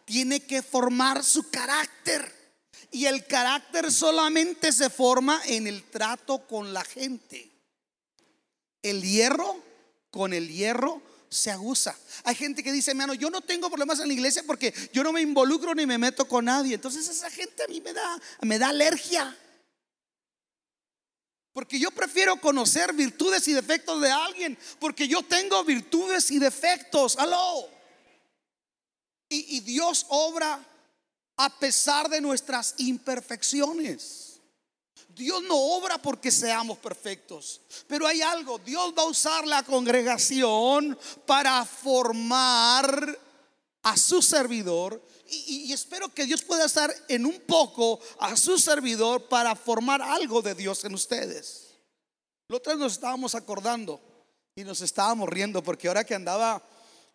tiene 0.05 0.41
que 0.41 0.61
formar 0.61 1.23
su 1.23 1.49
carácter. 1.49 2.39
Y 2.91 3.05
el 3.05 3.25
carácter 3.25 3.91
solamente 3.91 4.73
se 4.73 4.89
forma 4.89 5.41
en 5.45 5.67
el 5.67 5.83
trato 5.83 6.45
con 6.47 6.73
la 6.73 6.83
gente. 6.83 7.49
El 8.81 9.01
hierro 9.03 9.63
con 10.09 10.33
el 10.33 10.49
hierro 10.49 11.01
se 11.31 11.49
aguza. 11.49 11.97
Hay 12.25 12.35
gente 12.35 12.61
que 12.61 12.73
dice, 12.73 12.91
hermano, 12.91 13.13
yo 13.13 13.29
no 13.29 13.39
tengo 13.39 13.69
problemas 13.69 14.01
en 14.01 14.07
la 14.09 14.13
iglesia 14.13 14.43
porque 14.45 14.73
yo 14.91 15.01
no 15.01 15.13
me 15.13 15.21
involucro 15.21 15.73
ni 15.73 15.85
me 15.85 15.97
meto 15.97 16.27
con 16.27 16.45
nadie. 16.45 16.75
Entonces 16.75 17.07
esa 17.07 17.31
gente 17.31 17.63
a 17.63 17.67
mí 17.67 17.79
me 17.79 17.93
da, 17.93 18.21
me 18.41 18.59
da 18.59 18.67
alergia. 18.67 19.35
Porque 21.53 21.79
yo 21.79 21.89
prefiero 21.91 22.35
conocer 22.37 22.93
virtudes 22.93 23.47
y 23.47 23.53
defectos 23.53 24.01
de 24.01 24.11
alguien. 24.11 24.57
Porque 24.79 25.07
yo 25.07 25.23
tengo 25.23 25.63
virtudes 25.63 26.29
y 26.31 26.39
defectos. 26.39 27.17
Aló. 27.17 27.67
Y, 29.29 29.61
Dios 29.61 30.05
obra 30.09 30.59
a 31.37 31.59
pesar 31.59 32.09
de 32.09 32.19
nuestras 32.19 32.75
imperfecciones. 32.77 34.30
Dios 35.21 35.43
no 35.43 35.55
obra 35.55 35.99
porque 35.99 36.31
seamos 36.31 36.79
perfectos, 36.79 37.61
pero 37.87 38.07
hay 38.07 38.21
algo, 38.21 38.57
Dios 38.57 38.93
va 38.97 39.03
a 39.03 39.07
usar 39.07 39.45
la 39.45 39.63
congregación 39.63 40.97
para 41.25 41.63
formar 41.63 43.19
a 43.83 43.97
su 43.97 44.21
servidor 44.21 45.01
y, 45.29 45.71
espero 45.71 46.09
que 46.09 46.25
Dios 46.25 46.41
pueda 46.41 46.65
estar 46.65 46.93
en 47.07 47.25
un 47.25 47.39
poco 47.41 47.99
a 48.19 48.35
su 48.35 48.57
servidor 48.57 49.29
para 49.29 49.55
formar 49.55 50.01
algo 50.01 50.41
de 50.41 50.55
Dios 50.55 50.83
en 50.83 50.93
ustedes. 50.93 51.67
Lo 52.49 52.57
otro 52.57 52.75
nos 52.75 52.93
estábamos 52.93 53.33
acordando 53.33 54.01
y 54.55 54.63
nos 54.63 54.81
estábamos 54.81 55.29
riendo 55.29 55.63
porque 55.63 55.87
ahora 55.87 56.03
que 56.03 56.15
andaba 56.15 56.61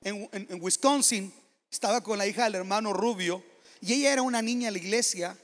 en, 0.01 0.29
en 0.33 0.63
Wisconsin, 0.63 1.35
estaba 1.71 2.01
con 2.01 2.17
la 2.17 2.27
hija 2.27 2.45
del 2.45 2.55
hermano 2.55 2.93
Rubio 2.93 3.45
y 3.83 3.95
ella 3.95 4.13
era 4.13 4.23
una 4.23 4.41
niña 4.41 4.69
en 4.69 4.75
la 4.75 4.79
iglesia. 4.79 5.37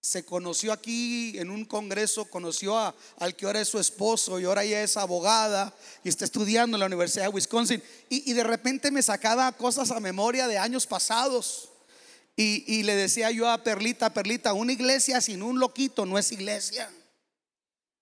Se 0.00 0.24
conoció 0.24 0.72
aquí 0.72 1.38
en 1.38 1.50
un 1.50 1.64
congreso, 1.64 2.24
conoció 2.26 2.78
a, 2.78 2.94
al 3.16 3.34
que 3.34 3.46
ahora 3.46 3.60
es 3.60 3.68
su 3.68 3.78
esposo 3.78 4.38
y 4.38 4.44
ahora 4.44 4.62
ella 4.62 4.82
es 4.82 4.96
abogada 4.96 5.74
y 6.04 6.08
está 6.08 6.24
estudiando 6.24 6.76
en 6.76 6.80
la 6.80 6.86
Universidad 6.86 7.24
de 7.24 7.30
Wisconsin. 7.30 7.82
Y, 8.08 8.32
de 8.32 8.44
repente 8.44 8.90
me 8.90 9.02
sacaba 9.02 9.50
cosas 9.52 9.90
a 9.90 10.00
memoria 10.00 10.46
de 10.46 10.56
años 10.56 10.86
pasados. 10.86 11.70
Y, 12.36 12.64
y 12.72 12.84
le 12.84 12.94
decía 12.94 13.32
yo 13.32 13.48
a 13.48 13.62
Perlita, 13.64 14.14
Perlita, 14.14 14.52
una 14.52 14.72
iglesia 14.72 15.20
sin 15.20 15.42
un 15.42 15.58
loquito 15.58 16.06
no 16.06 16.16
es 16.16 16.30
iglesia. 16.30 16.88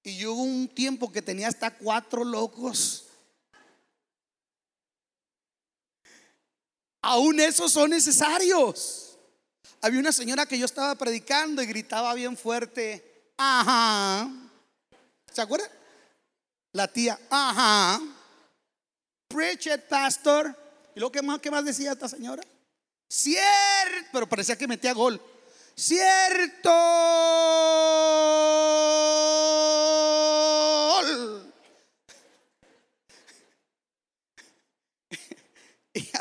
Y 0.05 0.19
yo 0.19 0.35
hubo 0.35 0.43
un 0.43 0.69
tiempo 0.69 1.11
que 1.11 1.23
tenía 1.23 1.49
hasta 1.49 1.75
cuatro 1.77 2.23
locos. 2.23 3.07
Aún 7.01 7.41
esos 7.41 7.73
son 7.73 7.91
necesarios. 7.91 9.06
Había 9.87 10.01
una 10.01 10.11
señora 10.11 10.47
que 10.47 10.59
yo 10.59 10.65
estaba 10.65 10.97
predicando 10.97 11.63
y 11.63 11.67
gritaba 11.67 12.13
bien 12.13 12.37
fuerte, 12.37 13.31
ajá. 13.37 14.29
¿Se 15.33 15.41
acuerdan? 15.41 15.71
La 16.73 16.89
tía, 16.89 17.17
ajá. 17.31 18.01
Preach 19.29 19.69
it, 19.69 19.83
pastor. 19.83 20.53
¿Y 20.93 20.99
luego 20.99 21.13
qué 21.13 21.23
más, 21.23 21.39
qué 21.39 21.53
más 21.53 21.65
decía 21.65 21.93
esta 21.93 22.09
señora? 22.09 22.43
Cierto, 23.09 24.09
pero 24.13 24.29
parecía 24.29 24.59
que 24.59 24.67
metía 24.67 24.93
gol. 24.93 25.23
Cierto. 25.77 26.69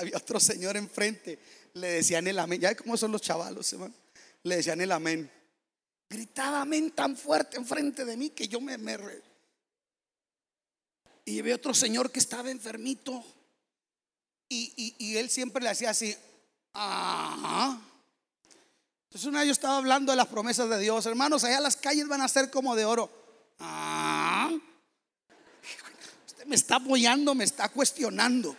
Había 0.05 0.17
otro 0.17 0.39
señor 0.39 0.77
enfrente, 0.77 1.39
le 1.73 1.87
decían 1.87 2.27
el 2.27 2.39
amén. 2.39 2.61
Ya 2.61 2.69
ve 2.69 2.75
cómo 2.75 2.97
son 2.97 3.11
los 3.11 3.21
chavalos, 3.21 3.71
hermano. 3.73 3.93
Le 4.43 4.57
decían 4.57 4.79
el 4.81 4.91
amén. 4.91 5.29
Gritaba 6.09 6.61
amén 6.61 6.91
tan 6.91 7.17
fuerte 7.17 7.57
enfrente 7.57 8.05
de 8.05 8.15
mí 8.15 8.29
que 8.29 8.47
yo 8.47 8.61
me, 8.61 8.77
me 8.77 8.97
Y 11.25 11.39
había 11.39 11.55
otro 11.55 11.73
señor 11.73 12.11
que 12.11 12.19
estaba 12.19 12.51
enfermito. 12.51 13.23
Y, 14.47 14.95
y, 14.99 15.17
él 15.17 15.29
siempre 15.29 15.63
le 15.63 15.69
hacía 15.69 15.89
así. 15.89 16.15
Ajá. 16.73 17.81
Entonces 19.07 19.27
una 19.27 19.39
vez 19.39 19.47
yo 19.47 19.53
estaba 19.53 19.77
hablando 19.77 20.11
de 20.11 20.17
las 20.17 20.27
promesas 20.27 20.69
de 20.69 20.79
Dios. 20.79 21.05
Hermanos, 21.05 21.43
allá 21.43 21.59
las 21.59 21.75
calles 21.75 22.07
van 22.07 22.21
a 22.21 22.27
ser 22.27 22.51
como 22.51 22.75
de 22.75 22.85
oro. 22.85 23.09
Ah. 23.59 24.51
Usted 26.27 26.45
me 26.45 26.55
está 26.55 26.75
apoyando, 26.75 27.33
me 27.33 27.43
está 27.43 27.69
cuestionando. 27.69 28.55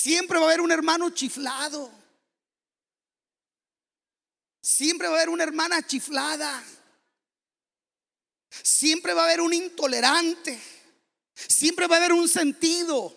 Siempre 0.00 0.38
va 0.38 0.44
a 0.44 0.48
haber 0.50 0.60
un 0.60 0.70
hermano 0.70 1.10
chiflado. 1.10 1.90
Siempre 4.60 5.08
va 5.08 5.14
a 5.14 5.16
haber 5.16 5.28
una 5.28 5.42
hermana 5.42 5.84
chiflada. 5.84 6.62
Siempre 8.62 9.12
va 9.12 9.22
a 9.22 9.24
haber 9.24 9.40
un 9.40 9.52
intolerante. 9.52 10.56
Siempre 11.34 11.88
va 11.88 11.96
a 11.96 11.98
haber 11.98 12.12
un 12.12 12.28
sentido. 12.28 13.12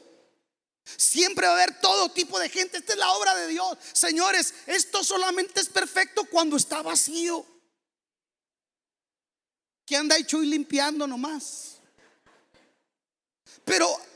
Siempre 0.83 1.45
va 1.45 1.53
a 1.53 1.55
haber 1.57 1.79
todo 1.79 2.09
tipo 2.09 2.39
de 2.39 2.49
gente. 2.49 2.79
Esta 2.79 2.93
es 2.93 2.99
la 2.99 3.11
obra 3.11 3.35
de 3.35 3.49
Dios. 3.49 3.77
Señores, 3.93 4.51
esto 4.65 5.03
solamente 5.03 5.61
es 5.61 5.69
perfecto 5.69 6.23
cuando 6.23 6.57
está 6.57 6.81
vacío. 6.81 7.45
Que 9.85 9.97
anda 9.97 10.17
hecho 10.17 10.41
y 10.41 10.47
limpiando 10.47 11.05
nomás. 11.05 11.77
Pero 13.65 14.10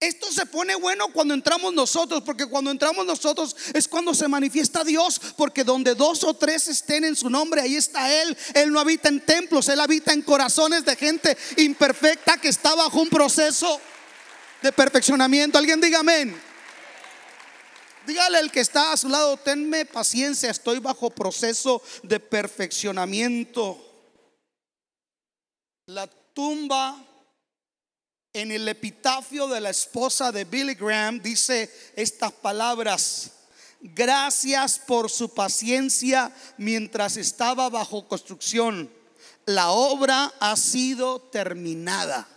esto 0.00 0.30
se 0.30 0.46
pone 0.46 0.76
bueno 0.76 1.08
cuando 1.08 1.34
entramos 1.34 1.74
nosotros, 1.74 2.22
porque 2.22 2.46
cuando 2.46 2.70
entramos 2.70 3.04
nosotros 3.04 3.56
es 3.74 3.88
cuando 3.88 4.14
se 4.14 4.28
manifiesta 4.28 4.84
Dios, 4.84 5.20
porque 5.36 5.64
donde 5.64 5.96
dos 5.96 6.22
o 6.22 6.34
tres 6.34 6.68
estén 6.68 7.04
en 7.04 7.16
su 7.16 7.28
nombre, 7.28 7.62
ahí 7.62 7.74
está 7.74 8.22
Él. 8.22 8.36
Él 8.54 8.70
no 8.70 8.78
habita 8.78 9.08
en 9.08 9.20
templos, 9.20 9.68
Él 9.68 9.80
habita 9.80 10.12
en 10.12 10.22
corazones 10.22 10.84
de 10.84 10.94
gente 10.94 11.36
imperfecta 11.56 12.36
que 12.36 12.48
está 12.48 12.76
bajo 12.76 13.00
un 13.00 13.08
proceso 13.08 13.80
de 14.62 14.70
perfeccionamiento. 14.72 15.58
Alguien 15.58 15.80
diga 15.80 15.98
amén. 15.98 16.40
Dígale 18.06 18.38
al 18.38 18.52
que 18.52 18.60
está 18.60 18.92
a 18.92 18.96
su 18.96 19.08
lado, 19.08 19.36
tenme 19.36 19.84
paciencia, 19.84 20.50
estoy 20.50 20.78
bajo 20.78 21.10
proceso 21.10 21.82
de 22.04 22.20
perfeccionamiento. 22.20 23.84
La 25.86 26.06
tumba 26.06 27.07
en 28.40 28.52
el 28.52 28.68
epitafio 28.68 29.48
de 29.48 29.60
la 29.60 29.70
esposa 29.70 30.30
de 30.30 30.44
Billy 30.44 30.74
Graham 30.74 31.20
dice 31.20 31.70
estas 31.96 32.32
palabras. 32.32 33.32
gracias 33.80 34.78
por 34.78 35.08
su 35.08 35.32
paciencia 35.34 36.32
mientras 36.56 37.16
estaba 37.16 37.68
bajo 37.68 38.06
construcción. 38.08 38.90
La 39.46 39.70
obra 39.70 40.32
ha 40.40 40.56
sido 40.56 41.20
terminada. 41.20 42.28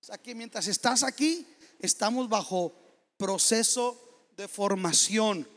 O 0.00 0.04
sea 0.04 0.18
que 0.18 0.34
mientras 0.34 0.66
estás 0.68 1.02
aquí, 1.02 1.46
estamos 1.80 2.28
bajo 2.28 2.74
proceso 3.16 4.30
de 4.36 4.48
formación. 4.48 5.48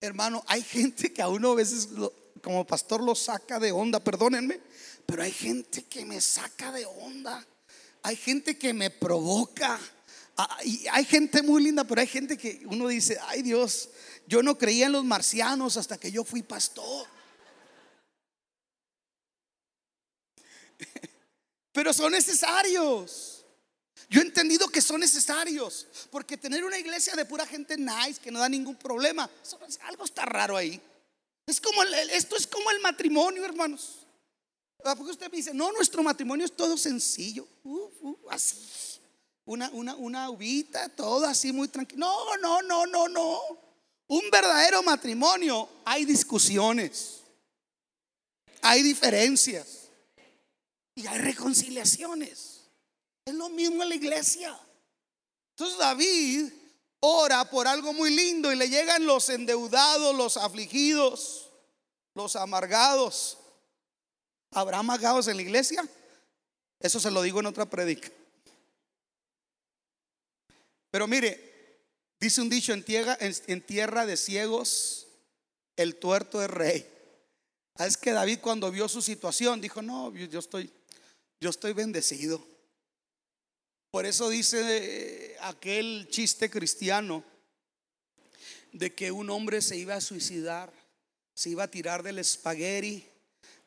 Hermano, 0.00 0.42
hay 0.46 0.62
gente 0.62 1.12
que 1.12 1.22
a 1.22 1.28
uno 1.28 1.52
a 1.52 1.56
veces 1.56 1.88
como 2.42 2.66
pastor 2.66 3.02
lo 3.02 3.14
saca 3.14 3.58
de 3.58 3.72
onda, 3.72 4.00
perdónenme, 4.00 4.60
pero 5.06 5.22
hay 5.22 5.32
gente 5.32 5.84
que 5.84 6.04
me 6.04 6.20
saca 6.20 6.72
de 6.72 6.86
onda. 6.86 7.46
Hay 8.02 8.16
gente 8.16 8.58
que 8.58 8.72
me 8.72 8.90
provoca. 8.90 9.78
Ah, 10.36 10.58
y 10.64 10.86
hay 10.88 11.04
gente 11.04 11.42
muy 11.42 11.62
linda, 11.62 11.84
pero 11.84 12.00
hay 12.00 12.06
gente 12.06 12.38
que 12.38 12.62
uno 12.66 12.88
dice, 12.88 13.18
ay 13.22 13.42
Dios, 13.42 13.90
yo 14.26 14.42
no 14.42 14.56
creía 14.56 14.86
en 14.86 14.92
los 14.92 15.04
marcianos 15.04 15.76
hasta 15.76 15.98
que 15.98 16.10
yo 16.10 16.24
fui 16.24 16.42
pastor. 16.42 17.06
Pero 21.72 21.92
son 21.92 22.12
necesarios. 22.12 23.44
Yo 24.08 24.20
he 24.20 24.24
entendido 24.24 24.68
que 24.68 24.80
son 24.80 25.00
necesarios, 25.00 25.86
porque 26.10 26.36
tener 26.36 26.64
una 26.64 26.78
iglesia 26.78 27.14
de 27.14 27.24
pura 27.24 27.46
gente 27.46 27.76
nice 27.76 28.20
que 28.20 28.32
no 28.32 28.40
da 28.40 28.48
ningún 28.48 28.74
problema, 28.74 29.30
algo 29.82 30.04
está 30.04 30.24
raro 30.24 30.56
ahí. 30.56 30.80
Es 31.46 31.60
como 31.60 31.82
esto 31.82 32.36
es 32.36 32.46
como 32.46 32.70
el 32.72 32.80
matrimonio, 32.80 33.44
hermanos. 33.44 33.99
Ah, 34.84 34.94
porque 34.96 35.12
usted 35.12 35.30
me 35.30 35.36
dice, 35.36 35.52
no, 35.52 35.70
nuestro 35.72 36.02
matrimonio 36.02 36.46
es 36.46 36.56
todo 36.56 36.76
sencillo, 36.76 37.46
así, 38.30 38.56
una, 39.44 39.68
una, 39.70 39.94
una 39.96 40.30
uvita, 40.30 40.88
todo 40.88 41.26
así 41.26 41.52
muy 41.52 41.68
tranquilo. 41.68 42.06
No, 42.06 42.36
no, 42.36 42.62
no, 42.62 42.86
no, 42.86 43.08
no. 43.08 43.40
Un 44.06 44.30
verdadero 44.30 44.82
matrimonio 44.82 45.68
hay 45.84 46.04
discusiones, 46.04 47.20
hay 48.62 48.82
diferencias 48.82 49.88
y 50.94 51.06
hay 51.06 51.18
reconciliaciones. 51.18 52.62
Es 53.24 53.34
lo 53.34 53.48
mismo 53.48 53.82
en 53.82 53.88
la 53.88 53.94
iglesia. 53.94 54.58
Entonces 55.50 55.78
David 55.78 56.52
ora 57.00 57.48
por 57.48 57.66
algo 57.68 57.92
muy 57.92 58.14
lindo 58.14 58.52
y 58.52 58.56
le 58.56 58.68
llegan 58.68 59.06
los 59.06 59.28
endeudados, 59.28 60.14
los 60.14 60.36
afligidos, 60.36 61.50
los 62.14 62.36
amargados. 62.36 63.38
¿Habrá 64.52 64.78
amargados 64.78 65.28
en 65.28 65.36
la 65.36 65.42
iglesia? 65.42 65.86
Eso 66.80 66.98
se 66.98 67.10
lo 67.10 67.22
digo 67.22 67.40
en 67.40 67.46
otra 67.46 67.68
predica. 67.68 68.10
Pero 70.90 71.06
mire, 71.06 71.78
dice 72.18 72.40
un 72.40 72.48
dicho 72.48 72.72
en 72.72 72.82
tierra, 72.82 73.16
en, 73.20 73.62
tierra 73.62 74.06
de 74.06 74.16
ciegos, 74.16 75.06
el 75.76 75.96
tuerto 75.96 76.42
es 76.42 76.50
rey. 76.50 76.86
Ah, 77.76 77.86
es 77.86 77.96
que 77.96 78.10
David 78.10 78.40
cuando 78.40 78.70
vio 78.70 78.88
su 78.88 79.00
situación 79.00 79.60
dijo, 79.60 79.82
no, 79.82 80.12
yo 80.14 80.38
estoy, 80.38 80.70
yo 81.40 81.50
estoy 81.50 81.72
bendecido. 81.72 82.44
Por 83.90 84.04
eso 84.04 84.28
dice 84.28 84.60
eh, 84.62 85.36
aquel 85.42 86.08
chiste 86.10 86.50
cristiano 86.50 87.24
de 88.72 88.94
que 88.94 89.12
un 89.12 89.30
hombre 89.30 89.62
se 89.62 89.76
iba 89.76 89.94
a 89.94 90.00
suicidar, 90.00 90.72
se 91.34 91.50
iba 91.50 91.64
a 91.64 91.70
tirar 91.70 92.02
del 92.02 92.18
espagueti 92.18 93.09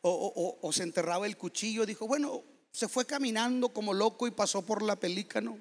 o, 0.04 0.72
se 0.72 0.84
enterraba 0.84 1.26
el 1.26 1.38
cuchillo. 1.38 1.86
Dijo, 1.86 2.08
bueno, 2.08 2.43
se 2.72 2.88
fue 2.88 3.06
caminando 3.06 3.70
como 3.70 3.93
loco 3.93 4.28
y 4.28 4.32
pasó 4.32 4.62
por 4.62 4.82
la 4.82 4.95
pelícano 4.95 5.58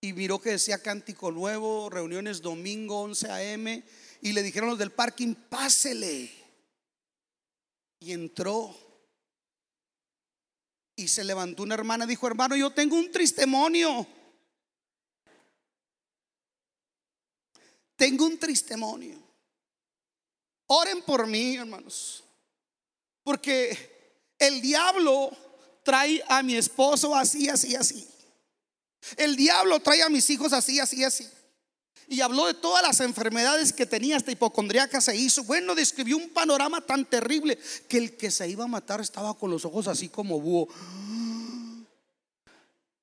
y 0.00 0.12
miró 0.14 0.40
que 0.40 0.50
decía 0.50 0.82
cántico 0.82 1.30
nuevo, 1.30 1.88
reuniones 1.88 2.42
domingo 2.42 3.02
11 3.02 3.30
a.m. 3.30 3.84
y 4.20 4.32
le 4.32 4.42
dijeron 4.42 4.70
los 4.70 4.78
del 4.78 4.90
parking, 4.90 5.34
pásele. 5.34 6.30
Y 8.00 8.12
entró 8.12 8.74
y 10.96 11.08
se 11.08 11.22
levantó 11.22 11.62
una 11.62 11.74
hermana 11.74 12.06
dijo, 12.06 12.26
hermano, 12.26 12.56
yo 12.56 12.70
tengo 12.70 12.96
un 12.96 13.10
tristemonio. 13.12 14.06
Tengo 17.96 18.26
un 18.26 18.38
tristemonio. 18.38 19.22
Oren 20.66 21.02
por 21.02 21.26
mí, 21.26 21.56
hermanos. 21.56 22.21
Porque 23.22 24.34
el 24.38 24.60
diablo 24.60 25.30
trae 25.82 26.22
a 26.28 26.42
mi 26.42 26.56
esposo 26.56 27.14
así, 27.14 27.48
así, 27.48 27.74
así. 27.74 28.06
El 29.16 29.36
diablo 29.36 29.80
trae 29.80 30.02
a 30.02 30.08
mis 30.08 30.28
hijos 30.30 30.52
así, 30.52 30.78
así, 30.80 31.04
así. 31.04 31.28
Y 32.08 32.20
habló 32.20 32.46
de 32.46 32.54
todas 32.54 32.82
las 32.82 33.00
enfermedades 33.00 33.72
que 33.72 33.86
tenía, 33.86 34.16
esta 34.16 34.32
hipocondriaca 34.32 35.00
se 35.00 35.16
hizo. 35.16 35.44
Bueno, 35.44 35.74
describió 35.74 36.16
un 36.16 36.28
panorama 36.30 36.80
tan 36.80 37.04
terrible 37.04 37.58
que 37.88 37.98
el 37.98 38.16
que 38.16 38.30
se 38.30 38.48
iba 38.48 38.64
a 38.64 38.68
matar 38.68 39.00
estaba 39.00 39.34
con 39.34 39.50
los 39.50 39.64
ojos 39.64 39.88
así 39.88 40.08
como 40.08 40.40
búho. 40.40 40.68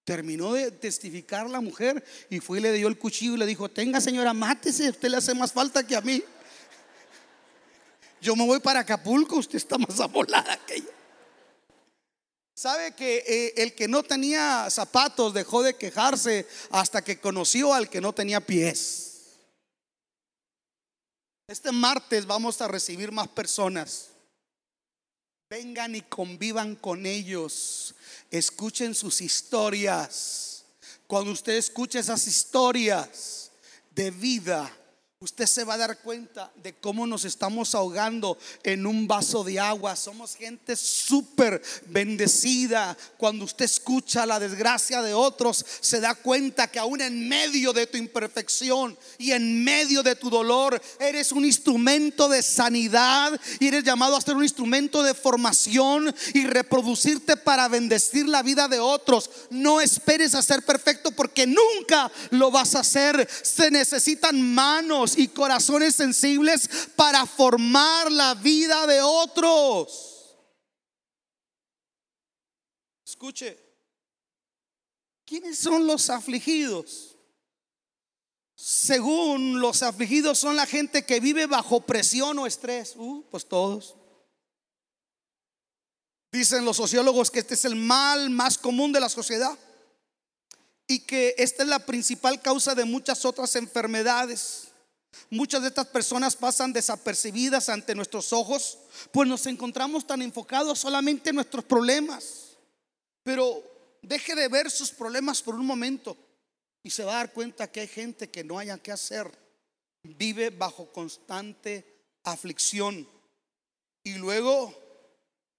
Terminó 0.03 0.53
de 0.53 0.71
testificar 0.71 1.49
la 1.49 1.61
mujer 1.61 2.03
y 2.29 2.39
fue 2.39 2.59
y 2.59 2.61
le 2.61 2.73
dio 2.73 2.87
el 2.87 2.97
cuchillo 2.97 3.35
y 3.35 3.37
le 3.37 3.45
dijo, 3.45 3.69
tenga 3.69 4.01
señora, 4.01 4.33
mátese, 4.33 4.89
usted 4.89 5.09
le 5.09 5.17
hace 5.17 5.33
más 5.33 5.53
falta 5.53 5.85
que 5.85 5.95
a 5.95 6.01
mí. 6.01 6.21
Yo 8.21 8.35
me 8.35 8.45
voy 8.45 8.59
para 8.59 8.81
Acapulco, 8.81 9.37
usted 9.37 9.57
está 9.57 9.77
más 9.77 9.99
amolada 9.99 10.57
que 10.65 10.75
ella. 10.75 10.93
¿Sabe 12.53 12.93
que 12.93 13.23
eh, 13.25 13.53
el 13.55 13.73
que 13.73 13.87
no 13.87 14.03
tenía 14.03 14.69
zapatos 14.69 15.33
dejó 15.33 15.63
de 15.63 15.77
quejarse 15.77 16.45
hasta 16.71 17.01
que 17.01 17.19
conoció 17.19 17.73
al 17.73 17.89
que 17.89 18.01
no 18.01 18.11
tenía 18.11 18.41
pies? 18.41 19.09
Este 21.47 21.71
martes 21.71 22.25
vamos 22.25 22.61
a 22.61 22.67
recibir 22.67 23.13
más 23.13 23.29
personas. 23.29 24.09
Vengan 25.49 25.95
y 25.95 26.01
convivan 26.01 26.75
con 26.75 27.05
ellos. 27.05 27.95
Escuchen 28.29 28.93
sus 28.93 29.21
historias. 29.21 30.65
Cuando 31.07 31.31
usted 31.31 31.53
escuche 31.53 31.99
esas 31.99 32.27
historias 32.27 33.51
de 33.95 34.11
vida, 34.11 34.71
Usted 35.21 35.47
se 35.47 35.65
va 35.65 35.73
a 35.73 35.77
dar 35.77 35.97
cuenta 35.97 36.49
de 36.63 36.75
cómo 36.75 37.05
nos 37.05 37.25
estamos 37.25 37.75
ahogando 37.75 38.37
en 38.63 38.85
un 38.85 39.05
vaso 39.05 39.43
de 39.43 39.59
agua. 39.59 39.97
Somos 39.97 40.37
gente 40.37 40.77
súper 40.77 41.61
bendecida. 41.87 42.97
Cuando 43.17 43.43
usted 43.43 43.65
escucha 43.65 44.25
la 44.25 44.39
desgracia 44.39 45.01
de 45.01 45.13
otros, 45.13 45.65
se 45.81 45.99
da 45.99 46.15
cuenta 46.15 46.71
que 46.71 46.79
aún 46.79 47.01
en 47.01 47.27
medio 47.27 47.73
de 47.73 47.85
tu 47.85 47.97
imperfección 47.97 48.97
y 49.17 49.33
en 49.33 49.61
medio 49.61 50.03
de 50.03 50.15
tu 50.15 50.29
dolor, 50.29 50.81
eres 51.01 51.33
un 51.33 51.43
instrumento 51.43 52.29
de 52.29 52.41
sanidad 52.41 53.37
y 53.59 53.67
eres 53.67 53.83
llamado 53.83 54.15
a 54.15 54.21
ser 54.21 54.37
un 54.37 54.43
instrumento 54.43 55.03
de 55.03 55.13
formación 55.13 56.15
y 56.33 56.47
reproducirte 56.47 57.35
para 57.35 57.67
bendecir 57.67 58.25
la 58.25 58.41
vida 58.41 58.69
de 58.69 58.79
otros. 58.79 59.29
No 59.49 59.81
esperes 59.81 60.33
a 60.33 60.41
ser 60.41 60.63
perfecto 60.63 61.11
porque 61.11 61.45
nunca 61.45 62.09
lo 62.29 62.51
vas 62.51 62.75
a 62.75 62.79
hacer. 62.79 63.27
Se 63.43 63.69
necesitan 63.69 64.41
manos 64.41 65.08
y 65.17 65.27
corazones 65.27 65.95
sensibles 65.95 66.69
para 66.95 67.25
formar 67.25 68.11
la 68.11 68.35
vida 68.35 68.85
de 68.87 69.01
otros. 69.01 70.37
Escuche, 73.05 73.57
¿quiénes 75.25 75.59
son 75.59 75.85
los 75.87 76.09
afligidos? 76.09 77.17
Según 78.55 79.61
los 79.61 79.83
afligidos 79.83 80.37
son 80.37 80.55
la 80.55 80.65
gente 80.65 81.05
que 81.05 81.19
vive 81.19 81.45
bajo 81.45 81.81
presión 81.81 82.37
o 82.39 82.45
estrés. 82.45 82.93
Uh, 82.97 83.23
pues 83.31 83.47
todos. 83.47 83.95
Dicen 86.31 86.65
los 86.65 86.77
sociólogos 86.77 87.31
que 87.31 87.39
este 87.39 87.53
es 87.53 87.65
el 87.65 87.75
mal 87.75 88.29
más 88.29 88.57
común 88.57 88.91
de 88.91 88.99
la 88.99 89.09
sociedad 89.09 89.57
y 90.87 90.99
que 90.99 91.35
esta 91.37 91.63
es 91.63 91.69
la 91.69 91.85
principal 91.85 92.41
causa 92.41 92.75
de 92.75 92.83
muchas 92.83 93.23
otras 93.23 93.55
enfermedades. 93.55 94.68
Muchas 95.29 95.61
de 95.61 95.67
estas 95.67 95.87
personas 95.87 96.35
pasan 96.35 96.73
desapercibidas 96.73 97.69
ante 97.69 97.95
nuestros 97.95 98.33
ojos, 98.33 98.79
pues 99.11 99.27
nos 99.27 99.45
encontramos 99.45 100.05
tan 100.05 100.21
enfocados 100.21 100.79
solamente 100.79 101.29
en 101.29 101.35
nuestros 101.35 101.63
problemas. 101.65 102.57
Pero 103.23 103.63
deje 104.01 104.35
de 104.35 104.47
ver 104.47 104.71
sus 104.71 104.91
problemas 104.91 105.41
por 105.41 105.55
un 105.55 105.65
momento 105.65 106.17
y 106.83 106.89
se 106.89 107.03
va 107.03 107.13
a 107.13 107.17
dar 107.17 107.33
cuenta 107.33 107.71
que 107.71 107.81
hay 107.81 107.87
gente 107.87 108.29
que 108.29 108.43
no 108.43 108.57
haya 108.57 108.77
que 108.77 108.91
hacer. 108.91 109.29
Vive 110.03 110.49
bajo 110.49 110.91
constante 110.91 112.03
aflicción. 112.23 113.07
Y 114.03 114.13
luego 114.15 114.73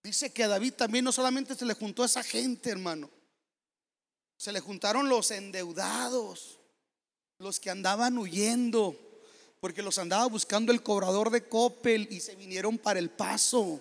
dice 0.02 0.32
que 0.32 0.44
a 0.44 0.48
David 0.48 0.74
también 0.74 1.04
no 1.04 1.12
solamente 1.12 1.54
se 1.54 1.66
le 1.66 1.74
juntó 1.74 2.02
a 2.02 2.06
esa 2.06 2.22
gente, 2.22 2.70
hermano. 2.70 3.10
Se 4.36 4.52
le 4.52 4.60
juntaron 4.60 5.08
los 5.08 5.30
endeudados, 5.30 6.58
los 7.38 7.60
que 7.60 7.70
andaban 7.70 8.16
huyendo 8.16 9.09
porque 9.60 9.82
los 9.82 9.98
andaba 9.98 10.26
buscando 10.26 10.72
el 10.72 10.82
cobrador 10.82 11.30
de 11.30 11.48
Coppel 11.48 12.08
y 12.10 12.20
se 12.20 12.34
vinieron 12.34 12.78
para 12.78 12.98
el 12.98 13.10
paso. 13.10 13.80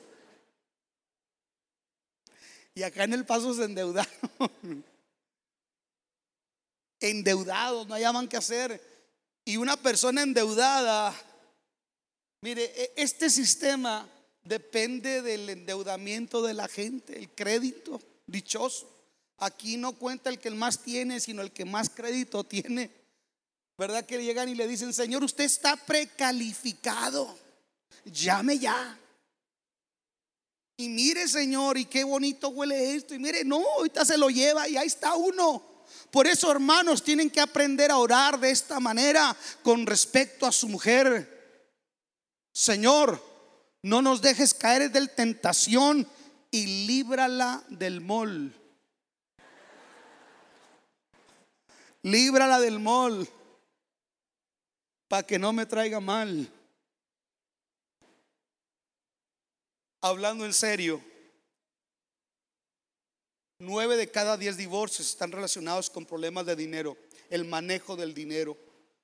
Y 2.75 2.83
acá 2.83 3.05
en 3.05 3.13
el 3.13 3.25
paso 3.25 3.53
se 3.53 3.63
endeudaron. 3.63 4.11
Endeudados, 6.99 7.87
no 7.87 7.95
hallaban 7.95 8.27
qué 8.27 8.37
hacer. 8.37 8.81
Y 9.45 9.57
una 9.57 9.77
persona 9.77 10.21
endeudada 10.21 11.15
Mire, 12.41 12.63
e- 12.63 12.93
este 12.95 13.29
sistema 13.29 14.07
depende 14.43 15.21
del 15.21 15.49
endeudamiento 15.49 16.41
de 16.41 16.53
la 16.53 16.67
gente, 16.67 17.17
el 17.17 17.29
crédito 17.29 18.01
dichoso. 18.25 18.89
Aquí 19.37 19.77
no 19.77 19.93
cuenta 19.93 20.29
el 20.29 20.39
que 20.39 20.49
más 20.51 20.79
tiene, 20.79 21.19
sino 21.19 21.41
el 21.41 21.51
que 21.51 21.65
más 21.65 21.89
crédito 21.89 22.43
tiene. 22.43 22.89
¿Verdad 23.79 24.05
que 24.05 24.21
llegan 24.21 24.49
y 24.49 24.55
le 24.55 24.67
dicen, 24.67 24.93
Señor, 24.93 25.23
usted 25.23 25.45
está 25.45 25.77
precalificado? 25.77 27.33
Llame 28.03 28.59
ya. 28.59 28.99
Y 30.75 30.89
mire, 30.89 31.29
Señor, 31.29 31.77
y 31.77 31.85
qué 31.85 32.03
bonito 32.03 32.49
huele 32.49 32.95
esto. 32.95 33.15
Y 33.15 33.19
mire, 33.19 33.45
no, 33.45 33.63
ahorita 33.77 34.03
se 34.03 34.17
lo 34.17 34.29
lleva 34.29 34.67
y 34.67 34.75
ahí 34.75 34.87
está 34.87 35.15
uno. 35.15 35.63
Por 36.11 36.27
eso, 36.27 36.51
hermanos, 36.51 37.01
tienen 37.01 37.29
que 37.29 37.39
aprender 37.39 37.89
a 37.89 37.99
orar 37.99 38.37
de 38.37 38.51
esta 38.51 38.81
manera 38.81 39.33
con 39.63 39.85
respecto 39.85 40.45
a 40.45 40.51
su 40.51 40.67
mujer. 40.67 41.63
Señor, 42.51 43.23
no 43.81 44.01
nos 44.01 44.21
dejes 44.21 44.53
caer 44.53 44.91
del 44.91 45.09
tentación 45.11 46.05
y 46.51 46.85
líbrala 46.85 47.63
del 47.69 48.01
mol. 48.01 48.53
Líbrala 52.01 52.59
del 52.59 52.79
mol 52.79 53.38
para 55.09 55.23
que 55.23 55.37
no 55.37 55.51
me 55.51 55.65
traiga 55.65 55.99
mal. 55.99 56.47
Hablando 60.01 60.45
en 60.45 60.53
serio, 60.53 61.03
nueve 63.57 63.97
de 63.97 64.09
cada 64.09 64.37
diez 64.37 64.55
divorcios 64.55 65.09
están 65.09 65.33
relacionados 65.33 65.89
con 65.89 66.05
problemas 66.05 66.45
de 66.45 66.55
dinero, 66.55 66.95
el 67.29 67.43
manejo 67.43 67.97
del 67.97 68.13
dinero. 68.13 68.55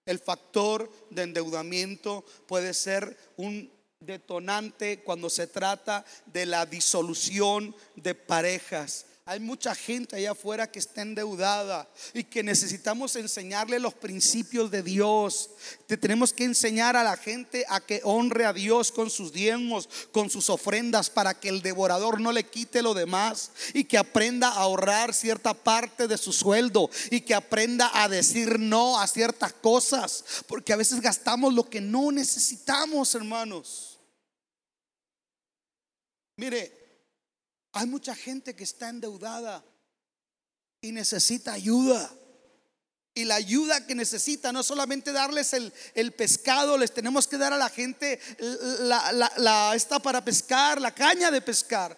El 0.06 0.20
factor 0.20 0.90
de 1.10 1.24
endeudamiento 1.24 2.24
puede 2.48 2.76
ser 2.76 3.18
un 3.36 3.74
detonante 4.00 5.02
cuando 5.02 5.32
se 5.32 5.48
trata 5.48 6.06
de 6.28 6.46
la 6.46 6.68
disolución 6.68 7.76
de 7.96 8.14
parejas. 8.14 9.08
Hay 9.28 9.40
mucha 9.40 9.74
gente 9.74 10.16
allá 10.16 10.34
afuera 10.34 10.72
que 10.72 10.78
está 10.78 11.02
endeudada 11.02 11.90
y 12.14 12.26
que 12.26 12.44
necesitamos 12.44 13.16
enseñarle 13.16 13.80
los 13.80 13.96
principios 13.96 14.70
de 14.70 14.84
Dios. 14.84 15.50
Te 15.88 15.98
tenemos 15.98 16.32
que 16.32 16.44
enseñar 16.44 16.96
a 16.96 17.04
la 17.04 17.18
gente 17.18 17.66
a 17.68 17.80
que 17.80 18.02
honre 18.04 18.46
a 18.46 18.54
Dios 18.54 18.92
con 18.92 19.10
sus 19.10 19.34
diezmos, 19.34 19.90
con 20.12 20.30
sus 20.30 20.52
ofrendas, 20.52 21.10
para 21.10 21.34
que 21.34 21.50
el 21.50 21.64
devorador 21.64 22.22
no 22.22 22.32
le 22.32 22.44
quite 22.44 22.84
lo 22.84 22.94
demás 22.94 23.50
y 23.74 23.86
que 23.86 23.98
aprenda 23.98 24.50
a 24.50 24.58
ahorrar 24.62 25.12
cierta 25.12 25.56
parte 25.56 26.08
de 26.08 26.20
su 26.20 26.32
sueldo 26.32 26.92
y 27.10 27.22
que 27.22 27.34
aprenda 27.34 27.90
a 27.96 28.08
decir 28.08 28.60
no 28.60 29.00
a 29.00 29.08
ciertas 29.08 29.54
cosas, 29.54 30.24
porque 30.46 30.72
a 30.72 30.78
veces 30.78 31.02
gastamos 31.02 31.52
lo 31.52 31.68
que 31.68 31.82
no 31.82 32.12
necesitamos, 32.12 33.16
hermanos. 33.16 33.98
Mire, 36.38 36.85
hay 37.76 37.88
mucha 37.88 38.16
gente 38.16 38.56
que 38.56 38.64
está 38.64 38.88
endeudada 38.88 39.64
y 40.80 40.94
necesita 40.94 41.52
ayuda. 41.52 42.10
Y 43.14 43.26
la 43.26 43.36
ayuda 43.36 43.86
que 43.86 43.96
necesita 43.96 44.54
no 44.54 44.64
solamente 44.64 45.12
darles 45.12 45.52
el, 45.54 45.74
el 45.94 46.14
pescado, 46.14 46.78
les 46.78 46.94
tenemos 46.94 47.28
que 47.28 47.38
dar 47.38 47.52
a 47.52 47.58
la 47.58 47.70
gente 47.70 48.20
la, 48.40 49.12
la, 49.12 49.32
la, 49.38 49.76
esta 49.76 50.00
para 50.00 50.24
pescar, 50.24 50.80
la 50.80 50.94
caña 50.94 51.32
de 51.32 51.42
pescar. 51.42 51.98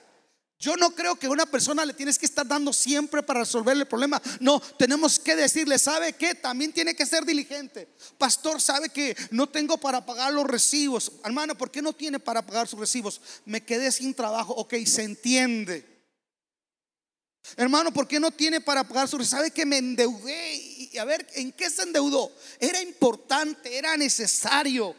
Yo 0.60 0.76
no 0.76 0.90
creo 0.96 1.16
que 1.16 1.28
a 1.28 1.30
una 1.30 1.46
persona 1.46 1.86
le 1.86 1.94
tienes 1.94 2.18
que 2.18 2.26
estar 2.26 2.48
dando 2.48 2.74
siempre 2.74 3.22
para 3.22 3.42
resolver 3.42 3.78
el 3.78 3.86
problema. 3.86 4.20
No, 4.40 4.60
tenemos 4.60 5.20
que 5.20 5.36
decirle, 5.36 5.78
¿sabe 5.78 6.14
qué? 6.14 6.34
También 6.34 6.74
tiene 6.74 6.96
que 6.96 7.06
ser 7.06 7.26
diligente. 7.26 7.88
Pastor, 8.18 8.60
¿sabe 8.60 8.90
que 8.90 9.16
no 9.30 9.48
tengo 9.48 9.78
para 9.78 10.04
pagar 10.04 10.34
los 10.34 10.46
recibos? 10.46 11.12
Hermano, 11.24 11.56
¿por 11.56 11.70
qué 11.70 11.84
no 11.84 11.94
tiene 11.94 12.20
para 12.20 12.44
pagar 12.44 12.68
sus 12.68 12.80
recibos? 12.80 13.22
Me 13.46 13.64
quedé 13.64 13.92
sin 13.92 14.16
trabajo. 14.16 14.54
Ok, 14.54 14.74
se 14.86 15.04
entiende. 15.04 15.86
Hermano, 17.56 17.94
¿por 17.94 18.08
qué 18.08 18.20
no 18.20 18.32
tiene 18.32 18.60
para 18.60 18.84
pagar 18.84 19.08
sus 19.08 19.20
recibos? 19.20 19.40
¿Sabe 19.40 19.52
que 19.52 19.66
me 19.66 19.78
endeudé? 19.78 20.56
Y 20.56 20.98
a 20.98 21.06
ver, 21.06 21.28
¿en 21.36 21.52
qué 21.52 21.70
se 21.70 21.84
endeudó? 21.84 22.32
Era 22.60 22.82
importante, 22.82 23.78
era 23.78 23.96
necesario. 23.96 24.96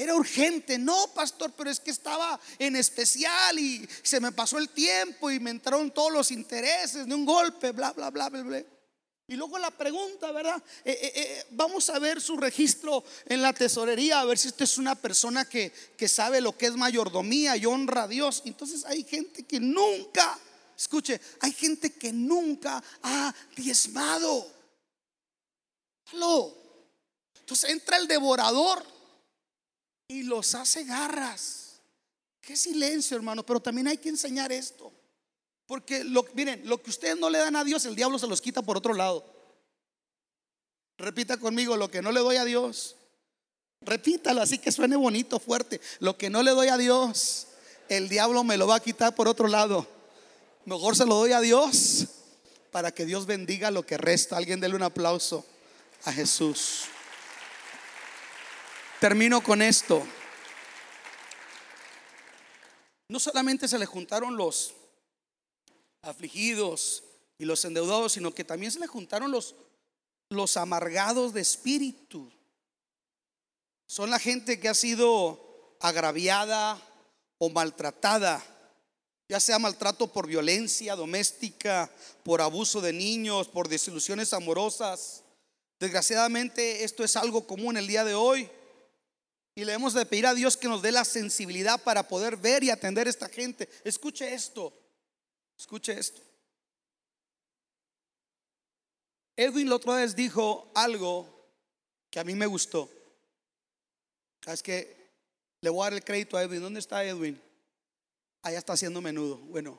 Era 0.00 0.14
urgente, 0.14 0.78
no, 0.78 1.08
pastor, 1.08 1.52
pero 1.54 1.68
es 1.68 1.78
que 1.78 1.90
estaba 1.90 2.40
en 2.58 2.74
especial 2.74 3.58
y 3.58 3.86
se 4.02 4.18
me 4.18 4.32
pasó 4.32 4.56
el 4.56 4.70
tiempo 4.70 5.30
y 5.30 5.38
me 5.38 5.50
entraron 5.50 5.90
todos 5.90 6.10
los 6.10 6.30
intereses 6.30 7.06
de 7.06 7.14
un 7.14 7.26
golpe, 7.26 7.72
bla, 7.72 7.92
bla, 7.92 8.08
bla, 8.08 8.30
bla. 8.30 8.64
Y 9.28 9.36
luego 9.36 9.58
la 9.58 9.70
pregunta, 9.70 10.32
¿verdad? 10.32 10.60
Eh, 10.86 10.98
eh, 11.02 11.12
eh, 11.14 11.44
vamos 11.50 11.90
a 11.90 11.98
ver 11.98 12.18
su 12.18 12.38
registro 12.38 13.04
en 13.26 13.42
la 13.42 13.52
tesorería, 13.52 14.20
a 14.20 14.24
ver 14.24 14.38
si 14.38 14.48
usted 14.48 14.64
es 14.64 14.78
una 14.78 14.94
persona 14.94 15.44
que, 15.44 15.70
que 15.98 16.08
sabe 16.08 16.40
lo 16.40 16.56
que 16.56 16.66
es 16.66 16.76
mayordomía 16.76 17.58
y 17.58 17.66
honra 17.66 18.04
a 18.04 18.08
Dios. 18.08 18.40
Entonces 18.46 18.86
hay 18.86 19.04
gente 19.04 19.42
que 19.42 19.60
nunca, 19.60 20.38
escuche, 20.74 21.20
hay 21.40 21.52
gente 21.52 21.92
que 21.92 22.10
nunca 22.10 22.82
ha 23.02 23.34
diezmado. 23.54 24.50
Entonces 27.40 27.68
entra 27.68 27.98
el 27.98 28.08
devorador 28.08 28.82
y 30.10 30.24
los 30.24 30.56
hace 30.56 30.82
garras. 30.82 31.80
Qué 32.40 32.56
silencio, 32.56 33.16
hermano, 33.16 33.46
pero 33.46 33.60
también 33.60 33.86
hay 33.86 33.96
que 33.96 34.08
enseñar 34.08 34.50
esto. 34.50 34.92
Porque 35.66 36.02
lo, 36.02 36.26
miren, 36.34 36.62
lo 36.64 36.82
que 36.82 36.90
ustedes 36.90 37.16
no 37.16 37.30
le 37.30 37.38
dan 37.38 37.54
a 37.54 37.62
Dios, 37.62 37.84
el 37.84 37.94
diablo 37.94 38.18
se 38.18 38.26
los 38.26 38.40
quita 38.40 38.60
por 38.60 38.76
otro 38.76 38.92
lado. 38.92 39.24
Repita 40.98 41.36
conmigo, 41.36 41.76
lo 41.76 41.92
que 41.92 42.02
no 42.02 42.10
le 42.10 42.18
doy 42.18 42.36
a 42.36 42.44
Dios. 42.44 42.96
Repítalo 43.82 44.42
así 44.42 44.58
que 44.58 44.72
suene 44.72 44.96
bonito, 44.96 45.38
fuerte. 45.38 45.80
Lo 46.00 46.18
que 46.18 46.28
no 46.28 46.42
le 46.42 46.50
doy 46.50 46.66
a 46.66 46.76
Dios, 46.76 47.46
el 47.88 48.08
diablo 48.08 48.42
me 48.42 48.56
lo 48.56 48.66
va 48.66 48.74
a 48.76 48.80
quitar 48.80 49.14
por 49.14 49.28
otro 49.28 49.46
lado. 49.46 49.86
Mejor 50.64 50.96
se 50.96 51.06
lo 51.06 51.14
doy 51.14 51.30
a 51.30 51.40
Dios 51.40 52.06
para 52.72 52.92
que 52.92 53.06
Dios 53.06 53.26
bendiga 53.26 53.70
lo 53.70 53.86
que 53.86 53.96
resta. 53.96 54.36
Alguien 54.36 54.58
déle 54.58 54.74
un 54.74 54.82
aplauso 54.82 55.46
a 56.02 56.12
Jesús. 56.12 56.86
Termino 59.00 59.42
con 59.42 59.62
esto. 59.62 60.06
No 63.08 63.18
solamente 63.18 63.66
se 63.66 63.78
le 63.78 63.86
juntaron 63.86 64.36
los 64.36 64.74
afligidos 66.02 67.02
y 67.38 67.46
los 67.46 67.64
endeudados, 67.64 68.12
sino 68.12 68.34
que 68.34 68.44
también 68.44 68.70
se 68.70 68.78
le 68.78 68.86
juntaron 68.86 69.30
los, 69.30 69.54
los 70.28 70.58
amargados 70.58 71.32
de 71.32 71.40
espíritu. 71.40 72.30
Son 73.86 74.10
la 74.10 74.18
gente 74.18 74.60
que 74.60 74.68
ha 74.68 74.74
sido 74.74 75.76
agraviada 75.80 76.78
o 77.38 77.48
maltratada, 77.48 78.44
ya 79.30 79.40
sea 79.40 79.58
maltrato 79.58 80.08
por 80.12 80.26
violencia 80.26 80.94
doméstica, 80.94 81.90
por 82.22 82.42
abuso 82.42 82.82
de 82.82 82.92
niños, 82.92 83.48
por 83.48 83.68
desilusiones 83.68 84.34
amorosas. 84.34 85.22
Desgraciadamente 85.78 86.84
esto 86.84 87.02
es 87.02 87.16
algo 87.16 87.46
común 87.46 87.78
el 87.78 87.86
día 87.86 88.04
de 88.04 88.14
hoy. 88.14 88.50
Y 89.60 89.64
le 89.66 89.74
hemos 89.74 89.92
de 89.92 90.06
pedir 90.06 90.26
a 90.26 90.32
Dios 90.32 90.56
que 90.56 90.68
nos 90.68 90.80
dé 90.80 90.90
la 90.90 91.04
sensibilidad 91.04 91.78
para 91.82 92.08
poder 92.08 92.38
ver 92.38 92.64
y 92.64 92.70
atender 92.70 93.06
a 93.06 93.10
esta 93.10 93.28
gente. 93.28 93.68
Escuche 93.84 94.32
esto. 94.32 94.72
Escuche 95.58 95.92
esto. 95.92 96.22
Edwin 99.36 99.68
la 99.68 99.76
otra 99.76 99.96
vez 99.96 100.16
dijo 100.16 100.72
algo 100.74 101.28
que 102.08 102.18
a 102.18 102.24
mí 102.24 102.34
me 102.34 102.46
gustó. 102.46 102.88
Es 104.46 104.62
que 104.62 105.10
le 105.60 105.68
voy 105.68 105.82
a 105.82 105.90
dar 105.90 105.92
el 105.92 106.04
crédito 106.04 106.38
a 106.38 106.42
Edwin. 106.42 106.62
¿Dónde 106.62 106.80
está 106.80 107.04
Edwin? 107.04 107.38
Allá 108.40 108.56
está 108.56 108.72
haciendo 108.72 109.02
menudo. 109.02 109.36
Bueno. 109.36 109.78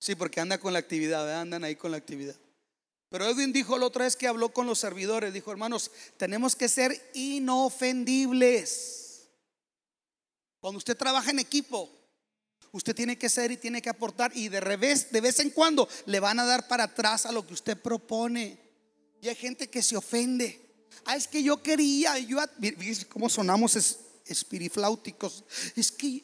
Sí, 0.00 0.16
porque 0.16 0.40
anda 0.40 0.58
con 0.58 0.72
la 0.72 0.80
actividad, 0.80 1.40
andan 1.40 1.62
ahí 1.62 1.76
con 1.76 1.92
la 1.92 1.98
actividad. 1.98 2.34
Pero 3.08 3.26
Edwin 3.26 3.52
dijo 3.52 3.78
la 3.78 3.86
otra 3.86 4.04
vez 4.04 4.16
que 4.16 4.26
habló 4.26 4.50
con 4.50 4.66
los 4.66 4.78
servidores, 4.78 5.32
dijo, 5.32 5.50
hermanos, 5.50 5.90
tenemos 6.16 6.54
que 6.54 6.68
ser 6.68 7.10
inofendibles. 7.14 8.98
Cuando 10.60 10.78
usted 10.78 10.96
trabaja 10.96 11.30
en 11.30 11.38
equipo, 11.38 11.90
usted 12.72 12.94
tiene 12.94 13.16
que 13.16 13.30
ser 13.30 13.50
y 13.50 13.56
tiene 13.56 13.80
que 13.80 13.88
aportar 13.88 14.30
y 14.34 14.48
de 14.48 14.60
revés, 14.60 15.10
de 15.10 15.20
vez 15.22 15.38
en 15.40 15.50
cuando 15.50 15.88
le 16.06 16.20
van 16.20 16.38
a 16.38 16.44
dar 16.44 16.68
para 16.68 16.84
atrás 16.84 17.24
a 17.24 17.32
lo 17.32 17.46
que 17.46 17.54
usted 17.54 17.80
propone. 17.80 18.58
Y 19.22 19.28
hay 19.28 19.34
gente 19.34 19.68
que 19.68 19.82
se 19.82 19.96
ofende. 19.96 20.86
Ah, 21.04 21.16
es 21.16 21.26
que 21.26 21.42
yo 21.42 21.62
quería, 21.62 22.18
yo, 22.18 22.38
cómo 23.08 23.30
sonamos 23.30 23.76
es, 23.76 24.00
espirifláuticos. 24.26 25.44
Es 25.74 25.90
que 25.90 26.22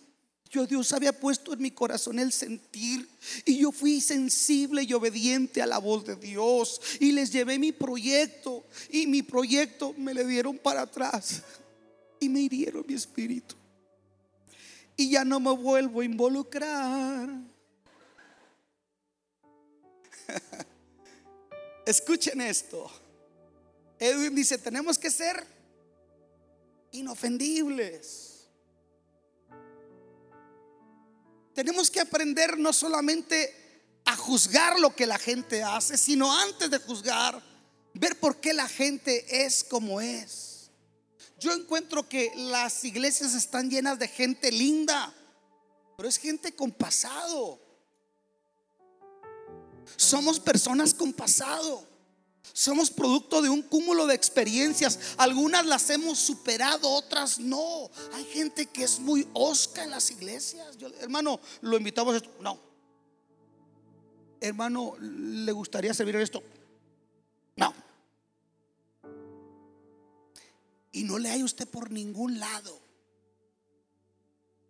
yo 0.51 0.67
Dios 0.67 0.93
había 0.93 1.13
puesto 1.13 1.53
en 1.53 1.63
mi 1.63 1.71
corazón 1.71 2.19
el 2.19 2.33
sentir 2.33 3.09
y 3.45 3.59
yo 3.59 3.73
fui 3.73 4.01
sensible 4.01 4.83
y 4.83 4.93
obediente 4.93 5.61
a 5.61 5.67
la 5.67 5.79
voz 5.79 6.05
de 6.05 6.17
Dios 6.17 6.81
y 7.01 7.13
les 7.13 7.33
llevé 7.33 7.59
mi 7.59 7.73
proyecto 7.73 8.65
y 8.91 9.07
mi 9.07 9.23
proyecto 9.23 9.95
me 9.97 10.15
le 10.15 10.25
dieron 10.25 10.59
para 10.59 10.83
atrás 10.83 11.43
y 12.21 12.29
me 12.29 12.41
hirieron 12.41 12.85
mi 12.87 12.95
espíritu. 12.95 13.57
Y 14.97 15.11
ya 15.11 15.25
no 15.25 15.41
me 15.41 15.51
vuelvo 15.51 16.03
a 16.03 16.05
involucrar. 16.05 17.29
Escuchen 21.87 22.41
esto. 22.41 22.91
Edwin 23.99 24.35
dice, 24.35 24.57
tenemos 24.59 24.99
que 24.99 25.11
ser 25.11 25.45
inofendibles. 26.93 28.34
Tenemos 31.55 31.91
que 31.91 32.01
aprender 32.01 32.59
no 32.59 32.73
solamente 32.73 33.65
a 34.05 34.17
juzgar 34.17 34.79
lo 34.81 34.95
que 34.95 35.07
la 35.07 35.19
gente 35.19 35.63
hace, 35.63 35.97
sino 35.97 36.33
antes 36.41 36.71
de 36.71 36.79
juzgar, 36.79 37.43
ver 37.95 38.19
por 38.19 38.41
qué 38.41 38.53
la 38.53 38.69
gente 38.69 39.45
es 39.45 39.65
como 39.65 40.01
es. 40.01 40.71
Yo 41.39 41.53
encuentro 41.53 42.09
que 42.09 42.33
las 42.37 42.85
iglesias 42.85 43.35
están 43.35 43.71
llenas 43.71 43.99
de 43.99 44.09
gente 44.09 44.51
linda, 44.51 45.15
pero 45.97 46.09
es 46.09 46.17
gente 46.17 46.55
con 46.55 46.73
pasado. 46.73 47.61
Somos 49.97 50.41
personas 50.41 50.93
con 50.93 51.13
pasado. 51.13 51.94
Somos 52.53 52.91
producto 52.91 53.43
de 53.43 53.49
un 53.49 53.63
cúmulo 53.63 54.07
de 54.07 54.15
experiencias. 54.15 55.15
Algunas 55.17 55.67
las 55.67 55.89
hemos 55.91 56.19
superado, 56.19 56.91
otras 56.91 57.39
no. 57.39 57.91
Hay 58.13 58.25
gente 58.27 58.67
que 58.67 58.85
es 58.85 59.01
muy 59.01 59.29
osca 59.33 59.85
en 59.85 59.91
las 59.91 60.11
iglesias. 60.11 60.77
hermano, 61.01 61.41
lo 61.63 61.77
invitamos 61.77 62.15
a 62.15 62.17
esto. 62.19 62.31
No. 62.41 62.59
Hermano, 64.41 64.95
¿le 65.01 65.53
gustaría 65.53 65.95
servir 65.95 66.17
esto? 66.17 66.43
No. 67.57 67.73
Y 70.93 71.03
no 71.05 71.19
le 71.19 71.31
hay 71.31 71.43
usted 71.43 71.67
por 71.67 71.91
ningún 71.91 72.39
lado. 72.39 72.79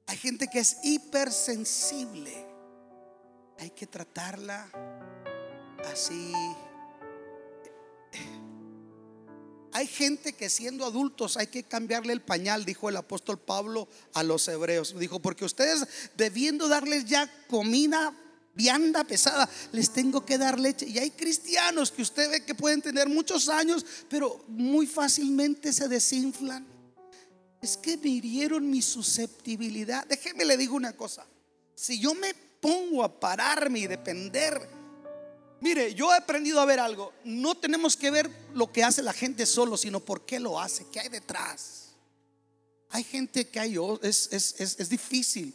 Hay 0.07 0.17
gente 0.17 0.49
que 0.49 0.61
es 0.61 0.79
hipersensible. 0.85 2.47
Hay 3.59 3.71
que 3.71 3.87
tratarla 3.87 4.71
así. 5.85 6.33
Hay 9.75 9.89
gente 9.89 10.35
que 10.35 10.49
siendo 10.49 10.85
adultos 10.85 11.37
hay 11.37 11.49
que 11.49 11.65
cambiarle 11.65 12.13
el 12.13 12.23
pañal, 12.23 12.65
dijo 12.65 12.89
el 12.89 12.97
apóstol 12.97 13.41
Pablo 13.41 13.89
a 14.13 14.23
los 14.23 14.47
hebreos. 14.47 14.97
Dijo, 14.97 15.19
porque 15.19 15.45
ustedes 15.45 15.85
debiendo 16.17 16.69
darles 16.69 17.07
ya 17.07 17.29
comida 17.49 18.15
vianda 18.55 19.03
pesada, 19.03 19.51
les 19.73 19.91
tengo 19.91 20.25
que 20.25 20.39
dar 20.39 20.61
leche. 20.61 20.87
Y 20.87 21.01
hay 21.01 21.11
cristianos 21.11 21.91
que 21.91 22.03
usted 22.03 22.31
ve 22.31 22.45
que 22.45 22.55
pueden 22.55 22.83
tener 22.83 23.09
muchos 23.09 23.49
años, 23.49 23.85
pero 24.09 24.45
muy 24.47 24.87
fácilmente 24.87 25.73
se 25.73 25.89
desinflan. 25.89 26.65
Es 27.61 27.77
que 27.77 27.97
me 27.97 28.11
hirieron 28.11 28.71
mi 28.71 28.81
susceptibilidad. 28.81 30.07
Déjeme 30.07 30.45
le 30.45 30.57
digo 30.57 30.77
una 30.77 30.93
cosa. 30.93 31.27
Si 31.75 31.99
yo 31.99 32.15
me 32.15 32.33
pongo 32.61 33.03
a 33.03 33.19
pararme 33.19 33.81
y 33.81 33.87
depender 33.89 34.84
Mire, 35.65 35.95
yo 35.95 36.13
he 36.13 36.17
aprendido 36.19 36.61
a 36.61 36.67
ver 36.67 36.79
algo. 36.79 37.15
No 37.25 37.55
tenemos 37.55 37.97
que 37.97 38.11
ver 38.11 38.31
lo 38.53 38.71
que 38.71 38.85
hace 38.85 39.03
la 39.03 39.15
gente 39.15 39.47
solo, 39.47 39.79
sino 39.79 39.99
por 39.99 40.27
qué 40.27 40.39
lo 40.39 40.61
hace, 40.61 40.85
qué 40.93 41.01
hay 41.01 41.09
detrás. 41.09 41.95
Hay 42.91 43.03
gente 43.03 43.49
que 43.49 43.59
hay, 43.59 43.79
es, 44.03 44.29
es, 44.31 44.61
es, 44.61 44.89
difícil, 44.91 45.55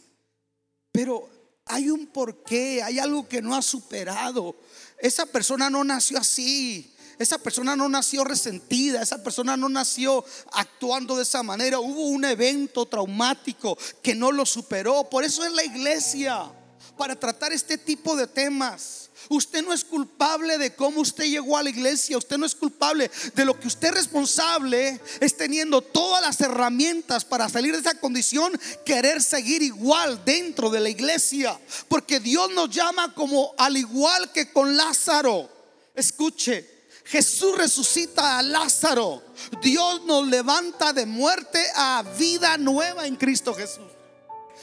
pero 0.90 1.30
hay 1.64 1.90
un 1.90 2.08
porqué, 2.08 2.82
hay 2.82 2.98
algo 2.98 3.28
que 3.28 3.40
no 3.40 3.54
ha 3.54 3.62
superado. 3.62 4.56
Esa 4.98 5.26
persona 5.26 5.70
no 5.70 5.84
nació 5.84 6.18
así. 6.18 6.92
Esa 7.16 7.38
persona 7.38 7.76
no 7.76 7.88
nació 7.88 8.24
resentida, 8.24 9.02
esa 9.02 9.22
persona 9.22 9.56
no 9.56 9.68
nació 9.68 10.24
actuando 10.50 11.14
de 11.14 11.22
esa 11.22 11.44
manera. 11.44 11.78
Hubo 11.78 12.06
un 12.06 12.24
evento 12.24 12.84
traumático 12.84 13.78
que 14.02 14.16
no 14.16 14.32
lo 14.32 14.44
superó. 14.44 15.08
Por 15.08 15.22
eso 15.22 15.44
es 15.44 15.52
la 15.52 15.62
iglesia, 15.62 16.50
para 16.98 17.14
tratar 17.14 17.52
este 17.52 17.78
tipo 17.78 18.16
de 18.16 18.26
temas. 18.26 19.09
Usted 19.28 19.62
no 19.62 19.72
es 19.72 19.84
culpable 19.84 20.58
de 20.58 20.74
cómo 20.74 21.00
usted 21.00 21.24
llegó 21.24 21.56
a 21.56 21.62
la 21.62 21.70
iglesia. 21.70 22.18
Usted 22.18 22.38
no 22.38 22.46
es 22.46 22.54
culpable 22.54 23.10
de 23.34 23.44
lo 23.44 23.58
que 23.58 23.68
usted 23.68 23.88
es 23.88 23.94
responsable 23.94 25.00
es 25.20 25.36
teniendo 25.36 25.82
todas 25.82 26.22
las 26.22 26.40
herramientas 26.40 27.24
para 27.24 27.48
salir 27.48 27.72
de 27.72 27.80
esa 27.80 27.98
condición, 28.00 28.58
querer 28.84 29.22
seguir 29.22 29.62
igual 29.62 30.24
dentro 30.24 30.70
de 30.70 30.80
la 30.80 30.88
iglesia. 30.88 31.58
Porque 31.88 32.20
Dios 32.20 32.50
nos 32.52 32.70
llama 32.70 33.14
como 33.14 33.54
al 33.58 33.76
igual 33.76 34.32
que 34.32 34.52
con 34.52 34.76
Lázaro. 34.76 35.48
Escuche, 35.94 36.80
Jesús 37.04 37.56
resucita 37.56 38.38
a 38.38 38.42
Lázaro. 38.42 39.22
Dios 39.62 40.04
nos 40.04 40.26
levanta 40.26 40.92
de 40.92 41.06
muerte 41.06 41.64
a 41.74 42.04
vida 42.18 42.56
nueva 42.56 43.06
en 43.06 43.16
Cristo 43.16 43.54
Jesús. 43.54 43.90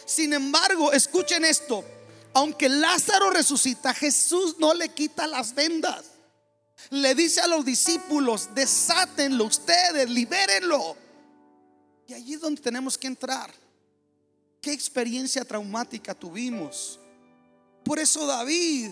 Sin 0.06 0.34
embargo, 0.34 0.94
escuchen 0.94 1.44
esto 1.44 1.84
aunque 2.38 2.70
Lázaro 2.70 3.32
resucita, 3.32 3.96
Jesús 3.96 4.58
no 4.60 4.76
le 4.76 4.90
quita 4.90 5.26
las 5.26 5.56
vendas. 5.56 6.06
Le 6.92 7.16
dice 7.16 7.42
a 7.42 7.48
los 7.48 7.66
discípulos, 7.66 8.54
desátenlo 8.54 9.46
ustedes, 9.46 10.08
libérenlo. 10.08 10.96
Y 12.06 12.14
allí 12.14 12.36
es 12.36 12.42
donde 12.42 12.62
tenemos 12.62 12.96
que 12.96 13.08
entrar. 13.08 13.52
¿Qué 14.62 14.72
experiencia 14.72 15.44
traumática 15.46 16.14
tuvimos? 16.14 17.00
Por 17.84 17.98
eso 17.98 18.28
David 18.28 18.92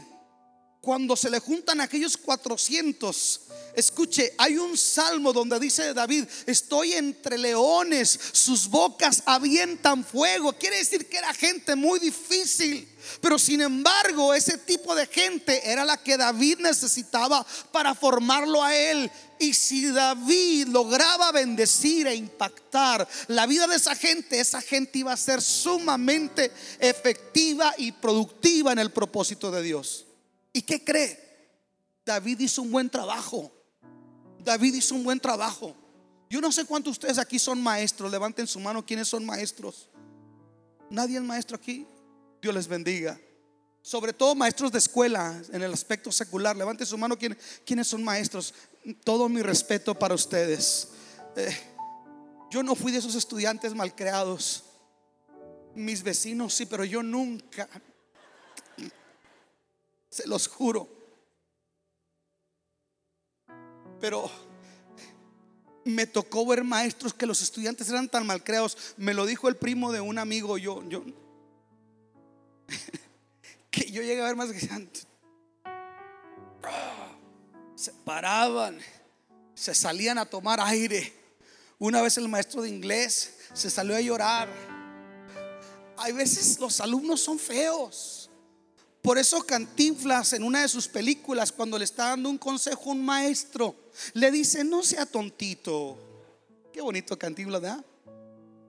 cuando 0.86 1.16
se 1.16 1.32
le 1.32 1.40
juntan 1.40 1.82
aquellos 1.82 2.16
400, 2.16 3.42
escuche, 3.74 4.36
hay 4.38 4.56
un 4.56 4.78
salmo 4.78 5.34
donde 5.34 5.60
dice 5.60 5.96
David, 5.96 6.26
estoy 6.46 6.94
entre 6.94 7.40
leones, 7.40 8.20
sus 8.32 8.70
bocas 8.70 9.24
avientan 9.26 10.06
fuego. 10.06 10.54
Quiere 10.54 10.78
decir 10.78 11.08
que 11.08 11.18
era 11.18 11.34
gente 11.34 11.76
muy 11.76 11.98
difícil. 11.98 12.88
Pero 13.20 13.40
sin 13.40 13.62
embargo, 13.62 14.32
ese 14.36 14.60
tipo 14.60 14.94
de 14.94 15.08
gente 15.08 15.72
era 15.72 15.84
la 15.86 15.98
que 15.98 16.18
David 16.18 16.60
necesitaba 16.60 17.44
para 17.72 17.96
formarlo 17.96 18.64
a 18.64 18.76
él. 18.76 19.10
Y 19.40 19.56
si 19.56 19.88
David 19.88 20.68
lograba 20.68 21.32
bendecir 21.32 22.06
e 22.06 22.14
impactar 22.14 23.08
la 23.28 23.48
vida 23.48 23.66
de 23.66 23.78
esa 23.78 23.96
gente, 23.96 24.40
esa 24.40 24.62
gente 24.62 25.00
iba 25.00 25.14
a 25.14 25.18
ser 25.18 25.42
sumamente 25.42 26.52
efectiva 26.80 27.74
y 27.76 27.92
productiva 27.92 28.72
en 28.72 28.78
el 28.78 28.92
propósito 28.92 29.50
de 29.50 29.64
Dios. 29.64 30.05
¿Y 30.56 30.62
qué 30.62 30.82
cree? 30.82 31.20
David 32.06 32.40
hizo 32.40 32.62
un 32.62 32.72
buen 32.72 32.90
trabajo. 32.90 33.52
David 34.40 34.76
hizo 34.76 34.96
un 34.96 35.04
buen 35.04 35.20
trabajo. 35.20 35.76
Yo 36.30 36.40
no 36.40 36.50
sé 36.50 36.64
cuántos 36.64 36.94
de 36.94 37.00
ustedes 37.00 37.18
aquí 37.18 37.40
son 37.40 37.62
maestros. 37.62 38.10
Levanten 38.10 38.48
su 38.48 38.62
mano. 38.62 38.86
¿Quiénes 38.86 39.10
son 39.10 39.26
maestros? 39.26 39.90
¿Nadie 40.90 41.18
es 41.18 41.24
maestro 41.24 41.58
aquí? 41.58 41.86
Dios 42.42 42.56
les 42.56 42.70
bendiga. 42.70 43.20
Sobre 43.82 44.14
todo 44.14 44.34
maestros 44.34 44.72
de 44.72 44.78
escuela 44.78 45.44
en 45.52 45.62
el 45.62 45.74
aspecto 45.74 46.10
secular. 46.10 46.56
Levanten 46.56 46.88
su 46.88 46.98
mano. 46.98 47.18
¿Quiénes 47.66 47.88
son 47.88 48.02
maestros? 48.02 48.54
Todo 49.04 49.28
mi 49.28 49.42
respeto 49.42 49.94
para 49.94 50.16
ustedes. 50.16 50.88
Eh, 51.36 51.54
yo 52.50 52.64
no 52.64 52.76
fui 52.76 52.94
de 52.94 53.00
esos 53.00 53.16
estudiantes 53.16 53.76
malcreados. 53.76 54.64
Mis 55.74 56.02
vecinos 56.02 56.54
sí, 56.54 56.66
pero 56.66 56.86
yo 56.86 57.04
nunca, 57.04 57.68
se 60.16 60.26
los 60.28 60.48
juro. 60.48 60.88
Pero 64.00 64.32
me 65.84 66.08
tocó 66.08 66.46
ver 66.46 66.64
maestros 66.64 67.14
que 67.14 67.26
los 67.26 67.42
estudiantes 67.42 67.90
eran 67.90 68.08
tan 68.08 68.26
mal 68.26 68.42
creados. 68.42 68.96
Me 68.96 69.14
lo 69.14 69.26
dijo 69.26 69.50
el 69.50 69.58
primo 69.58 69.92
de 69.92 70.00
un 70.00 70.18
amigo, 70.18 70.58
yo, 70.58 70.88
yo, 70.88 71.04
que 73.70 73.92
yo 73.92 74.02
llegué 74.02 74.22
a 74.22 74.28
ver 74.28 74.38
más 74.38 74.54
que 74.54 74.60
se 77.76 77.92
paraban, 78.06 78.80
se 79.54 79.76
salían 79.76 80.18
a 80.18 80.26
tomar 80.26 80.62
aire. 80.62 81.14
Una 81.78 82.02
vez 82.02 82.18
el 82.18 82.30
maestro 82.30 82.62
de 82.62 82.70
inglés 82.70 83.36
se 83.54 83.70
salió 83.70 83.98
a 83.98 84.02
llorar. 84.02 84.48
Hay 85.98 86.14
veces 86.14 86.58
los 86.58 86.80
alumnos 86.80 87.20
son 87.20 87.38
feos. 87.38 88.25
Por 89.06 89.20
eso 89.20 89.44
Cantinflas 89.44 90.34
en 90.34 90.44
una 90.44 90.64
de 90.64 90.68
sus 90.68 90.88
películas, 90.88 91.52
cuando 91.52 91.78
le 91.78 91.86
está 91.86 92.08
dando 92.08 92.28
un 92.28 92.40
consejo 92.40 92.90
a 92.90 92.94
un 92.94 93.06
maestro, 93.06 93.76
le 94.14 94.32
dice, 94.32 94.64
no 94.64 94.82
sea 94.82 95.06
tontito. 95.06 95.96
Qué 96.74 96.82
bonito 96.82 97.16
Cantinflas, 97.16 97.62
¿verdad? 97.62 97.86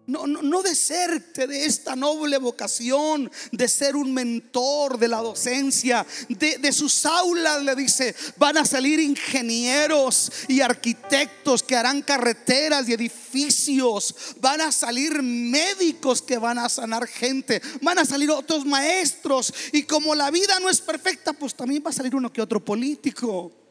No, 0.07 0.25
no, 0.25 0.41
no 0.41 0.63
deserte 0.63 1.49
de 1.49 1.65
esta 1.65 1.97
noble 1.97 2.39
vocación 2.39 3.29
de 3.51 3.67
ser 3.67 3.97
un 3.97 4.15
mentor 4.15 4.99
de 4.99 5.09
la 5.09 5.19
docencia. 5.19 6.07
De, 6.29 6.59
de, 6.59 6.73
sus 6.73 7.05
aulas, 7.05 7.65
le 7.65 7.75
dice, 7.75 8.15
van 8.37 8.57
a 8.57 8.65
salir 8.65 9.01
ingenieros 9.01 10.31
y 10.47 10.61
arquitectos 10.61 11.65
que 11.65 11.75
harán 11.75 12.03
carreteras 12.03 12.89
y 12.89 12.93
edificios. 12.93 14.15
Van 14.41 14.61
a 14.61 14.71
salir 14.71 15.21
médicos 15.23 16.23
que 16.23 16.39
van 16.39 16.59
a 16.59 16.69
sanar 16.69 17.09
gente. 17.09 17.61
Van 17.83 17.99
a 17.99 18.05
salir 18.05 18.31
otros 18.31 18.65
maestros. 18.65 19.53
Y 19.73 19.83
como 19.83 20.15
la 20.15 20.31
vida 20.31 20.61
no 20.61 20.71
es 20.71 20.81
perfecta, 20.81 21.33
pues 21.33 21.57
también 21.57 21.83
va 21.85 21.91
a 21.91 21.95
salir 21.95 22.15
uno 22.15 22.33
que 22.33 22.43
otro 22.43 22.65
político. 22.65 23.66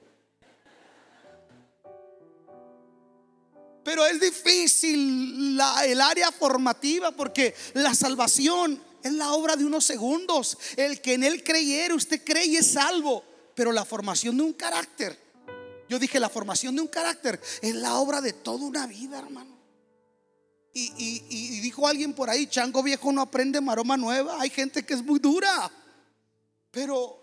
Pero 3.86 4.03
es 4.03 4.19
difícil 4.19 5.59
el 5.86 6.01
área 6.01 6.31
formativa 6.31 7.11
porque 7.11 7.53
la 7.75 7.93
salvación 7.93 8.81
es 9.03 9.13
la 9.13 9.31
obra 9.33 9.55
de 9.55 9.63
unos 9.63 9.86
segundos. 9.86 10.57
El 10.75 10.99
que 11.01 11.13
en 11.13 11.23
él 11.23 11.43
creyere, 11.43 11.93
usted 11.93 12.21
cree 12.25 12.45
y 12.45 12.57
es 12.57 12.71
salvo. 12.71 13.23
Pero 13.53 13.71
la 13.71 13.86
formación 13.86 14.36
de 14.38 14.43
un 14.43 14.53
carácter, 14.53 15.15
yo 15.88 15.99
dije, 15.99 16.19
la 16.19 16.29
formación 16.29 16.75
de 16.75 16.81
un 16.81 16.88
carácter 16.88 17.39
es 17.61 17.75
la 17.75 17.93
obra 17.99 18.21
de 18.21 18.33
toda 18.33 18.65
una 18.65 18.88
vida, 18.88 19.19
hermano. 19.19 19.55
Y, 20.73 20.91
y- 20.97 21.25
y 21.29 21.59
dijo 21.61 21.88
alguien 21.88 22.13
por 22.13 22.29
ahí, 22.29 22.47
chango 22.47 22.81
viejo 22.81 23.11
no 23.11 23.21
aprende 23.21 23.61
maroma 23.61 23.95
nueva. 23.97 24.41
Hay 24.41 24.49
gente 24.49 24.83
que 24.83 24.95
es 24.95 25.03
muy 25.03 25.19
dura. 25.19 25.71
Pero 26.71 27.21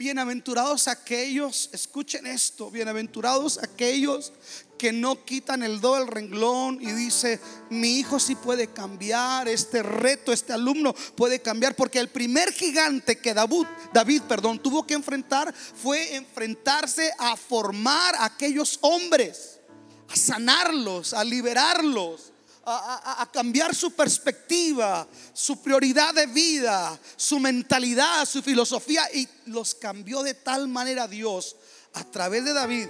bienaventurados 0.00 0.88
aquellos, 0.88 1.68
escuchen 1.74 2.26
esto, 2.26 2.70
bienaventurados 2.70 3.58
aquellos 3.62 4.32
que 4.78 4.92
no 4.92 5.26
quitan 5.26 5.62
el 5.62 5.82
do 5.82 5.96
del 5.96 6.06
renglón 6.06 6.78
y 6.80 6.90
dice, 6.92 7.38
mi 7.68 7.98
hijo 7.98 8.18
sí 8.18 8.34
puede 8.34 8.68
cambiar, 8.68 9.46
este 9.46 9.82
reto, 9.82 10.32
este 10.32 10.54
alumno 10.54 10.94
puede 10.94 11.42
cambiar, 11.42 11.76
porque 11.76 11.98
el 11.98 12.08
primer 12.08 12.50
gigante 12.50 13.18
que 13.18 13.34
David, 13.34 13.66
David, 13.92 14.22
perdón, 14.22 14.58
tuvo 14.58 14.86
que 14.86 14.94
enfrentar 14.94 15.54
fue 15.54 16.16
enfrentarse 16.16 17.12
a 17.18 17.36
formar 17.36 18.14
a 18.14 18.24
aquellos 18.24 18.78
hombres, 18.80 19.60
a 20.08 20.16
sanarlos, 20.16 21.12
a 21.12 21.22
liberarlos 21.24 22.29
a, 22.70 23.28
cambiar 23.32 23.74
su 23.74 23.92
perspectiva, 23.92 25.06
su 25.32 25.60
prioridad 25.62 26.14
de 26.14 26.26
vida, 26.26 26.98
su 27.16 27.38
mentalidad, 27.38 28.24
su 28.26 28.42
filosofía 28.42 29.02
y 29.14 29.28
los 29.46 29.74
cambió 29.74 30.22
de 30.22 30.34
tal 30.34 30.68
manera 30.68 31.08
Dios 31.08 31.56
a 31.92 32.04
través 32.04 32.44
de 32.44 32.52
David 32.52 32.88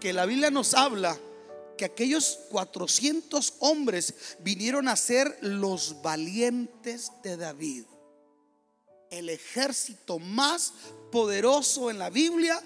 que 0.00 0.12
la 0.12 0.26
Biblia 0.26 0.50
nos 0.50 0.74
habla 0.74 1.18
que 1.76 1.84
aquellos 1.84 2.38
400 2.50 3.54
hombres 3.60 4.14
vinieron 4.40 4.88
a 4.88 4.96
ser 4.96 5.36
los 5.40 6.02
valientes 6.02 7.10
de 7.22 7.36
David. 7.36 7.84
El 9.10 9.28
ejército 9.28 10.18
más 10.18 10.72
poderoso 11.10 11.90
en 11.90 11.98
la 11.98 12.10
Biblia 12.10 12.60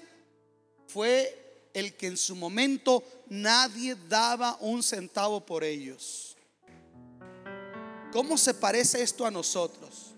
fue 0.87 1.69
el 1.73 1.95
que 1.95 2.07
en 2.07 2.17
su 2.17 2.35
momento 2.35 3.03
nadie 3.29 3.95
daba 4.07 4.57
un 4.59 4.83
centavo 4.83 5.45
por 5.45 5.63
ellos. 5.63 6.28
¿Cómo 8.11 8.37
se 8.37 8.53
parece 8.53 9.01
esto 9.01 9.25
a 9.25 9.31
nosotros? 9.31 10.15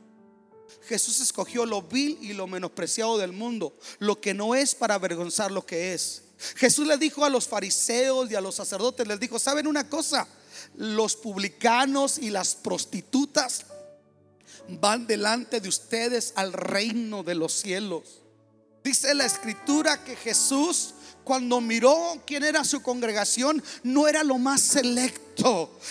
Jesús 0.84 1.20
escogió 1.20 1.66
lo 1.66 1.82
vil 1.82 2.18
y 2.22 2.34
lo 2.34 2.48
menospreciado 2.48 3.18
del 3.18 3.32
mundo, 3.32 3.74
lo 4.00 4.20
que 4.20 4.34
no 4.34 4.56
es 4.56 4.76
para 4.76 4.96
avergonzar 4.96 5.52
lo 5.52 5.66
que 5.66 5.94
es. 5.94 6.24
Jesús 6.56 6.88
le 6.88 6.98
dijo 6.98 7.24
a 7.24 7.30
los 7.30 7.48
fariseos 7.48 8.32
y 8.32 8.36
a 8.36 8.42
los 8.42 8.56
sacerdotes, 8.56 9.08
les 9.08 9.20
dijo, 9.20 9.38
¿saben 9.38 9.68
una 9.68 9.88
cosa? 9.88 10.28
Los 10.76 11.16
publicanos 11.16 12.18
y 12.18 12.30
las 12.30 12.56
prostitutas 12.56 13.66
van 14.68 15.06
delante 15.06 15.60
de 15.60 15.70
ustedes 15.70 16.34
al 16.36 16.54
reino 16.54 17.24
de 17.24 17.36
los 17.36 17.54
cielos. 17.54 18.22
Dice 18.84 19.14
la 19.14 19.26
escritura 19.26 20.04
que 20.04 20.16
Jesús 20.16 20.96
cuando 21.24 21.62
miró 21.62 22.22
quién 22.26 22.44
era 22.44 22.64
su 22.64 22.82
congregación, 22.82 23.64
no 23.84 24.08
era 24.08 24.24
lo 24.24 24.38
más 24.38 24.62
selecto. 24.62 25.31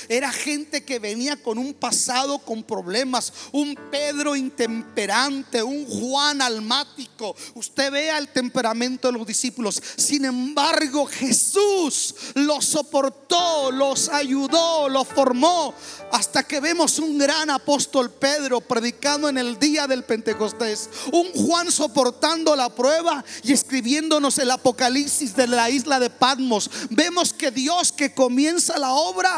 Era 0.08 0.30
gente 0.32 0.84
que 0.84 0.98
venía 0.98 1.36
con 1.36 1.58
un 1.58 1.74
pasado 1.74 2.38
con 2.38 2.62
problemas. 2.62 3.32
Un 3.52 3.76
Pedro 3.90 4.36
intemperante, 4.36 5.62
un 5.62 5.86
Juan 5.86 6.40
almático. 6.42 7.34
Usted 7.54 7.90
vea 7.90 8.18
el 8.18 8.28
temperamento 8.28 9.08
de 9.08 9.18
los 9.18 9.26
discípulos. 9.26 9.82
Sin 9.96 10.24
embargo, 10.24 11.06
Jesús 11.06 12.14
los 12.34 12.64
soportó, 12.64 13.70
los 13.70 14.08
ayudó, 14.08 14.88
los 14.88 15.06
formó. 15.08 15.74
Hasta 16.12 16.42
que 16.42 16.60
vemos 16.60 16.98
un 16.98 17.18
gran 17.18 17.50
apóstol 17.50 18.10
Pedro 18.10 18.60
predicando 18.60 19.28
en 19.28 19.38
el 19.38 19.58
día 19.58 19.86
del 19.86 20.04
Pentecostés. 20.04 20.88
Un 21.12 21.30
Juan 21.32 21.70
soportando 21.70 22.56
la 22.56 22.68
prueba 22.68 23.24
y 23.42 23.52
escribiéndonos 23.52 24.38
el 24.38 24.50
Apocalipsis 24.50 25.34
de 25.36 25.46
la 25.46 25.70
isla 25.70 26.00
de 26.00 26.10
Patmos. 26.10 26.70
Vemos 26.90 27.32
que 27.32 27.50
Dios 27.50 27.92
que 27.92 28.12
comienza 28.12 28.78
la 28.78 28.92
obra, 28.92 29.29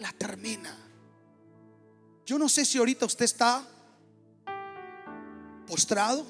la 0.00 0.12
termina. 0.12 0.76
Yo 2.26 2.38
no 2.38 2.48
sé 2.48 2.64
si 2.64 2.78
ahorita 2.78 3.06
usted 3.06 3.24
está 3.24 3.66
postrado. 5.66 6.26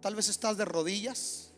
Tal 0.00 0.14
vez 0.14 0.28
estás 0.28 0.56
de 0.56 0.64
rodillas. 0.64 1.52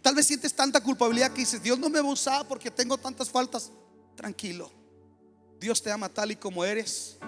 Tal 0.00 0.14
vez 0.14 0.26
sientes 0.26 0.54
tanta 0.54 0.82
culpabilidad 0.82 1.32
que 1.32 1.40
dices, 1.40 1.62
Dios 1.62 1.78
no 1.78 1.90
me 1.90 2.00
va 2.00 2.08
a 2.08 2.12
usar 2.12 2.48
porque 2.48 2.70
tengo 2.70 2.96
tantas 2.96 3.28
faltas. 3.28 3.70
Tranquilo. 4.16 4.70
Dios 5.60 5.82
te 5.82 5.92
ama 5.92 6.08
tal 6.08 6.32
y 6.32 6.36
como 6.36 6.64
eres, 6.64 7.18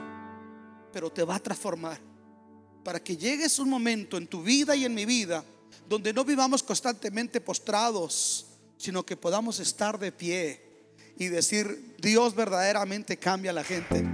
pero 0.93 1.11
te 1.11 1.23
va 1.23 1.37
a 1.37 1.41
transformar 1.41 2.01
para 2.85 3.03
que 3.03 3.17
llegues 3.17 3.59
un 3.59 3.69
momento 3.71 4.17
en 4.17 4.27
tu 4.27 4.43
vida 4.43 4.77
y 4.77 4.85
en 4.85 4.95
mi 4.95 5.07
vida 5.07 5.45
donde 5.89 6.13
no 6.13 6.25
vivamos 6.25 6.63
constantemente 6.63 7.41
postrados, 7.41 8.47
sino 8.77 9.05
que 9.05 9.17
podamos 9.17 9.59
estar 9.61 9.99
de 9.99 10.13
pie 10.13 10.64
y 11.19 11.29
decir, 11.29 11.95
Dios 11.99 12.35
verdaderamente 12.35 13.17
cambia 13.17 13.51
a 13.51 13.55
la 13.55 13.65
gente. 13.65 14.05